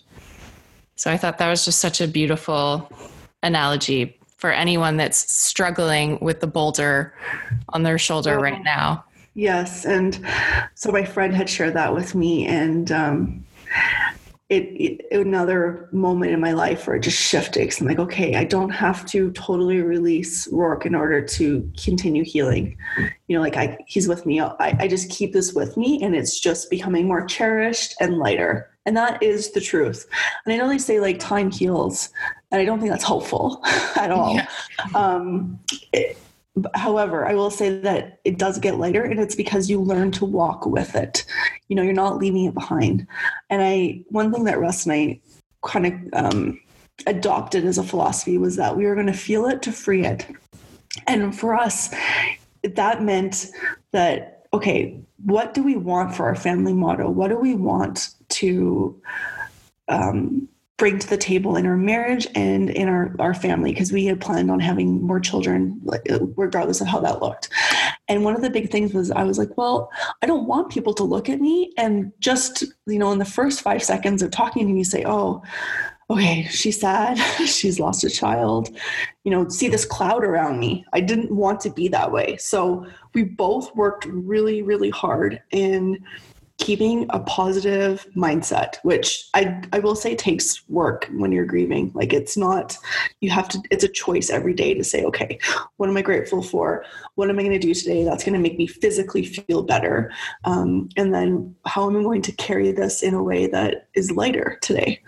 So 0.95 1.11
I 1.11 1.19
thought 1.19 1.39
that 1.39 1.51
was 1.51 1.65
just 1.65 1.79
such 1.79 2.01
a 2.01 2.09
beautiful 2.09 2.91
analogy 3.43 4.16
for 4.37 4.51
anyone 4.51 4.97
that's 4.97 5.33
struggling 5.33 6.19
with 6.21 6.41
the 6.41 6.47
boulder 6.47 7.15
on 7.71 7.83
their 7.83 7.99
shoulder 7.99 8.39
right 8.39 8.63
now. 8.63 9.05
Yes. 9.35 9.85
And 9.85 10.25
so 10.75 10.91
my 10.91 11.05
friend 11.05 11.35
had 11.35 11.49
shared 11.49 11.75
that 11.75 11.95
with 11.95 12.15
me 12.15 12.47
and 12.47 12.91
um, 12.91 13.45
it, 14.49 14.63
it, 15.11 15.21
another 15.21 15.89
moment 15.91 16.33
in 16.33 16.41
my 16.41 16.53
life 16.53 16.87
where 16.87 16.97
it 16.97 17.01
just 17.01 17.21
shifted 17.21 17.61
because 17.61 17.81
I'm 17.81 17.89
like, 17.89 17.99
okay, 17.99 18.37
I 18.37 18.45
don't 18.45 18.71
have 18.71 19.05
to 19.07 19.33
totally 19.33 19.83
release 19.83 20.47
Rourke 20.53 20.87
in 20.87 20.95
order 20.95 21.21
to 21.21 21.71
continue 21.83 22.25
healing. 22.25 22.79
You 23.27 23.37
know, 23.37 23.43
like 23.43 23.57
I 23.57 23.77
he's 23.87 24.07
with 24.07 24.25
me. 24.25 24.41
I, 24.41 24.55
I 24.61 24.89
just 24.89 25.11
keep 25.11 25.33
this 25.33 25.53
with 25.53 25.77
me 25.77 26.03
and 26.03 26.15
it's 26.15 26.39
just 26.39 26.71
becoming 26.71 27.09
more 27.09 27.27
cherished 27.27 27.95
and 28.01 28.19
lighter. 28.19 28.71
And 28.87 28.97
that 28.97 29.23
is 29.23 29.51
the 29.51 29.61
truth. 29.61 30.07
And 30.45 30.55
I 30.55 30.57
know 30.57 30.69
they 30.69 30.79
say 30.79 31.01
like 31.01 31.19
time 31.19 31.51
heals, 31.51 32.11
and 32.51 32.61
I 32.61 32.65
don't 32.65 32.79
think 32.79 32.91
that's 32.91 33.05
helpful 33.05 33.61
at 33.97 34.11
all. 34.11 34.37
Yeah. 34.37 34.49
Um, 34.95 35.59
it, 35.93 36.17
however, 36.75 37.27
I 37.27 37.35
will 37.35 37.51
say 37.51 37.79
that 37.81 38.21
it 38.25 38.39
does 38.39 38.59
get 38.59 38.79
lighter, 38.79 39.03
and 39.03 39.21
it's 39.21 39.35
because 39.35 39.69
you 39.69 39.81
learn 39.81 40.11
to 40.13 40.25
walk 40.25 40.65
with 40.65 40.95
it. 40.95 41.27
You 41.69 41.77
know, 41.77 41.83
you're 41.83 41.93
not 41.93 42.19
leaving 42.19 42.45
it 42.45 42.55
behind. 42.55 43.07
And 43.51 43.63
I, 43.63 44.05
one 44.09 44.33
thing 44.33 44.45
that 44.45 44.59
Russ 44.59 44.87
and 44.87 44.93
I 44.93 45.21
kind 45.63 45.87
of 45.87 45.95
um, 46.25 46.61
adopted 47.07 47.65
as 47.65 47.79
a 47.79 47.83
philosophy 47.83 48.39
was 48.39 48.57
that 48.57 48.77
we 48.77 48.87
were 48.87 48.95
going 48.95 49.07
to 49.07 49.13
feel 49.13 49.47
it 49.47 49.63
to 49.63 49.73
free 49.73 50.07
it. 50.07 50.27
And 51.07 51.39
for 51.39 51.55
us, 51.55 51.95
that 52.63 53.03
meant 53.03 53.49
that 53.93 54.36
okay, 54.53 55.01
what 55.25 55.55
do 55.55 55.63
we 55.63 55.77
want 55.77 56.15
for 56.15 56.27
our 56.27 56.37
family 56.37 56.73
motto? 56.73 57.11
What 57.11 57.29
do 57.29 57.39
we 57.39 57.55
want 57.55 58.11
to 58.29 59.01
um, 59.89 60.49
bring 60.77 60.99
to 60.99 61.09
the 61.09 61.17
table 61.17 61.57
in 61.57 61.65
our 61.67 61.77
marriage 61.77 62.27
and 62.35 62.69
in 62.71 62.89
our, 62.89 63.15
our 63.19 63.33
family 63.33 63.73
because 63.73 63.93
we 63.93 64.05
had 64.05 64.21
planned 64.21 64.51
on 64.51 64.61
having 64.61 65.03
more 65.03 65.21
children 65.21 65.81
regardless 66.37 66.81
of 66.81 66.87
how 66.87 67.01
that 67.01 67.23
looked 67.23 67.49
and 68.09 68.25
one 68.25 68.35
of 68.35 68.43
the 68.43 68.51
big 68.51 68.71
things 68.71 68.93
was 68.93 69.11
i 69.13 69.23
was 69.23 69.39
like 69.39 69.57
well 69.57 69.91
i 70.23 70.27
don't 70.27 70.47
want 70.47 70.71
people 70.71 70.93
to 70.93 71.03
look 71.03 71.31
at 71.31 71.41
me 71.41 71.73
and 71.79 72.13
just 72.21 72.63
you 72.87 72.99
know 72.99 73.11
in 73.11 73.19
the 73.19 73.25
first 73.25 73.63
five 73.63 73.83
seconds 73.83 74.23
of 74.23 74.31
talking 74.31 74.67
to 74.67 74.73
me 74.73 74.85
say 74.85 75.03
oh 75.07 75.43
okay 76.09 76.45
she's 76.45 76.81
sad. 76.81 77.19
She's 77.47 77.81
lost 77.81 78.05
a 78.05 78.11
child. 78.11 78.71
You 79.25 79.31
know 79.31 79.49
see 79.49 79.69
this 79.69 79.85
cloud 79.85 80.25
around 80.25 80.59
me. 80.59 80.85
I 80.93 81.01
didn't 81.01 81.31
want 81.31 81.61
to 81.61 81.71
be 81.71 81.89
that 81.89 82.11
way. 82.11 82.37
So 82.37 82.87
we 83.15 83.25
both 83.25 83.75
worked 83.75 84.07
really 84.07 84.63
really 84.63 84.91
hard 84.91 85.43
and 85.53 85.99
keeping 86.59 87.07
a 87.11 87.21
positive 87.21 88.07
mindset 88.17 88.77
which 88.83 89.29
i 89.35 89.63
i 89.73 89.79
will 89.79 89.95
say 89.95 90.15
takes 90.15 90.67
work 90.69 91.09
when 91.13 91.31
you're 91.33 91.45
grieving. 91.45 91.91
Like 91.95 92.13
it's 92.13 92.37
not 92.37 92.77
you 93.21 93.31
have 93.31 93.49
to 93.51 93.63
it's 93.71 93.85
a 93.85 93.89
choice 93.89 94.31
every 94.31 94.55
day 94.55 94.75
to 94.75 94.83
say 94.83 95.05
okay 95.05 95.39
what 95.77 95.89
am 95.89 95.97
i 95.97 96.03
grateful 96.03 96.43
for? 96.43 96.85
What 97.15 97.29
am 97.31 97.39
i 97.39 97.43
going 97.43 97.53
to 97.53 97.59
do 97.59 97.75
today 97.75 98.05
that's 98.05 98.25
going 98.25 98.35
to 98.35 98.41
make 98.41 98.59
me 98.59 98.67
physically 98.67 99.25
feel 99.25 99.63
better? 99.63 100.13
Um, 100.45 100.89
and 100.97 101.15
then 101.15 101.55
how 101.67 101.89
am 101.89 101.97
i 101.97 102.03
going 102.03 102.23
to 102.23 102.33
carry 102.33 102.73
this 102.73 103.03
in 103.03 103.15
a 103.15 103.23
way 103.23 103.47
that 103.49 103.89
is 103.95 104.11
lighter 104.11 104.59
today? 104.63 105.03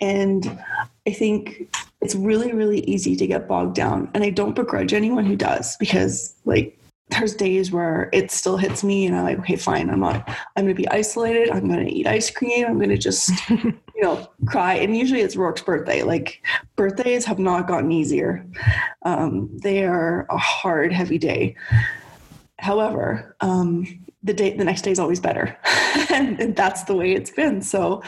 And 0.00 0.58
i 1.06 1.12
think 1.12 1.74
it's 2.00 2.14
really 2.14 2.52
really 2.52 2.80
easy 2.80 3.16
to 3.16 3.26
get 3.26 3.48
bogged 3.48 3.74
down 3.74 4.10
and 4.14 4.22
i 4.22 4.30
don't 4.30 4.54
begrudge 4.54 4.92
anyone 4.92 5.24
who 5.24 5.36
does 5.36 5.76
because 5.78 6.34
like 6.44 6.78
there's 7.10 7.34
days 7.34 7.70
where 7.70 8.10
it 8.12 8.30
still 8.30 8.56
hits 8.56 8.84
me 8.84 9.06
and 9.06 9.16
I'm 9.16 9.24
like, 9.24 9.38
okay, 9.40 9.56
fine. 9.56 9.90
I'm 9.90 10.00
not, 10.00 10.28
I'm 10.56 10.64
going 10.64 10.74
to 10.74 10.80
be 10.80 10.88
isolated. 10.88 11.50
I'm 11.50 11.68
going 11.68 11.84
to 11.84 11.92
eat 11.92 12.06
ice 12.06 12.30
cream. 12.30 12.66
I'm 12.66 12.78
going 12.78 12.90
to 12.90 12.98
just, 12.98 13.30
you 13.50 14.02
know, 14.02 14.28
cry. 14.46 14.74
And 14.74 14.96
usually 14.96 15.20
it's 15.20 15.36
Rourke's 15.36 15.62
birthday. 15.62 16.02
Like 16.02 16.42
birthdays 16.76 17.24
have 17.24 17.38
not 17.38 17.66
gotten 17.66 17.90
easier. 17.92 18.44
Um, 19.02 19.50
they 19.62 19.84
are 19.84 20.26
a 20.30 20.38
hard, 20.38 20.92
heavy 20.92 21.18
day. 21.18 21.56
However, 22.58 23.36
um, 23.40 23.86
the 24.22 24.34
day, 24.34 24.56
the 24.56 24.64
next 24.64 24.82
day 24.82 24.90
is 24.90 24.98
always 24.98 25.20
better. 25.20 25.56
and, 26.10 26.38
and 26.40 26.56
that's 26.56 26.84
the 26.84 26.94
way 26.94 27.12
it's 27.12 27.30
been. 27.30 27.62
So 27.62 28.02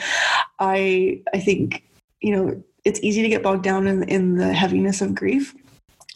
I, 0.59 1.23
I 1.33 1.39
think, 1.41 1.85
you 2.21 2.37
know, 2.37 2.63
it's 2.85 3.01
easy 3.01 3.23
to 3.23 3.29
get 3.29 3.43
bogged 3.43 3.63
down 3.63 3.87
in, 3.87 4.03
in 4.05 4.37
the 4.37 4.53
heaviness 4.53 5.01
of 5.01 5.15
grief 5.15 5.55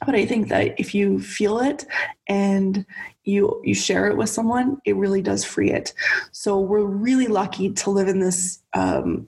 but 0.06 0.14
i 0.14 0.24
think 0.24 0.48
that 0.48 0.78
if 0.78 0.94
you 0.94 1.20
feel 1.20 1.58
it 1.58 1.86
and 2.28 2.84
you 3.24 3.60
you 3.64 3.74
share 3.74 4.08
it 4.08 4.16
with 4.16 4.28
someone 4.28 4.80
it 4.84 4.96
really 4.96 5.22
does 5.22 5.44
free 5.44 5.70
it. 5.70 5.92
So 6.32 6.60
we're 6.60 6.84
really 6.84 7.26
lucky 7.26 7.70
to 7.72 7.90
live 7.90 8.08
in 8.08 8.20
this 8.20 8.60
um, 8.74 9.26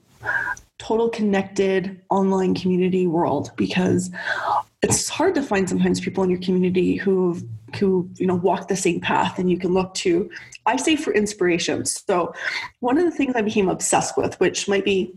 total 0.77 1.09
connected 1.09 1.99
online 2.09 2.53
community 2.53 3.07
world 3.07 3.51
because 3.55 4.11
it's 4.83 5.09
hard 5.09 5.33
to 5.35 5.41
find 5.41 5.67
sometimes 5.67 5.99
people 5.99 6.23
in 6.23 6.29
your 6.29 6.39
community 6.39 6.95
who 6.95 7.39
who 7.79 8.09
you 8.15 8.27
know 8.27 8.35
walk 8.35 8.67
the 8.67 8.75
same 8.75 9.01
path 9.01 9.39
and 9.39 9.49
you 9.49 9.57
can 9.57 9.73
look 9.73 9.93
to. 9.95 10.29
I 10.65 10.77
say 10.77 10.95
for 10.95 11.13
inspiration. 11.13 11.85
So 11.85 12.33
one 12.79 12.97
of 12.97 13.05
the 13.05 13.11
things 13.11 13.35
i 13.35 13.41
became 13.41 13.69
obsessed 13.69 14.15
with 14.17 14.39
which 14.39 14.67
might 14.67 14.85
be 14.85 15.13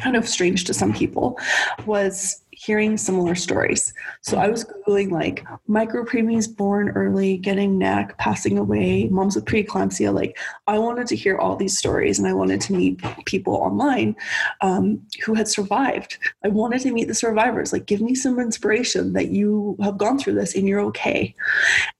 kind 0.00 0.16
of 0.16 0.28
strange 0.28 0.64
to 0.64 0.74
some 0.74 0.92
people 0.92 1.38
was 1.86 2.41
hearing 2.64 2.96
similar 2.96 3.34
stories. 3.34 3.92
So 4.20 4.38
I 4.38 4.48
was 4.48 4.64
Googling 4.64 5.10
like 5.10 5.44
micro 5.66 6.04
preemies 6.04 6.54
born 6.54 6.90
early, 6.90 7.36
getting 7.36 7.76
NEC, 7.76 8.16
passing 8.18 8.56
away, 8.56 9.08
moms 9.08 9.34
with 9.34 9.46
preeclampsia. 9.46 10.14
Like 10.14 10.38
I 10.68 10.78
wanted 10.78 11.08
to 11.08 11.16
hear 11.16 11.38
all 11.38 11.56
these 11.56 11.76
stories 11.76 12.20
and 12.20 12.28
I 12.28 12.32
wanted 12.32 12.60
to 12.62 12.72
meet 12.72 13.02
people 13.26 13.54
online 13.54 14.14
um, 14.60 15.02
who 15.24 15.34
had 15.34 15.48
survived. 15.48 16.18
I 16.44 16.48
wanted 16.48 16.82
to 16.82 16.92
meet 16.92 17.08
the 17.08 17.14
survivors. 17.14 17.72
Like 17.72 17.86
give 17.86 18.00
me 18.00 18.14
some 18.14 18.38
inspiration 18.38 19.12
that 19.14 19.30
you 19.30 19.76
have 19.82 19.98
gone 19.98 20.18
through 20.18 20.34
this 20.34 20.54
and 20.54 20.68
you're 20.68 20.80
okay. 20.80 21.34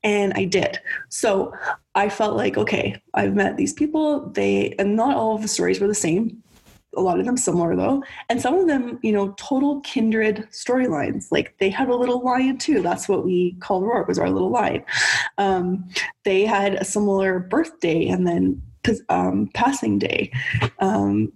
And 0.04 0.32
I 0.36 0.44
did. 0.44 0.78
So 1.08 1.52
I 1.96 2.08
felt 2.08 2.36
like, 2.36 2.56
okay, 2.56 3.02
I've 3.14 3.34
met 3.34 3.56
these 3.56 3.72
people. 3.72 4.28
They, 4.30 4.74
and 4.78 4.94
not 4.94 5.16
all 5.16 5.34
of 5.34 5.42
the 5.42 5.48
stories 5.48 5.80
were 5.80 5.88
the 5.88 5.94
same 5.94 6.42
a 6.96 7.00
lot 7.00 7.18
of 7.18 7.26
them 7.26 7.36
similar 7.36 7.74
though. 7.76 8.02
And 8.28 8.40
some 8.40 8.54
of 8.54 8.66
them 8.66 8.98
you 9.02 9.12
know 9.12 9.34
total 9.38 9.80
kindred 9.80 10.48
storylines. 10.50 11.26
Like 11.30 11.56
they 11.58 11.70
had 11.70 11.88
a 11.88 11.96
little 11.96 12.22
lion 12.22 12.58
too. 12.58 12.82
That's 12.82 13.08
what 13.08 13.24
we 13.24 13.52
called 13.60 13.84
rourke 13.84 14.08
was 14.08 14.18
our 14.18 14.30
little 14.30 14.50
lion. 14.50 14.84
Um, 15.38 15.88
they 16.24 16.44
had 16.44 16.74
a 16.74 16.84
similar 16.84 17.38
birthday 17.38 18.08
and 18.08 18.26
then 18.26 18.62
um, 19.08 19.48
passing 19.54 19.98
day. 19.98 20.32
Um, 20.80 21.32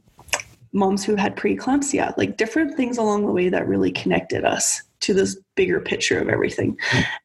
moms 0.73 1.05
who 1.05 1.17
had 1.17 1.37
preeclampsia. 1.37 2.17
Like 2.17 2.37
different 2.37 2.77
things 2.77 2.99
along 2.99 3.27
the 3.27 3.33
way 3.33 3.49
that 3.49 3.67
really 3.67 3.91
connected 3.91 4.45
us 4.45 4.83
to 5.01 5.15
this 5.15 5.41
bigger 5.55 5.81
picture 5.81 6.21
of 6.21 6.29
everything. 6.29 6.79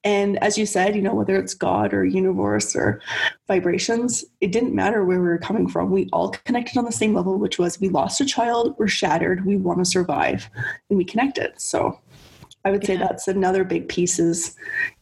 And 0.03 0.41
as 0.43 0.57
you 0.57 0.65
said, 0.65 0.95
you 0.95 1.01
know, 1.01 1.13
whether 1.13 1.35
it's 1.35 1.53
God 1.53 1.93
or 1.93 2.05
universe 2.05 2.75
or 2.75 3.01
vibrations, 3.47 4.23
it 4.39 4.51
didn't 4.51 4.75
matter 4.75 5.03
where 5.03 5.19
we 5.19 5.27
were 5.27 5.37
coming 5.37 5.67
from. 5.67 5.91
We 5.91 6.09
all 6.13 6.29
connected 6.45 6.77
on 6.77 6.85
the 6.85 6.91
same 6.91 7.13
level, 7.13 7.37
which 7.37 7.59
was 7.59 7.79
we 7.79 7.89
lost 7.89 8.21
a 8.21 8.25
child, 8.25 8.75
we're 8.77 8.87
shattered, 8.87 9.45
we 9.45 9.57
want 9.57 9.79
to 9.79 9.85
survive, 9.85 10.49
and 10.89 10.97
we 10.97 11.05
connected. 11.05 11.59
So 11.59 11.99
I 12.65 12.71
would 12.71 12.85
say 12.85 12.93
yeah. 12.93 13.07
that's 13.07 13.27
another 13.27 13.63
big 13.63 13.89
piece 13.89 14.19
is 14.19 14.55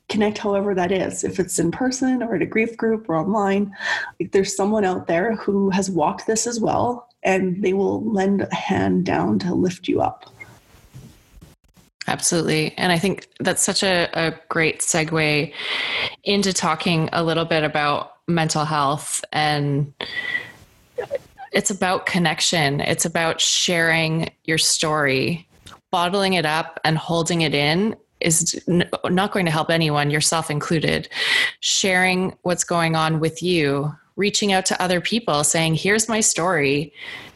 connect 0.08 0.40
however 0.40 0.74
that 0.74 0.92
is 0.92 1.24
if 1.24 1.40
it's 1.40 1.60
in 1.60 1.72
person 1.72 2.24
or 2.24 2.36
at 2.36 2.42
a 2.42 2.46
grief 2.46 2.76
group 2.76 3.08
or 3.08 3.16
online 3.16 3.72
like 4.20 4.32
there's 4.32 4.56
someone 4.56 4.84
out 4.84 5.06
there 5.06 5.36
who 5.36 5.70
has 5.70 5.92
walked 5.92 6.26
this 6.26 6.48
as 6.48 6.60
well 6.60 7.08
and 7.24 7.64
they 7.64 7.74
will 7.74 8.04
lend 8.04 8.42
a 8.42 8.56
hand 8.56 9.06
down 9.06 9.38
to 9.38 9.54
lift 9.54 9.88
you 9.88 10.02
up 10.02 10.26
Absolutely. 12.10 12.74
And 12.76 12.92
I 12.92 12.98
think 12.98 13.28
that's 13.40 13.62
such 13.62 13.84
a, 13.84 14.10
a 14.14 14.34
great 14.50 14.80
segue 14.80 15.54
into 16.24 16.54
talking 16.54 17.08
a 17.14 17.24
little 17.24 17.46
bit 17.46 17.64
about 17.64 18.14
mental 18.28 18.66
health 18.66 19.24
and 19.32 19.94
it's 21.52 21.70
about 21.70 22.08
connection. 22.08 22.82
It's 22.82 23.06
about 23.06 23.40
sharing 23.40 24.32
your 24.46 24.58
story. 24.58 25.48
Bottling 25.92 26.34
it 26.34 26.48
up 26.48 26.80
and 26.84 26.98
holding 26.98 27.42
it 27.42 27.54
in 27.54 27.96
is 28.20 28.60
not 28.68 29.32
going 29.32 29.46
to 29.46 29.52
help 29.52 29.70
anyone, 29.70 30.10
yourself 30.10 30.50
included. 30.50 31.08
Sharing 31.60 32.36
what's 32.42 32.64
going 32.64 32.96
on 32.96 33.20
with 33.20 33.44
you, 33.44 33.94
reaching 34.16 34.52
out 34.52 34.66
to 34.68 34.82
other 34.82 35.00
people, 35.00 35.44
saying, 35.44 35.76
Here's 35.76 36.10
my 36.10 36.22
story. 36.22 36.92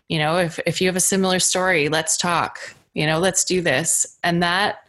You 0.09 0.17
know, 0.17 0.37
if, 0.37 0.59
if 0.65 0.81
you 0.81 0.87
have 0.87 0.95
a 0.95 0.99
similar 0.99 1.39
story, 1.39 1.89
let's 1.89 2.17
talk 2.17 2.59
you 2.93 3.05
know 3.05 3.19
let's 3.19 3.43
do 3.43 3.61
this. 3.61 4.17
And 4.23 4.41
that 4.43 4.85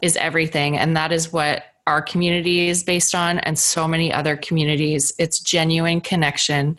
is 0.00 0.16
everything. 0.16 0.76
And 0.76 0.96
that 0.96 1.12
is 1.12 1.32
what 1.32 1.64
our 1.86 2.02
community 2.02 2.68
is 2.68 2.84
based 2.84 3.14
on 3.14 3.38
and 3.40 3.58
so 3.58 3.88
many 3.88 4.12
other 4.12 4.36
communities. 4.36 5.12
It's 5.18 5.40
genuine 5.40 6.00
connection. 6.00 6.78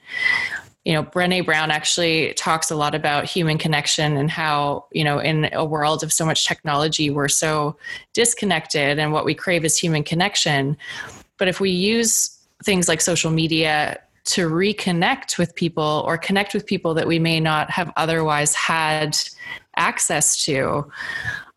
You 0.85 0.93
know 0.93 1.03
brene 1.03 1.45
brown 1.45 1.71
actually 1.71 2.33
talks 2.33 2.69
a 2.69 2.75
lot 2.75 2.93
about 2.93 3.23
human 3.23 3.57
connection 3.57 4.17
and 4.17 4.29
how 4.29 4.85
you 4.91 5.03
know 5.05 5.19
in 5.19 5.49
a 5.53 5.63
world 5.63 6.03
of 6.03 6.11
so 6.11 6.25
much 6.25 6.45
technology 6.45 7.09
we're 7.09 7.29
so 7.29 7.77
disconnected 8.11 8.99
and 8.99 9.13
what 9.13 9.23
we 9.23 9.33
crave 9.33 9.63
is 9.63 9.77
human 9.77 10.03
connection. 10.03 10.75
But 11.37 11.47
if 11.47 11.59
we 11.59 11.69
use 11.69 12.37
things 12.63 12.87
like 12.87 13.01
social 13.01 13.31
media 13.31 13.99
to 14.25 14.49
reconnect 14.49 15.37
with 15.37 15.53
people 15.55 16.03
or 16.07 16.17
connect 16.17 16.53
with 16.53 16.65
people 16.65 16.93
that 16.93 17.07
we 17.07 17.19
may 17.19 17.39
not 17.39 17.69
have 17.69 17.91
otherwise 17.97 18.55
had 18.55 19.17
access 19.76 20.43
to 20.45 20.89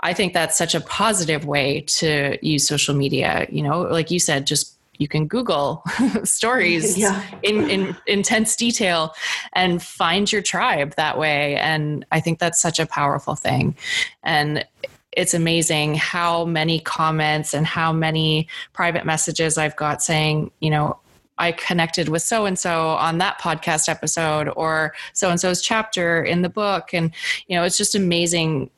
i 0.00 0.12
think 0.12 0.32
that's 0.32 0.56
such 0.56 0.74
a 0.74 0.80
positive 0.80 1.44
way 1.44 1.80
to 1.82 2.38
use 2.42 2.66
social 2.66 2.94
media. 2.94 3.46
You 3.50 3.62
know 3.62 3.82
like 3.82 4.10
you 4.10 4.18
said 4.18 4.46
just 4.46 4.74
you 4.98 5.08
can 5.08 5.26
google 5.26 5.82
stories 6.24 6.96
yeah. 7.04 7.22
in, 7.42 7.68
in 7.68 7.96
intense 8.06 8.56
detail 8.56 9.14
and 9.52 9.82
find 9.82 10.30
your 10.32 10.42
tribe 10.42 10.94
that 10.96 11.18
way. 11.18 11.56
And 11.56 12.04
i 12.12 12.20
think 12.20 12.38
that's 12.38 12.60
such 12.60 12.78
a 12.78 12.86
powerful 12.86 13.34
thing. 13.34 13.76
And 14.22 14.64
it's 15.12 15.32
amazing 15.34 15.94
how 15.94 16.44
many 16.44 16.78
comments 16.78 17.54
and 17.54 17.66
how 17.66 17.92
many 17.92 18.46
private 18.74 19.06
messages 19.06 19.56
i've 19.56 19.74
got 19.76 20.02
saying 20.02 20.50
you 20.60 20.70
know 20.70 20.98
I 21.38 21.52
connected 21.52 22.08
with 22.08 22.22
so 22.22 22.46
and 22.46 22.58
so 22.58 22.88
on 22.90 23.18
that 23.18 23.40
podcast 23.40 23.88
episode 23.88 24.48
or 24.56 24.94
so 25.12 25.30
and 25.30 25.40
so's 25.40 25.60
chapter 25.60 26.22
in 26.22 26.42
the 26.42 26.48
book. 26.48 26.92
And, 26.92 27.12
you 27.46 27.56
know, 27.56 27.64
it's 27.64 27.76
just 27.76 27.94
amazing 27.94 28.70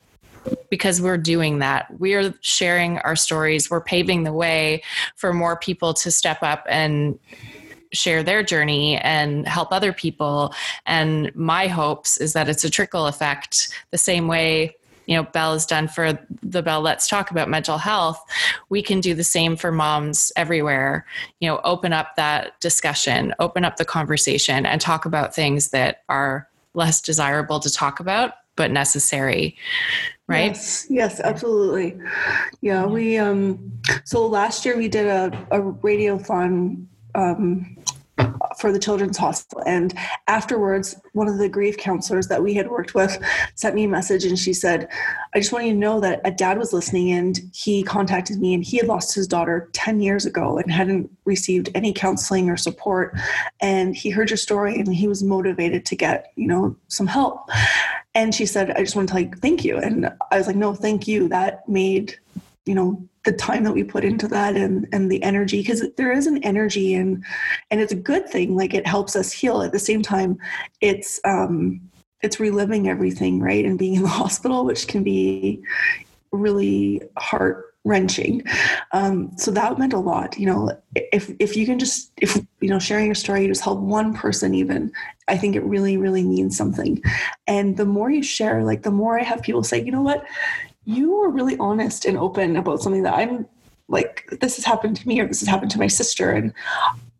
because 0.69 1.01
we're 1.01 1.17
doing 1.17 1.59
that. 1.59 1.87
We're 1.99 2.33
sharing 2.41 2.97
our 2.99 3.15
stories, 3.15 3.69
we're 3.69 3.81
paving 3.81 4.23
the 4.23 4.33
way 4.33 4.83
for 5.15 5.33
more 5.33 5.57
people 5.57 5.93
to 5.95 6.11
step 6.11 6.41
up 6.41 6.65
and 6.69 7.19
share 7.91 8.23
their 8.23 8.43
journey 8.43 8.97
and 8.97 9.47
help 9.47 9.71
other 9.71 9.91
people. 9.91 10.53
And 10.85 11.33
my 11.35 11.67
hopes 11.67 12.17
is 12.17 12.33
that 12.33 12.47
it's 12.47 12.63
a 12.63 12.69
trickle 12.69 13.07
effect 13.07 13.69
the 13.91 13.97
same 13.97 14.27
way 14.27 14.75
you 15.09 15.15
know 15.15 15.23
bell 15.23 15.53
has 15.53 15.65
done 15.65 15.87
for 15.87 16.17
the 16.43 16.61
bell 16.61 16.81
Let's 16.81 17.07
Talk 17.07 17.31
About 17.31 17.49
Mental 17.49 17.79
Health, 17.79 18.23
we 18.69 18.83
can 18.83 19.01
do 19.01 19.15
the 19.15 19.23
same 19.23 19.55
for 19.55 19.71
moms 19.71 20.31
everywhere. 20.35 21.03
You 21.39 21.49
know, 21.49 21.59
open 21.63 21.93
up 21.93 22.15
that 22.15 22.59
discussion, 22.59 23.33
open 23.39 23.65
up 23.65 23.77
the 23.77 23.85
conversation, 23.85 24.67
and 24.67 24.79
talk 24.79 25.05
about 25.05 25.33
things 25.33 25.69
that 25.69 26.03
are 26.09 26.47
less 26.75 27.01
desirable 27.01 27.59
to 27.59 27.73
talk 27.73 27.99
about 27.99 28.33
but 28.55 28.71
necessary 28.71 29.55
right 30.27 30.47
yes, 30.47 30.85
yes 30.89 31.19
absolutely 31.21 31.97
yeah 32.61 32.85
we 32.85 33.17
um 33.17 33.71
so 34.03 34.27
last 34.27 34.65
year 34.65 34.77
we 34.77 34.87
did 34.87 35.07
a, 35.07 35.27
a 35.49 35.59
radiothon 35.59 36.85
um 37.15 37.77
for 38.59 38.71
the 38.71 38.79
Children's 38.79 39.17
Hospital. 39.17 39.63
And 39.65 39.93
afterwards, 40.27 40.95
one 41.13 41.27
of 41.27 41.37
the 41.37 41.49
grief 41.49 41.77
counselors 41.77 42.27
that 42.27 42.43
we 42.43 42.53
had 42.53 42.69
worked 42.69 42.93
with 42.93 43.17
sent 43.55 43.75
me 43.75 43.85
a 43.85 43.87
message 43.87 44.25
and 44.25 44.37
she 44.37 44.53
said, 44.53 44.87
I 45.33 45.39
just 45.39 45.51
want 45.51 45.65
you 45.65 45.73
to 45.73 45.79
know 45.79 45.99
that 46.01 46.21
a 46.25 46.31
dad 46.31 46.57
was 46.57 46.73
listening 46.73 47.11
and 47.11 47.39
he 47.53 47.83
contacted 47.83 48.39
me 48.39 48.53
and 48.53 48.63
he 48.63 48.77
had 48.77 48.87
lost 48.87 49.15
his 49.15 49.27
daughter 49.27 49.69
10 49.73 50.01
years 50.01 50.25
ago 50.25 50.57
and 50.57 50.71
hadn't 50.71 51.09
received 51.25 51.69
any 51.73 51.93
counseling 51.93 52.49
or 52.49 52.57
support. 52.57 53.17
And 53.61 53.95
he 53.95 54.09
heard 54.09 54.29
your 54.29 54.37
story 54.37 54.79
and 54.79 54.93
he 54.93 55.07
was 55.07 55.23
motivated 55.23 55.85
to 55.85 55.95
get, 55.95 56.31
you 56.35 56.47
know, 56.47 56.75
some 56.87 57.07
help. 57.07 57.49
And 58.15 58.33
she 58.33 58.45
said, 58.45 58.71
I 58.71 58.81
just 58.81 58.95
want 58.95 59.09
to 59.09 59.21
you 59.21 59.31
thank 59.37 59.63
you. 59.63 59.77
And 59.77 60.11
I 60.31 60.37
was 60.37 60.47
like, 60.47 60.55
no, 60.55 60.73
thank 60.73 61.07
you. 61.07 61.27
That 61.29 61.67
made, 61.69 62.17
you 62.65 62.75
know, 62.75 63.01
the 63.25 63.33
time 63.33 63.63
that 63.63 63.73
we 63.73 63.83
put 63.83 64.03
into 64.03 64.27
that 64.27 64.55
and 64.55 64.87
and 64.91 65.11
the 65.11 65.21
energy 65.23 65.59
because 65.61 65.83
there 65.97 66.11
is 66.11 66.25
an 66.25 66.41
energy 66.43 66.93
and 66.95 67.23
and 67.71 67.79
it's 67.81 67.93
a 67.93 67.95
good 67.95 68.27
thing 68.27 68.55
like 68.55 68.73
it 68.73 68.87
helps 68.87 69.15
us 69.15 69.31
heal. 69.31 69.61
At 69.61 69.71
the 69.71 69.79
same 69.79 70.01
time 70.01 70.37
it's 70.81 71.19
um 71.25 71.81
it's 72.21 72.39
reliving 72.39 72.89
everything 72.89 73.39
right? 73.39 73.65
And 73.65 73.79
being 73.79 73.95
in 73.95 74.03
the 74.03 74.07
hospital 74.23 74.65
which 74.65 74.87
can 74.87 75.03
be 75.03 75.61
really 76.31 77.01
heart 77.17 77.65
wrenching 77.85 78.43
um, 78.91 79.31
so 79.37 79.49
that 79.51 79.79
meant 79.79 79.93
a 79.93 79.97
lot 79.97 80.37
you 80.37 80.45
know 80.45 80.69
if 80.95 81.31
if 81.39 81.55
you 81.55 81.65
can 81.65 81.79
just 81.79 82.11
if 82.17 82.35
you 82.59 82.69
know 82.69 82.77
sharing 82.77 83.05
your 83.05 83.15
story 83.15 83.47
just 83.47 83.63
help 83.63 83.79
one 83.79 84.13
person 84.13 84.53
even 84.53 84.91
i 85.29 85.37
think 85.37 85.55
it 85.55 85.63
really 85.63 85.95
really 85.95 86.23
means 86.23 86.57
something. 86.57 87.01
And 87.47 87.77
the 87.77 87.85
more 87.85 88.11
you 88.11 88.21
share 88.21 88.63
like 88.63 88.83
the 88.83 88.91
more 88.91 89.17
i 89.17 89.23
have 89.23 89.41
people 89.41 89.63
say 89.63 89.81
you 89.83 89.91
know 89.91 90.01
what? 90.01 90.25
You 90.85 91.15
were 91.17 91.29
really 91.29 91.57
honest 91.57 92.05
and 92.05 92.17
open 92.17 92.57
about 92.57 92.81
something 92.81 93.03
that 93.03 93.13
I'm 93.13 93.47
like, 93.87 94.27
this 94.39 94.55
has 94.57 94.65
happened 94.65 94.97
to 94.97 95.07
me 95.07 95.19
or 95.19 95.27
this 95.27 95.39
has 95.39 95.49
happened 95.49 95.71
to 95.71 95.79
my 95.79 95.87
sister. 95.87 96.31
And 96.31 96.53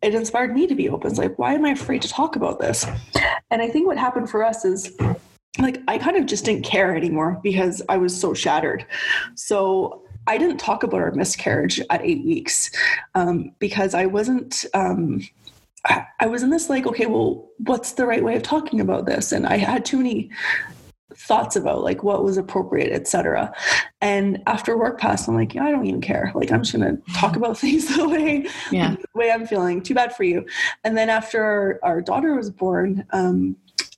it 0.02 0.14
inspired 0.14 0.54
me 0.54 0.66
to 0.66 0.74
be 0.74 0.88
open. 0.88 1.10
It's 1.10 1.18
like, 1.18 1.38
why 1.38 1.54
am 1.54 1.64
I 1.64 1.70
afraid 1.70 2.02
to 2.02 2.08
talk 2.08 2.36
about 2.36 2.58
this? 2.58 2.86
And 3.50 3.60
I 3.60 3.68
think 3.68 3.86
what 3.86 3.98
happened 3.98 4.30
for 4.30 4.42
us 4.42 4.64
is 4.64 4.96
like, 5.58 5.82
I 5.88 5.98
kind 5.98 6.16
of 6.16 6.26
just 6.26 6.44
didn't 6.44 6.64
care 6.64 6.96
anymore 6.96 7.38
because 7.42 7.82
I 7.88 7.96
was 7.96 8.18
so 8.18 8.32
shattered. 8.32 8.86
So 9.34 10.02
I 10.26 10.38
didn't 10.38 10.58
talk 10.58 10.82
about 10.82 11.00
our 11.00 11.10
miscarriage 11.12 11.80
at 11.90 12.02
eight 12.02 12.24
weeks 12.24 12.70
um, 13.14 13.52
because 13.58 13.94
I 13.94 14.06
wasn't. 14.06 14.64
Um, 14.74 15.22
I, 15.86 16.06
I 16.20 16.26
was 16.26 16.42
in 16.42 16.50
this 16.50 16.68
like, 16.68 16.86
okay, 16.86 17.06
well, 17.06 17.48
what's 17.58 17.92
the 17.92 18.04
right 18.06 18.22
way 18.22 18.36
of 18.36 18.42
talking 18.42 18.80
about 18.80 19.06
this? 19.06 19.32
And 19.32 19.46
I 19.46 19.56
had 19.56 19.84
too 19.84 19.96
many 19.96 20.30
thoughts 21.16 21.56
about 21.56 21.82
like 21.82 22.02
what 22.02 22.24
was 22.24 22.36
appropriate, 22.36 22.92
etc. 22.92 23.52
And 24.00 24.42
after 24.46 24.76
Rourke 24.76 24.98
passed, 24.98 25.28
I'm 25.28 25.34
like, 25.34 25.54
yeah, 25.54 25.64
I 25.64 25.70
don't 25.70 25.86
even 25.86 26.00
care. 26.00 26.32
Like 26.34 26.52
I'm 26.52 26.62
just 26.62 26.72
gonna 26.72 26.98
talk 27.14 27.36
about 27.36 27.58
things 27.64 27.94
the 27.96 28.08
way 28.08 28.46
yeah. 28.70 28.94
the 28.94 29.18
way 29.18 29.30
I'm 29.30 29.46
feeling. 29.46 29.82
Too 29.82 29.94
bad 29.94 30.14
for 30.14 30.24
you. 30.24 30.46
And 30.84 30.96
then 30.96 31.10
after 31.10 31.42
our, 31.42 31.80
our 31.82 32.00
daughter 32.00 32.34
was 32.34 32.50
born, 32.50 33.04
um, 33.12 33.56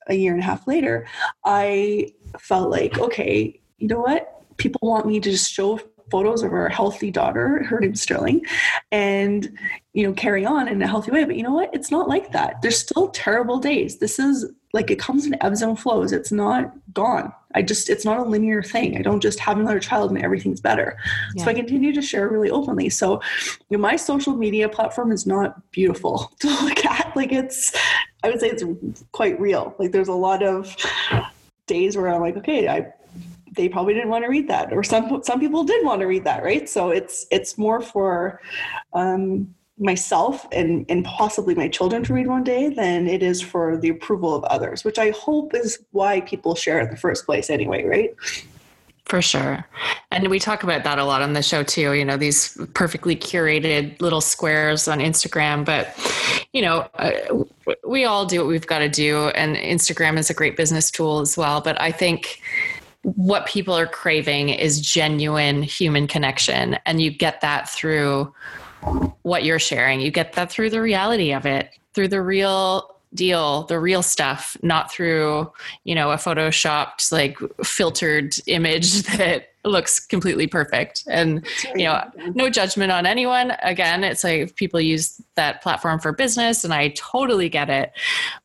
a 0.09 0.15
year 0.15 0.33
and 0.33 0.41
a 0.41 0.45
half 0.45 0.67
later, 0.67 1.07
I 1.45 2.13
felt 2.39 2.71
like, 2.71 2.99
okay, 2.99 3.61
you 3.79 3.89
know 3.89 4.01
what? 4.01 4.43
People 4.57 4.89
want 4.89 5.07
me 5.07 5.21
to 5.21 5.31
just 5.31 5.53
show 5.53 5.79
photos 6.11 6.43
of 6.43 6.53
our 6.53 6.69
healthy 6.69 7.11
daughter, 7.11 7.65
her 7.65 7.81
name's 7.81 8.03
Sterling, 8.03 8.45
and 8.91 9.57
you 9.95 10.07
know, 10.07 10.13
carry 10.13 10.45
on 10.45 10.69
in 10.69 10.83
a 10.83 10.87
healthy 10.87 11.11
way. 11.11 11.25
But 11.25 11.37
you 11.37 11.43
know 11.43 11.53
what? 11.53 11.71
It's 11.73 11.91
not 11.91 12.09
like 12.09 12.33
that. 12.33 12.61
There's 12.63 12.79
still 12.79 13.09
terrible 13.09 13.59
days. 13.59 13.99
This 13.99 14.19
is 14.19 14.51
like 14.73 14.91
it 14.91 14.99
comes 14.99 15.27
in 15.27 15.37
ebbs 15.43 15.63
and 15.63 15.79
flows. 15.79 16.13
It's 16.13 16.33
not 16.33 16.73
gone. 16.95 17.33
I 17.55 17.63
just 17.63 17.91
it's 17.91 18.05
not 18.05 18.19
a 18.19 18.23
linear 18.23 18.63
thing. 18.63 18.97
I 18.97 19.03
don't 19.03 19.21
just 19.21 19.39
have 19.41 19.59
another 19.59 19.81
child 19.81 20.11
and 20.11 20.23
everything's 20.23 20.61
better. 20.61 20.97
Yeah. 21.35 21.45
So 21.45 21.51
I 21.51 21.55
continue 21.55 21.93
to 21.93 22.01
share 22.01 22.29
really 22.29 22.51
openly. 22.51 22.89
So 22.89 23.21
you 23.69 23.77
know, 23.77 23.83
my 23.83 23.97
social 23.97 24.35
media 24.35 24.69
platform 24.69 25.13
is 25.13 25.27
not 25.27 25.71
beautiful 25.71 26.33
to 26.41 26.49
look 26.49 26.85
at. 26.87 27.15
Like 27.15 27.33
it's 27.33 27.75
I 28.23 28.31
would 28.31 28.41
say 28.41 28.51
it's 28.51 29.05
quite 29.13 29.39
real. 29.39 29.75
Like 29.79 29.93
there's 29.93 30.09
a 30.09 30.15
lot 30.15 30.43
of 30.43 30.75
days 31.67 31.97
where 31.97 32.09
I'm 32.09 32.21
like, 32.21 32.37
okay, 32.39 32.69
I 32.69 32.93
they 33.55 33.69
probably 33.69 33.93
didn't 33.93 34.09
want 34.09 34.25
to 34.25 34.31
read 34.31 34.49
that, 34.49 34.73
or 34.73 34.83
some 34.83 35.23
some 35.23 35.39
people 35.39 35.65
did 35.65 35.85
want 35.85 36.01
to 36.01 36.07
read 36.07 36.25
that, 36.25 36.43
right? 36.43 36.69
So 36.69 36.89
it's 36.89 37.27
it's 37.31 37.59
more 37.59 37.83
for 37.83 38.41
um, 38.95 39.55
myself 39.79 40.47
and 40.53 40.85
and 40.89 41.05
possibly 41.05 41.55
my 41.55 41.69
children 41.69 42.05
to 42.05 42.13
read 42.13 42.27
one 42.27 42.45
day 42.45 42.69
than 42.69 43.07
it 43.07 43.23
is 43.23 43.41
for 43.41 43.77
the 43.77 43.89
approval 43.89 44.35
of 44.35 44.45
others, 44.45 44.85
which 44.85 44.99
I 44.99 45.11
hope 45.11 45.55
is 45.55 45.79
why 45.93 46.21
people 46.21 46.55
share 46.55 46.81
in 46.81 46.91
the 46.91 46.97
first 46.97 47.27
place, 47.27 47.51
anyway, 47.51 47.85
right? 47.85 48.15
For 49.07 49.21
sure. 49.21 49.67
And 50.11 50.29
we 50.29 50.39
talk 50.39 50.63
about 50.63 50.85
that 50.85 50.99
a 50.99 51.05
lot 51.05 51.23
on 51.23 51.33
the 51.33 51.43
show 51.43 51.63
too, 51.63 51.93
you 51.93 52.05
know, 52.05 52.17
these 52.17 52.57
perfectly 52.75 53.17
curated 53.17 54.01
little 54.01 54.21
squares 54.21 54.89
on 54.89 55.01
Instagram. 55.01 55.65
But, 55.65 55.95
you 56.53 56.63
know, 56.63 56.89
uh, 56.95 57.11
we 57.87 58.05
all 58.05 58.25
do 58.25 58.39
what 58.39 58.47
we've 58.47 58.67
got 58.67 58.79
to 58.79 58.89
do. 58.89 59.29
And 59.31 59.57
Instagram 59.57 60.19
is 60.19 60.31
a 60.31 60.35
great 60.35 60.57
business 60.57 60.91
tool 60.91 61.19
as 61.19 61.37
well. 61.37 61.61
But 61.61 61.81
I 61.81 61.91
think 61.91 62.41
what 63.03 63.45
people 63.47 63.75
are 63.75 63.87
craving 63.87 64.51
is 64.51 64.81
genuine 64.81 65.63
human 65.63 66.07
connection. 66.07 66.79
And 66.87 67.03
you 67.03 67.11
get 67.11 67.41
that 67.41 67.69
through 67.69 68.33
what 69.23 69.45
you're 69.45 69.59
sharing. 69.59 70.01
You 70.01 70.11
get 70.11 70.33
that 70.35 70.51
through 70.51 70.71
the 70.71 70.83
reality 70.83 71.33
of 71.33 71.47
it, 71.47 71.71
through 71.95 72.09
the 72.09 72.23
real 72.23 72.89
deal, 73.15 73.65
the 73.65 73.79
real 73.79 74.03
stuff, 74.03 74.57
not 74.63 74.91
through, 74.91 75.51
you 75.85 75.95
know, 75.95 76.11
a 76.11 76.17
photoshopped, 76.17 77.13
like 77.13 77.39
filtered 77.65 78.35
image 78.47 79.03
that 79.17 79.51
looks 79.65 80.01
completely 80.01 80.47
perfect. 80.47 81.05
And, 81.09 81.47
you 81.75 81.85
know, 81.85 82.03
no 82.35 82.51
judgment 82.51 82.91
on 82.91 83.07
anyone. 83.07 83.53
Again, 83.63 84.03
it's 84.03 84.25
like 84.25 84.57
people 84.57 84.81
use 84.81 85.21
that 85.35 85.63
platform 85.63 86.01
for 86.01 86.13
business 86.13 86.65
and 86.65 86.73
I 86.73 86.89
totally 86.97 87.49
get 87.49 87.71
it. 87.71 87.93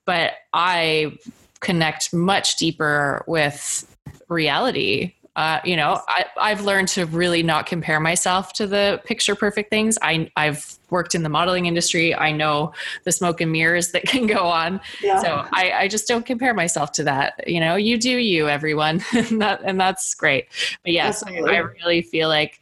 But 0.06 0.34
I 0.54 1.18
connect 1.60 2.14
much 2.14 2.58
deeper 2.58 3.24
with 3.26 3.86
reality 4.30 5.14
uh, 5.38 5.62
you 5.64 5.76
know, 5.76 6.02
I, 6.08 6.26
I've 6.42 6.62
learned 6.62 6.88
to 6.90 7.06
really 7.06 7.44
not 7.44 7.68
compare 7.68 8.00
myself 8.00 8.54
to 8.54 8.66
the 8.66 9.00
picture 9.06 9.36
perfect 9.36 9.70
things. 9.70 9.96
I, 10.02 10.32
I've 10.36 10.80
worked 10.90 11.14
in 11.14 11.22
the 11.22 11.30
modeling 11.30 11.68
industry. 11.68 12.16
I 12.16 12.32
know 12.32 12.74
the 13.04 13.12
smoke 13.12 13.40
and 13.40 13.52
mirrors 13.52 13.92
that 13.92 14.04
can 14.08 14.26
go 14.26 14.48
on. 14.48 14.82
Yeah. 15.02 15.20
So 15.20 15.46
I, 15.54 15.72
I 15.74 15.88
just 15.88 16.08
don't 16.08 16.26
compare 16.26 16.56
myself 16.56 16.92
to 16.94 17.04
that. 17.04 17.48
You 17.48 17.60
know, 17.60 17.76
you 17.76 18.00
do 18.00 18.18
you, 18.18 18.50
everyone, 18.50 19.04
and, 19.14 19.40
that, 19.40 19.62
and 19.64 19.80
that's 19.80 20.16
great. 20.16 20.48
But 20.84 20.94
yes, 20.94 21.22
I, 21.24 21.36
I 21.36 21.58
really 21.58 22.02
feel 22.02 22.30
like 22.30 22.60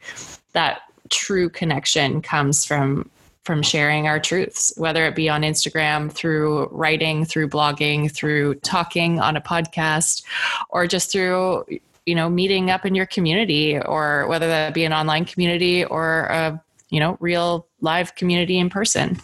that 0.52 0.82
true 1.08 1.48
connection 1.48 2.20
comes 2.20 2.64
from 2.64 3.10
from 3.44 3.62
sharing 3.62 4.08
our 4.08 4.18
truths, 4.18 4.72
whether 4.76 5.06
it 5.06 5.14
be 5.14 5.28
on 5.28 5.42
Instagram, 5.42 6.10
through 6.10 6.66
writing, 6.72 7.24
through 7.24 7.48
blogging, 7.48 8.10
through 8.10 8.56
talking 8.56 9.20
on 9.20 9.36
a 9.36 9.40
podcast, 9.40 10.24
or 10.68 10.88
just 10.88 11.12
through 11.12 11.64
you 12.06 12.14
know 12.14 12.30
meeting 12.30 12.70
up 12.70 12.86
in 12.86 12.94
your 12.94 13.06
community 13.06 13.78
or 13.78 14.26
whether 14.28 14.46
that 14.46 14.72
be 14.72 14.84
an 14.84 14.92
online 14.92 15.24
community 15.24 15.84
or 15.84 16.26
a 16.26 16.62
you 16.90 17.00
know 17.00 17.16
real 17.20 17.66
live 17.80 18.14
community 18.14 18.58
in 18.58 18.70
person. 18.70 19.18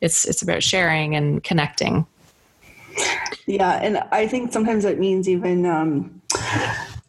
It's 0.00 0.26
it's 0.26 0.42
about 0.42 0.62
sharing 0.62 1.16
and 1.16 1.42
connecting. 1.42 2.06
Yeah 3.46 3.72
and 3.82 3.98
i 4.12 4.26
think 4.26 4.52
sometimes 4.52 4.84
that 4.84 4.98
means 4.98 5.28
even 5.28 5.66
um, 5.66 6.22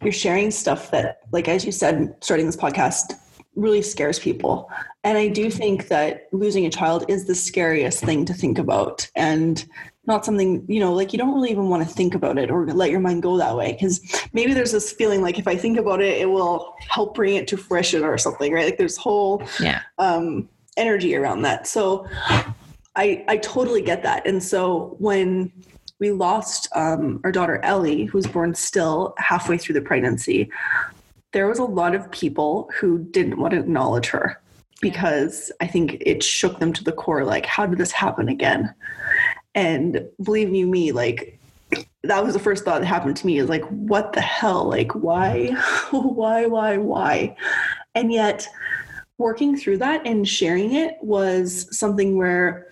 you're 0.01 0.11
sharing 0.11 0.51
stuff 0.51 0.91
that 0.91 1.19
like 1.31 1.47
as 1.47 1.65
you 1.65 1.71
said 1.71 2.15
starting 2.21 2.45
this 2.45 2.57
podcast 2.57 3.13
really 3.55 3.81
scares 3.81 4.19
people. 4.19 4.69
And 5.03 5.17
i 5.17 5.27
do 5.27 5.49
think 5.49 5.87
that 5.89 6.27
losing 6.31 6.65
a 6.65 6.69
child 6.69 7.05
is 7.07 7.25
the 7.25 7.35
scariest 7.35 8.03
thing 8.03 8.25
to 8.25 8.33
think 8.33 8.57
about. 8.57 9.09
And 9.15 9.65
not 10.07 10.25
something 10.25 10.63
you 10.67 10.79
know 10.79 10.93
like 10.93 11.13
you 11.13 11.19
don't 11.19 11.33
really 11.33 11.51
even 11.51 11.69
want 11.69 11.87
to 11.87 11.93
think 11.93 12.15
about 12.15 12.37
it 12.37 12.51
or 12.51 12.65
let 12.67 12.91
your 12.91 12.99
mind 12.99 13.23
go 13.23 13.37
that 13.37 13.55
way 13.55 13.73
because 13.73 13.99
maybe 14.33 14.53
there's 14.53 14.71
this 14.71 14.91
feeling 14.91 15.21
like 15.21 15.39
if 15.39 15.47
i 15.47 15.55
think 15.55 15.77
about 15.77 16.01
it 16.01 16.19
it 16.19 16.29
will 16.29 16.75
help 16.89 17.15
bring 17.15 17.35
it 17.35 17.47
to 17.47 17.57
fruition 17.57 18.03
or 18.03 18.17
something 18.17 18.53
right? 18.53 18.65
Like 18.65 18.77
there's 18.77 18.97
whole 18.97 19.43
yeah. 19.59 19.81
um, 19.97 20.49
energy 20.77 21.15
around 21.15 21.41
that. 21.43 21.67
So 21.67 22.07
i 22.95 23.23
i 23.27 23.37
totally 23.37 23.81
get 23.81 24.03
that. 24.03 24.25
And 24.25 24.41
so 24.41 24.95
when 24.99 25.51
we 25.99 26.11
lost 26.11 26.67
um, 26.75 27.21
our 27.23 27.31
daughter 27.31 27.59
ellie 27.63 28.05
who 28.05 28.17
was 28.17 28.27
born 28.27 28.53
still 28.53 29.13
halfway 29.17 29.57
through 29.57 29.73
the 29.73 29.81
pregnancy 29.81 30.49
there 31.35 31.47
was 31.47 31.59
a 31.59 31.63
lot 31.63 31.93
of 31.93 32.09
people 32.11 32.69
who 32.79 32.97
didn't 33.11 33.37
want 33.37 33.53
to 33.53 33.59
acknowledge 33.59 34.07
her 34.07 34.41
because 34.81 35.51
i 35.61 35.67
think 35.67 35.97
it 36.01 36.23
shook 36.23 36.59
them 36.59 36.73
to 36.73 36.83
the 36.83 36.91
core 36.91 37.23
like 37.23 37.45
how 37.45 37.65
did 37.65 37.77
this 37.77 37.91
happen 37.91 38.29
again 38.29 38.73
and 39.55 40.07
believe 40.21 40.53
you 40.53 40.67
me, 40.67 40.91
like 40.91 41.39
that 42.03 42.23
was 42.23 42.33
the 42.33 42.39
first 42.39 42.63
thought 42.63 42.81
that 42.81 42.85
happened 42.85 43.17
to 43.17 43.25
me 43.25 43.39
is 43.39 43.49
like, 43.49 43.63
what 43.69 44.13
the 44.13 44.21
hell? 44.21 44.65
Like, 44.69 44.93
why, 44.93 45.47
why, 45.91 46.45
why, 46.45 46.77
why? 46.77 47.35
And 47.95 48.11
yet, 48.11 48.47
working 49.17 49.57
through 49.57 49.77
that 49.77 50.05
and 50.05 50.27
sharing 50.27 50.73
it 50.73 50.95
was 51.01 51.67
something 51.75 52.17
where 52.17 52.71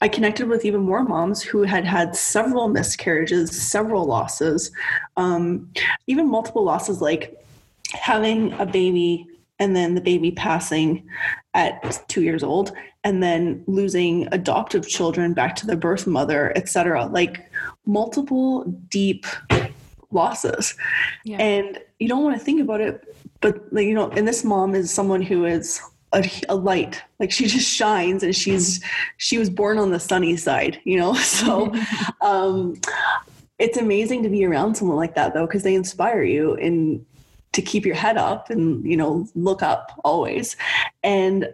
I 0.00 0.08
connected 0.08 0.48
with 0.48 0.64
even 0.64 0.80
more 0.80 1.02
moms 1.02 1.42
who 1.42 1.62
had 1.62 1.84
had 1.84 2.16
several 2.16 2.68
miscarriages, 2.68 3.50
several 3.60 4.06
losses, 4.06 4.70
um, 5.16 5.68
even 6.06 6.30
multiple 6.30 6.64
losses, 6.64 7.02
like 7.02 7.36
having 7.92 8.52
a 8.54 8.64
baby 8.64 9.26
and 9.60 9.76
then 9.76 9.94
the 9.94 10.00
baby 10.00 10.32
passing 10.32 11.06
at 11.54 12.02
two 12.08 12.22
years 12.22 12.42
old 12.42 12.72
and 13.04 13.22
then 13.22 13.62
losing 13.66 14.26
adoptive 14.32 14.88
children 14.88 15.32
back 15.32 15.54
to 15.54 15.66
the 15.66 15.76
birth 15.76 16.06
mother 16.06 16.52
etc 16.56 17.06
like 17.06 17.50
multiple 17.86 18.64
deep 18.88 19.26
losses. 20.10 20.74
Yeah. 21.24 21.38
and 21.38 21.78
you 22.00 22.08
don't 22.08 22.24
want 22.24 22.36
to 22.36 22.44
think 22.44 22.60
about 22.60 22.80
it 22.80 23.14
but 23.40 23.72
like 23.72 23.86
you 23.86 23.94
know 23.94 24.10
and 24.10 24.26
this 24.26 24.42
mom 24.42 24.74
is 24.74 24.90
someone 24.90 25.22
who 25.22 25.44
is 25.44 25.80
a, 26.12 26.28
a, 26.48 26.56
light. 26.56 27.00
Like 27.20 27.30
she 27.30 27.46
just 27.46 27.68
shines 27.68 28.24
and 28.24 28.34
she's 28.34 28.82
she 29.18 29.38
was 29.38 29.48
born 29.48 29.78
on 29.78 29.92
the 29.92 30.00
sunny 30.00 30.36
side 30.36 30.80
you 30.84 30.98
know? 30.98 31.14
So 31.20 31.72
um 32.20 32.80
it's 33.58 33.76
amazing 33.76 34.22
to 34.22 34.28
be 34.30 34.44
around 34.44 34.74
someone 34.74 34.96
like 34.96 35.14
that 35.14 35.34
though 35.34 35.46
because 35.46 35.62
they 35.62 35.74
inspire 35.74 36.22
you 36.22 36.54
and 36.56 37.04
to 37.52 37.62
keep 37.62 37.84
your 37.84 37.96
head 37.96 38.16
up 38.16 38.50
and 38.50 38.84
you 38.84 38.96
know 38.96 39.28
look 39.34 39.62
up 39.62 39.98
always. 40.04 40.56
And 41.02 41.48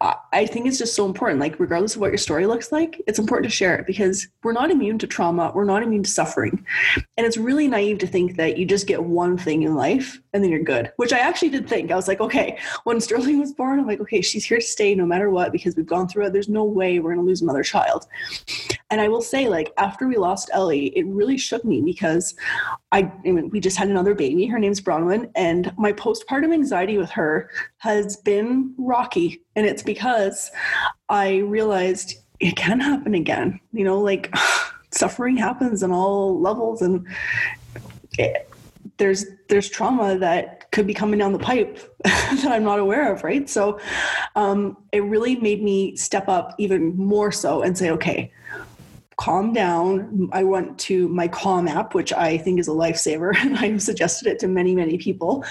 I 0.00 0.46
think 0.46 0.66
it's 0.66 0.78
just 0.78 0.94
so 0.94 1.04
important. 1.04 1.40
Like, 1.40 1.60
regardless 1.60 1.94
of 1.94 2.00
what 2.00 2.10
your 2.10 2.18
story 2.18 2.46
looks 2.46 2.72
like, 2.72 3.02
it's 3.06 3.18
important 3.18 3.50
to 3.50 3.54
share 3.54 3.76
it 3.76 3.86
because 3.86 4.26
we're 4.42 4.54
not 4.54 4.70
immune 4.70 4.98
to 4.98 5.06
trauma. 5.06 5.52
We're 5.54 5.64
not 5.64 5.82
immune 5.82 6.04
to 6.04 6.10
suffering. 6.10 6.64
And 7.18 7.26
it's 7.26 7.36
really 7.36 7.68
naive 7.68 7.98
to 7.98 8.06
think 8.06 8.36
that 8.36 8.56
you 8.56 8.64
just 8.64 8.86
get 8.86 9.04
one 9.04 9.36
thing 9.36 9.62
in 9.62 9.74
life 9.74 10.18
and 10.32 10.42
then 10.42 10.50
you're 10.50 10.62
good, 10.62 10.90
which 10.96 11.12
I 11.12 11.18
actually 11.18 11.50
did 11.50 11.68
think. 11.68 11.90
I 11.90 11.96
was 11.96 12.08
like, 12.08 12.20
okay, 12.20 12.58
when 12.84 12.98
Sterling 12.98 13.40
was 13.40 13.52
born, 13.52 13.78
I'm 13.78 13.86
like, 13.86 14.00
okay, 14.00 14.22
she's 14.22 14.44
here 14.44 14.58
to 14.58 14.64
stay 14.64 14.94
no 14.94 15.04
matter 15.04 15.28
what 15.28 15.52
because 15.52 15.76
we've 15.76 15.84
gone 15.84 16.08
through 16.08 16.26
it. 16.26 16.32
There's 16.32 16.48
no 16.48 16.64
way 16.64 16.98
we're 16.98 17.12
going 17.14 17.24
to 17.24 17.28
lose 17.28 17.42
another 17.42 17.62
child. 17.62 18.06
And 18.90 19.02
I 19.02 19.08
will 19.08 19.22
say, 19.22 19.48
like, 19.48 19.72
after 19.76 20.08
we 20.08 20.16
lost 20.16 20.50
Ellie, 20.52 20.96
it 20.96 21.06
really 21.06 21.36
shook 21.36 21.64
me 21.64 21.82
because 21.82 22.34
I, 22.90 23.12
I 23.24 23.30
mean, 23.30 23.50
we 23.50 23.60
just 23.60 23.76
had 23.76 23.88
another 23.88 24.14
baby. 24.14 24.46
Her 24.46 24.58
name's 24.58 24.80
Bronwyn. 24.80 25.30
And 25.36 25.72
my 25.76 25.92
postpartum 25.92 26.54
anxiety 26.54 26.96
with 26.96 27.10
her 27.10 27.50
has 27.80 28.16
been 28.18 28.74
rocky. 28.78 29.42
And 29.56 29.66
it's 29.66 29.82
because 29.82 30.50
I 31.08 31.38
realized 31.38 32.14
it 32.38 32.56
can 32.56 32.78
happen 32.80 33.14
again. 33.14 33.58
You 33.72 33.84
know, 33.84 34.00
like 34.00 34.34
suffering 34.90 35.36
happens 35.36 35.82
on 35.82 35.90
all 35.90 36.40
levels, 36.40 36.82
and 36.82 37.06
it, 38.18 38.48
there's 38.98 39.24
there's 39.48 39.68
trauma 39.68 40.18
that 40.18 40.70
could 40.72 40.86
be 40.86 40.94
coming 40.94 41.18
down 41.18 41.32
the 41.32 41.38
pipe 41.38 41.78
that 42.04 42.48
I'm 42.50 42.64
not 42.64 42.78
aware 42.78 43.12
of, 43.12 43.24
right? 43.24 43.48
So 43.48 43.80
um, 44.36 44.76
it 44.92 45.00
really 45.00 45.36
made 45.36 45.62
me 45.62 45.96
step 45.96 46.28
up 46.28 46.54
even 46.58 46.96
more 46.96 47.32
so 47.32 47.62
and 47.62 47.76
say, 47.76 47.90
okay, 47.90 48.32
calm 49.20 49.52
down. 49.52 50.30
I 50.32 50.42
went 50.44 50.78
to 50.80 51.06
my 51.08 51.28
Calm 51.28 51.68
app, 51.68 51.94
which 51.94 52.10
I 52.10 52.38
think 52.38 52.58
is 52.58 52.68
a 52.68 52.72
lifesaver, 52.72 53.36
and 53.38 53.56
I've 53.58 53.82
suggested 53.82 54.26
it 54.26 54.38
to 54.40 54.48
many, 54.48 54.74
many 54.74 54.96
people, 54.96 55.44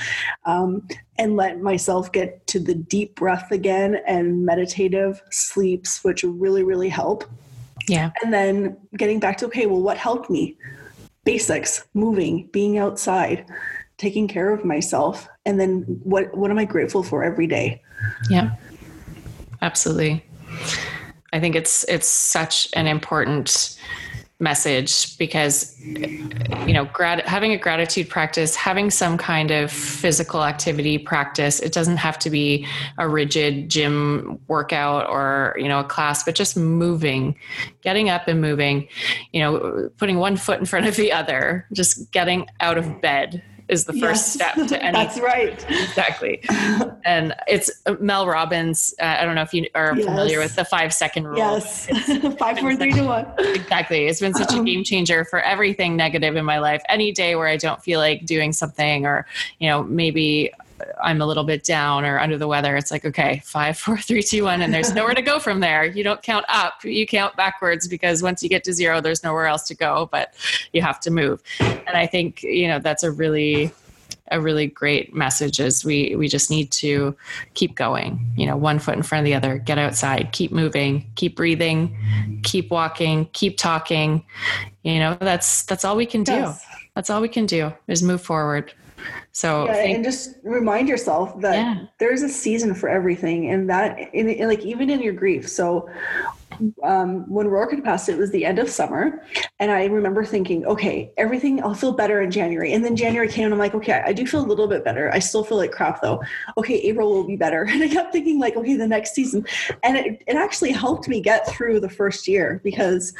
um, 0.45 0.87
and 1.17 1.37
let 1.37 1.61
myself 1.61 2.11
get 2.11 2.45
to 2.47 2.59
the 2.59 2.73
deep 2.73 3.15
breath 3.15 3.51
again 3.51 3.99
and 4.07 4.43
meditative 4.43 5.21
sleeps, 5.29 6.03
which 6.03 6.23
really, 6.23 6.63
really 6.63 6.89
help. 6.89 7.23
Yeah. 7.87 8.09
And 8.23 8.33
then 8.33 8.75
getting 8.97 9.19
back 9.19 9.37
to, 9.37 9.45
okay, 9.45 9.67
well, 9.67 9.81
what 9.81 9.97
helped 9.97 10.29
me? 10.29 10.57
Basics, 11.23 11.85
moving, 11.93 12.49
being 12.51 12.79
outside, 12.79 13.45
taking 13.97 14.27
care 14.27 14.51
of 14.51 14.65
myself. 14.65 15.27
And 15.45 15.59
then 15.59 15.81
what, 16.03 16.35
what 16.35 16.49
am 16.49 16.57
I 16.57 16.65
grateful 16.65 17.03
for 17.03 17.23
every 17.23 17.45
day? 17.45 17.81
Yeah. 18.31 18.55
Absolutely. 19.61 20.25
I 21.33 21.39
think 21.39 21.55
it's 21.55 21.83
it's 21.85 22.07
such 22.07 22.69
an 22.73 22.87
important 22.87 23.77
message 24.41 25.17
because 25.17 25.77
you 25.81 26.71
know 26.71 26.85
having 27.25 27.51
a 27.51 27.57
gratitude 27.57 28.07
practice 28.07 28.55
having 28.55 28.89
some 28.89 29.17
kind 29.17 29.51
of 29.51 29.69
physical 29.69 30.45
activity 30.45 30.97
practice 30.97 31.59
it 31.59 31.73
doesn't 31.73 31.97
have 31.97 32.17
to 32.17 32.29
be 32.29 32.65
a 32.97 33.07
rigid 33.07 33.67
gym 33.67 34.39
workout 34.47 35.09
or 35.09 35.57
you 35.59 35.67
know 35.67 35.81
a 35.81 35.83
class 35.83 36.23
but 36.23 36.35
just 36.35 36.55
moving 36.55 37.35
getting 37.81 38.09
up 38.09 38.29
and 38.29 38.39
moving 38.39 38.87
you 39.33 39.41
know 39.41 39.89
putting 39.97 40.17
one 40.17 40.37
foot 40.37 40.57
in 40.57 40.65
front 40.65 40.87
of 40.87 40.95
the 40.95 41.11
other 41.11 41.67
just 41.73 42.09
getting 42.13 42.47
out 42.61 42.77
of 42.77 43.01
bed 43.01 43.43
is 43.69 43.85
the 43.85 43.93
first 43.93 44.03
yes, 44.39 44.55
step 44.55 44.67
to 44.67 44.83
any. 44.83 44.93
That's 44.93 45.19
right. 45.19 45.65
Exactly. 45.69 46.41
and 47.05 47.33
it's 47.47 47.71
uh, 47.85 47.95
Mel 47.99 48.27
Robbins. 48.27 48.93
Uh, 48.99 49.17
I 49.19 49.25
don't 49.25 49.35
know 49.35 49.43
if 49.43 49.53
you 49.53 49.67
are 49.75 49.95
yes. 49.95 50.05
familiar 50.05 50.39
with 50.39 50.55
the 50.55 50.65
five 50.65 50.93
second 50.93 51.27
rule. 51.27 51.37
Yes. 51.37 51.85
five, 52.37 52.59
four, 52.59 52.75
three, 52.75 52.91
two, 52.91 53.05
one. 53.05 53.27
Exactly. 53.37 54.07
It's 54.07 54.19
been 54.19 54.33
such 54.33 54.51
a 54.53 54.57
um, 54.57 54.65
game 54.65 54.83
changer 54.83 55.23
for 55.23 55.39
everything 55.39 55.95
negative 55.95 56.35
in 56.35 56.45
my 56.45 56.59
life. 56.59 56.81
Any 56.89 57.11
day 57.11 57.35
where 57.35 57.47
I 57.47 57.57
don't 57.57 57.81
feel 57.81 57.99
like 57.99 58.25
doing 58.25 58.51
something 58.51 59.05
or, 59.05 59.25
you 59.59 59.69
know, 59.69 59.83
maybe 59.83 60.51
I'm 61.03 61.21
a 61.21 61.25
little 61.25 61.43
bit 61.43 61.63
down 61.63 62.05
or 62.05 62.19
under 62.19 62.37
the 62.37 62.47
weather, 62.47 62.75
it's 62.75 62.91
like, 62.91 63.05
okay, 63.05 63.41
five, 63.45 63.77
four, 63.77 63.97
three, 63.97 64.23
two, 64.23 64.45
one, 64.45 64.61
and 64.61 64.73
there's 64.73 64.93
nowhere 64.93 65.13
to 65.13 65.21
go 65.21 65.39
from 65.39 65.59
there. 65.59 65.85
You 65.85 66.03
don't 66.03 66.21
count 66.21 66.45
up, 66.49 66.83
you 66.83 67.05
count 67.05 67.35
backwards 67.35 67.87
because 67.87 68.21
once 68.23 68.43
you 68.43 68.49
get 68.49 68.63
to 68.65 68.73
zero, 68.73 69.01
there's 69.01 69.23
nowhere 69.23 69.47
else 69.47 69.63
to 69.67 69.75
go, 69.75 70.09
but 70.11 70.33
you 70.73 70.81
have 70.81 70.99
to 71.01 71.11
move. 71.11 71.41
And 71.59 71.95
I 71.95 72.07
think, 72.07 72.43
you 72.43 72.67
know, 72.67 72.79
that's 72.79 73.03
a 73.03 73.11
really, 73.11 73.71
a 74.31 74.39
really 74.39 74.67
great 74.67 75.13
message 75.13 75.59
is 75.59 75.83
we 75.83 76.15
we 76.15 76.27
just 76.27 76.49
need 76.49 76.71
to 76.71 77.15
keep 77.53 77.75
going 77.75 78.31
you 78.35 78.45
know 78.45 78.55
one 78.55 78.79
foot 78.79 78.95
in 78.95 79.03
front 79.03 79.21
of 79.21 79.25
the 79.25 79.33
other 79.33 79.57
get 79.57 79.77
outside 79.77 80.31
keep 80.31 80.51
moving 80.51 81.09
keep 81.15 81.35
breathing 81.35 81.97
keep 82.43 82.69
walking 82.69 83.25
keep 83.33 83.57
talking 83.57 84.23
you 84.83 84.99
know 84.99 85.17
that's 85.19 85.63
that's 85.63 85.83
all 85.83 85.95
we 85.95 86.05
can 86.05 86.23
do 86.23 86.33
yes. 86.33 86.65
that's 86.95 87.09
all 87.09 87.21
we 87.21 87.27
can 87.27 87.45
do 87.45 87.73
is 87.87 88.03
move 88.03 88.21
forward 88.21 88.71
so 89.31 89.65
yeah, 89.65 89.83
and 89.83 90.03
just 90.03 90.35
remind 90.43 90.89
yourself 90.89 91.39
that 91.41 91.55
yeah. 91.55 91.85
there's 91.99 92.21
a 92.21 92.29
season 92.29 92.73
for 92.73 92.89
everything, 92.89 93.49
and 93.49 93.69
that 93.69 94.13
in, 94.13 94.29
in, 94.29 94.47
like 94.47 94.61
even 94.61 94.89
in 94.89 95.01
your 95.01 95.13
grief. 95.13 95.47
So 95.47 95.89
um, 96.83 97.29
when 97.29 97.47
Rourke 97.47 97.83
passed, 97.83 98.09
it 98.09 98.17
was 98.17 98.31
the 98.31 98.45
end 98.45 98.59
of 98.59 98.69
summer. 98.69 99.23
And 99.59 99.71
I 99.71 99.85
remember 99.85 100.25
thinking, 100.25 100.65
okay, 100.65 101.11
everything, 101.17 101.63
I'll 101.63 101.73
feel 101.73 101.93
better 101.93 102.21
in 102.21 102.31
January. 102.31 102.73
And 102.73 102.83
then 102.83 102.95
January 102.95 103.27
came 103.27 103.45
and 103.45 103.53
I'm 103.53 103.59
like, 103.59 103.75
okay, 103.75 104.03
I 104.05 104.13
do 104.13 104.25
feel 104.25 104.41
a 104.41 104.47
little 104.47 104.67
bit 104.67 104.83
better. 104.83 105.11
I 105.11 105.19
still 105.19 105.43
feel 105.43 105.57
like 105.57 105.71
crap 105.71 106.01
though. 106.01 106.21
Okay, 106.57 106.75
April 106.79 107.09
will 107.09 107.25
be 107.25 107.35
better. 107.35 107.67
And 107.79 107.83
I 107.83 107.87
kept 107.87 108.11
thinking, 108.11 108.39
like, 108.39 108.57
okay, 108.57 108.75
the 108.75 108.87
next 108.87 109.13
season. 109.13 109.45
And 109.83 109.95
it, 109.95 110.23
it 110.27 110.35
actually 110.35 110.71
helped 110.71 111.07
me 111.07 111.21
get 111.21 111.47
through 111.47 111.79
the 111.79 111.89
first 111.89 112.27
year 112.27 112.59
because 112.63 113.13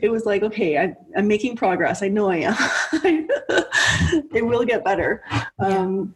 it 0.00 0.10
was 0.10 0.26
like, 0.26 0.42
okay, 0.42 0.78
I, 0.78 0.94
I'm 1.16 1.26
making 1.26 1.56
progress. 1.56 2.02
I 2.02 2.08
know 2.08 2.28
I 2.28 2.36
am. 2.38 2.56
it 4.34 4.44
will 4.44 4.64
get 4.64 4.84
better. 4.84 5.22
Um, 5.58 6.14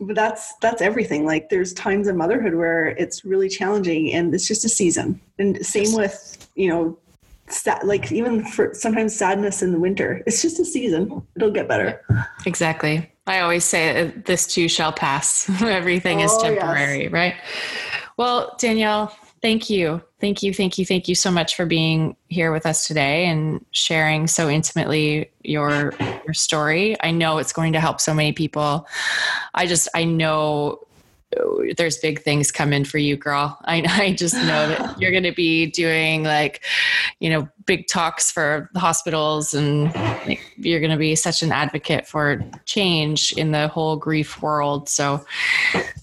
but 0.00 0.14
that's 0.14 0.54
that's 0.56 0.80
everything. 0.80 1.24
Like 1.24 1.48
there's 1.48 1.72
times 1.72 2.08
in 2.08 2.16
motherhood 2.16 2.54
where 2.54 2.88
it's 2.88 3.24
really 3.24 3.48
challenging 3.48 4.12
and 4.12 4.34
it's 4.34 4.46
just 4.46 4.64
a 4.64 4.68
season. 4.68 5.20
And 5.38 5.64
same 5.64 5.94
with 5.94 6.48
you 6.54 6.68
know 6.68 6.98
sad, 7.48 7.84
like 7.84 8.12
even 8.12 8.44
for 8.44 8.74
sometimes 8.74 9.14
sadness 9.14 9.62
in 9.62 9.72
the 9.72 9.80
winter. 9.80 10.22
It's 10.26 10.42
just 10.42 10.60
a 10.60 10.64
season. 10.64 11.26
It'll 11.36 11.50
get 11.50 11.68
better. 11.68 12.02
Exactly. 12.46 13.10
I 13.26 13.40
always 13.40 13.64
say 13.64 14.06
uh, 14.06 14.12
this 14.24 14.46
too 14.46 14.68
shall 14.68 14.92
pass. 14.92 15.50
Everything 15.62 16.22
oh, 16.22 16.24
is 16.24 16.36
temporary 16.38 17.04
yes. 17.04 17.12
right? 17.12 17.34
Well 18.16 18.56
danielle 18.58 19.14
Thank 19.40 19.70
you. 19.70 20.02
Thank 20.20 20.42
you. 20.42 20.52
Thank 20.52 20.78
you. 20.78 20.84
Thank 20.84 21.06
you 21.06 21.14
so 21.14 21.30
much 21.30 21.54
for 21.54 21.64
being 21.64 22.16
here 22.28 22.50
with 22.50 22.66
us 22.66 22.86
today 22.86 23.26
and 23.26 23.64
sharing 23.70 24.26
so 24.26 24.48
intimately 24.48 25.30
your 25.42 25.94
your 26.24 26.34
story. 26.34 26.96
I 27.00 27.12
know 27.12 27.38
it's 27.38 27.52
going 27.52 27.72
to 27.74 27.80
help 27.80 28.00
so 28.00 28.12
many 28.14 28.32
people. 28.32 28.86
I 29.54 29.66
just 29.66 29.88
I 29.94 30.04
know 30.04 30.80
there's 31.76 31.98
big 31.98 32.22
things 32.22 32.50
coming 32.50 32.84
for 32.84 32.98
you, 32.98 33.16
girl. 33.16 33.58
I, 33.64 33.84
I 33.86 34.12
just 34.12 34.34
know 34.34 34.68
that 34.68 34.98
you're 35.00 35.10
going 35.10 35.24
to 35.24 35.32
be 35.32 35.66
doing 35.66 36.22
like, 36.22 36.64
you 37.20 37.28
know, 37.30 37.48
big 37.66 37.86
talks 37.86 38.30
for 38.30 38.70
the 38.72 38.80
hospitals 38.80 39.52
and 39.52 39.94
like, 40.26 40.40
you're 40.56 40.80
going 40.80 40.90
to 40.90 40.96
be 40.96 41.14
such 41.14 41.42
an 41.42 41.52
advocate 41.52 42.06
for 42.06 42.42
change 42.64 43.32
in 43.32 43.52
the 43.52 43.68
whole 43.68 43.96
grief 43.96 44.40
world. 44.40 44.88
So 44.88 45.24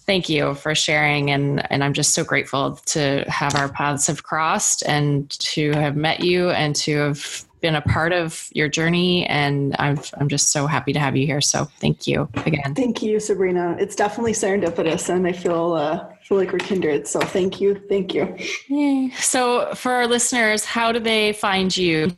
thank 0.05 0.29
you 0.29 0.53
for 0.55 0.75
sharing. 0.75 1.31
And, 1.31 1.69
and 1.71 1.83
I'm 1.83 1.93
just 1.93 2.13
so 2.13 2.23
grateful 2.23 2.75
to 2.87 3.25
have 3.27 3.55
our 3.55 3.69
paths 3.69 4.07
have 4.07 4.23
crossed 4.23 4.83
and 4.85 5.29
to 5.39 5.71
have 5.71 5.95
met 5.95 6.19
you 6.19 6.51
and 6.51 6.75
to 6.77 6.97
have 6.97 7.44
been 7.61 7.75
a 7.75 7.81
part 7.81 8.13
of 8.13 8.49
your 8.53 8.69
journey 8.69 9.25
and 9.27 9.75
i 9.79 9.95
am 10.19 10.29
just 10.29 10.49
so 10.49 10.67
happy 10.67 10.93
to 10.93 10.99
have 10.99 11.15
you 11.15 11.25
here. 11.25 11.41
So 11.41 11.65
thank 11.79 12.07
you 12.07 12.29
again. 12.45 12.75
Thank 12.75 13.01
you 13.01 13.19
sabrina. 13.19 13.75
It's 13.79 13.95
definitely 13.95 14.33
serendipitous 14.33 15.09
and 15.09 15.25
i 15.27 15.31
feel 15.31 15.73
uh, 15.73 16.07
feel 16.23 16.37
like 16.37 16.51
we're 16.51 16.59
kindred 16.59 17.07
so 17.07 17.19
thank 17.19 17.59
you 17.61 17.75
thank 17.89 18.13
you. 18.13 18.35
Yay. 18.67 19.11
so 19.19 19.73
for 19.75 19.91
our 19.91 20.07
listeners 20.07 20.65
how 20.65 20.91
do 20.91 20.99
they 20.99 21.33
find 21.33 21.75
you? 21.75 22.15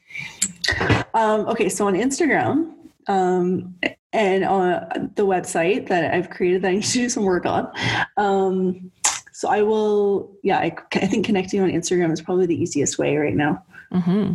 Um, 1.14 1.42
okay 1.48 1.70
so 1.70 1.88
on 1.88 1.94
instagram 1.94 2.74
um, 3.08 3.76
and 4.14 4.44
on 4.44 5.12
the 5.16 5.26
website 5.26 5.88
that 5.88 6.14
i've 6.14 6.30
created 6.30 6.62
that 6.62 6.70
i 6.70 6.76
need 6.76 6.84
to 6.84 6.94
do 6.94 7.10
some 7.10 7.24
work 7.24 7.46
on 7.46 7.72
um, 8.18 8.92
so 9.32 9.48
i 9.50 9.62
will 9.62 10.32
yeah 10.44 10.60
I, 10.60 10.76
I, 10.94 11.08
think 11.08 11.26
connecting 11.26 11.62
on 11.62 11.70
instagram 11.70 12.12
is 12.12 12.22
probably 12.22 12.46
the 12.46 12.62
easiest 12.62 12.98
way 12.98 13.16
right 13.18 13.36
now. 13.36 13.64
Mm-hmm. 13.94 14.34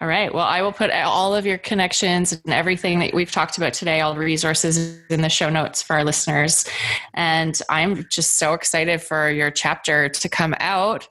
All 0.00 0.08
right. 0.08 0.32
Well, 0.32 0.46
I 0.46 0.62
will 0.62 0.72
put 0.72 0.90
all 0.90 1.34
of 1.34 1.44
your 1.44 1.58
connections 1.58 2.32
and 2.32 2.54
everything 2.54 3.00
that 3.00 3.12
we've 3.12 3.30
talked 3.30 3.58
about 3.58 3.74
today, 3.74 4.00
all 4.00 4.14
the 4.14 4.20
resources 4.20 4.98
in 5.10 5.20
the 5.20 5.28
show 5.28 5.50
notes 5.50 5.82
for 5.82 5.94
our 5.94 6.04
listeners. 6.04 6.66
And 7.12 7.60
I'm 7.68 8.06
just 8.08 8.38
so 8.38 8.54
excited 8.54 9.02
for 9.02 9.30
your 9.30 9.50
chapter 9.50 10.08
to 10.08 10.28
come 10.28 10.54
out 10.58 11.06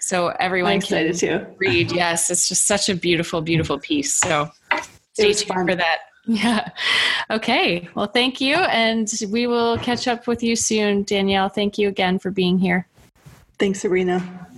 so 0.00 0.28
everyone 0.40 0.80
can 0.80 1.14
too. 1.14 1.46
read. 1.58 1.92
Yes, 1.92 2.28
it's 2.28 2.48
just 2.48 2.66
such 2.66 2.88
a 2.88 2.96
beautiful, 2.96 3.40
beautiful 3.40 3.78
piece. 3.78 4.16
So 4.16 4.50
stay 5.12 5.32
tuned 5.32 5.48
fun. 5.48 5.66
for 5.68 5.76
that. 5.76 5.98
Yeah. 6.26 6.70
Okay. 7.30 7.88
Well, 7.94 8.06
thank 8.06 8.40
you. 8.40 8.56
And 8.56 9.12
we 9.30 9.46
will 9.46 9.78
catch 9.78 10.08
up 10.08 10.26
with 10.26 10.42
you 10.42 10.56
soon, 10.56 11.04
Danielle. 11.04 11.50
Thank 11.50 11.78
you 11.78 11.86
again 11.88 12.18
for 12.18 12.32
being 12.32 12.58
here. 12.58 12.88
Thanks, 13.58 13.80
Sabrina. 13.82 14.48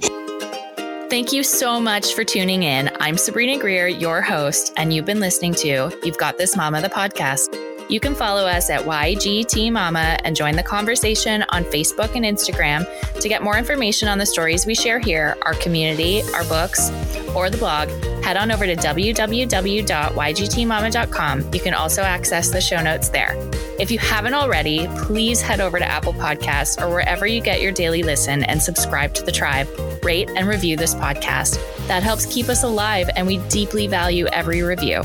Thank 1.08 1.32
you 1.32 1.44
so 1.44 1.78
much 1.78 2.14
for 2.14 2.24
tuning 2.24 2.64
in. 2.64 2.90
I'm 2.98 3.16
Sabrina 3.16 3.58
Greer, 3.60 3.86
your 3.86 4.20
host, 4.20 4.72
and 4.76 4.92
you've 4.92 5.04
been 5.04 5.20
listening 5.20 5.54
to 5.54 5.96
You've 6.02 6.18
Got 6.18 6.36
This 6.36 6.56
Mama, 6.56 6.82
the 6.82 6.88
podcast. 6.88 7.65
You 7.88 8.00
can 8.00 8.16
follow 8.16 8.46
us 8.46 8.68
at 8.68 8.82
YGT 8.82 9.70
Mama 9.70 10.18
and 10.24 10.34
join 10.34 10.56
the 10.56 10.62
conversation 10.62 11.44
on 11.50 11.62
Facebook 11.64 12.16
and 12.16 12.24
Instagram 12.24 12.84
to 13.20 13.28
get 13.28 13.42
more 13.42 13.56
information 13.56 14.08
on 14.08 14.18
the 14.18 14.26
stories 14.26 14.66
we 14.66 14.74
share 14.74 14.98
here, 14.98 15.36
our 15.42 15.54
community, 15.54 16.22
our 16.34 16.42
books, 16.44 16.90
or 17.36 17.48
the 17.48 17.58
blog. 17.58 17.88
Head 18.24 18.36
on 18.36 18.50
over 18.50 18.66
to 18.66 18.74
www.ygtmama.com. 18.74 21.52
You 21.52 21.60
can 21.60 21.74
also 21.74 22.02
access 22.02 22.50
the 22.50 22.60
show 22.60 22.82
notes 22.82 23.10
there. 23.10 23.36
If 23.78 23.92
you 23.92 24.00
haven't 24.00 24.34
already, 24.34 24.88
please 24.98 25.40
head 25.40 25.60
over 25.60 25.78
to 25.78 25.84
Apple 25.84 26.14
Podcasts 26.14 26.82
or 26.82 26.88
wherever 26.88 27.24
you 27.24 27.40
get 27.40 27.60
your 27.60 27.70
daily 27.70 28.02
listen 28.02 28.42
and 28.44 28.60
subscribe 28.60 29.14
to 29.14 29.22
the 29.22 29.30
tribe. 29.30 29.68
Rate 30.02 30.28
and 30.34 30.48
review 30.48 30.76
this 30.76 30.94
podcast. 30.94 31.60
That 31.86 32.02
helps 32.02 32.26
keep 32.26 32.48
us 32.48 32.64
alive, 32.64 33.08
and 33.14 33.28
we 33.28 33.38
deeply 33.48 33.86
value 33.86 34.26
every 34.32 34.62
review. 34.62 35.04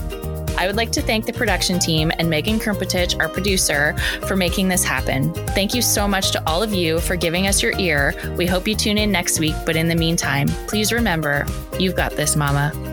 I 0.58 0.68
would 0.68 0.76
like 0.76 0.92
to 0.92 1.02
thank 1.02 1.26
the 1.26 1.34
production 1.34 1.80
team 1.80 2.12
and 2.20 2.30
Megan 2.30 2.60
Krumpetich, 2.60 3.20
our 3.20 3.30
producer, 3.30 3.96
for 4.28 4.36
making 4.36 4.68
this 4.68 4.84
happen. 4.84 5.34
Thank 5.50 5.74
you 5.74 5.82
so 5.82 6.08
much 6.08 6.32
to 6.32 6.44
all 6.48 6.62
of 6.62 6.74
you 6.74 7.00
for 7.00 7.16
giving 7.16 7.48
us 7.48 7.62
your 7.62 7.78
ear. 7.80 8.14
We 8.38 8.46
hope 8.46 8.68
you 8.68 8.76
tune 8.76 8.98
in 8.98 9.12
next 9.12 9.40
week, 9.40 9.56
but 9.66 9.76
in 9.76 9.88
the 9.88 9.96
meantime, 9.96 10.48
please 10.68 10.92
remember 10.92 11.46
you've 11.80 11.96
got 11.96 12.14
this, 12.14 12.36
Mama. 12.36 12.91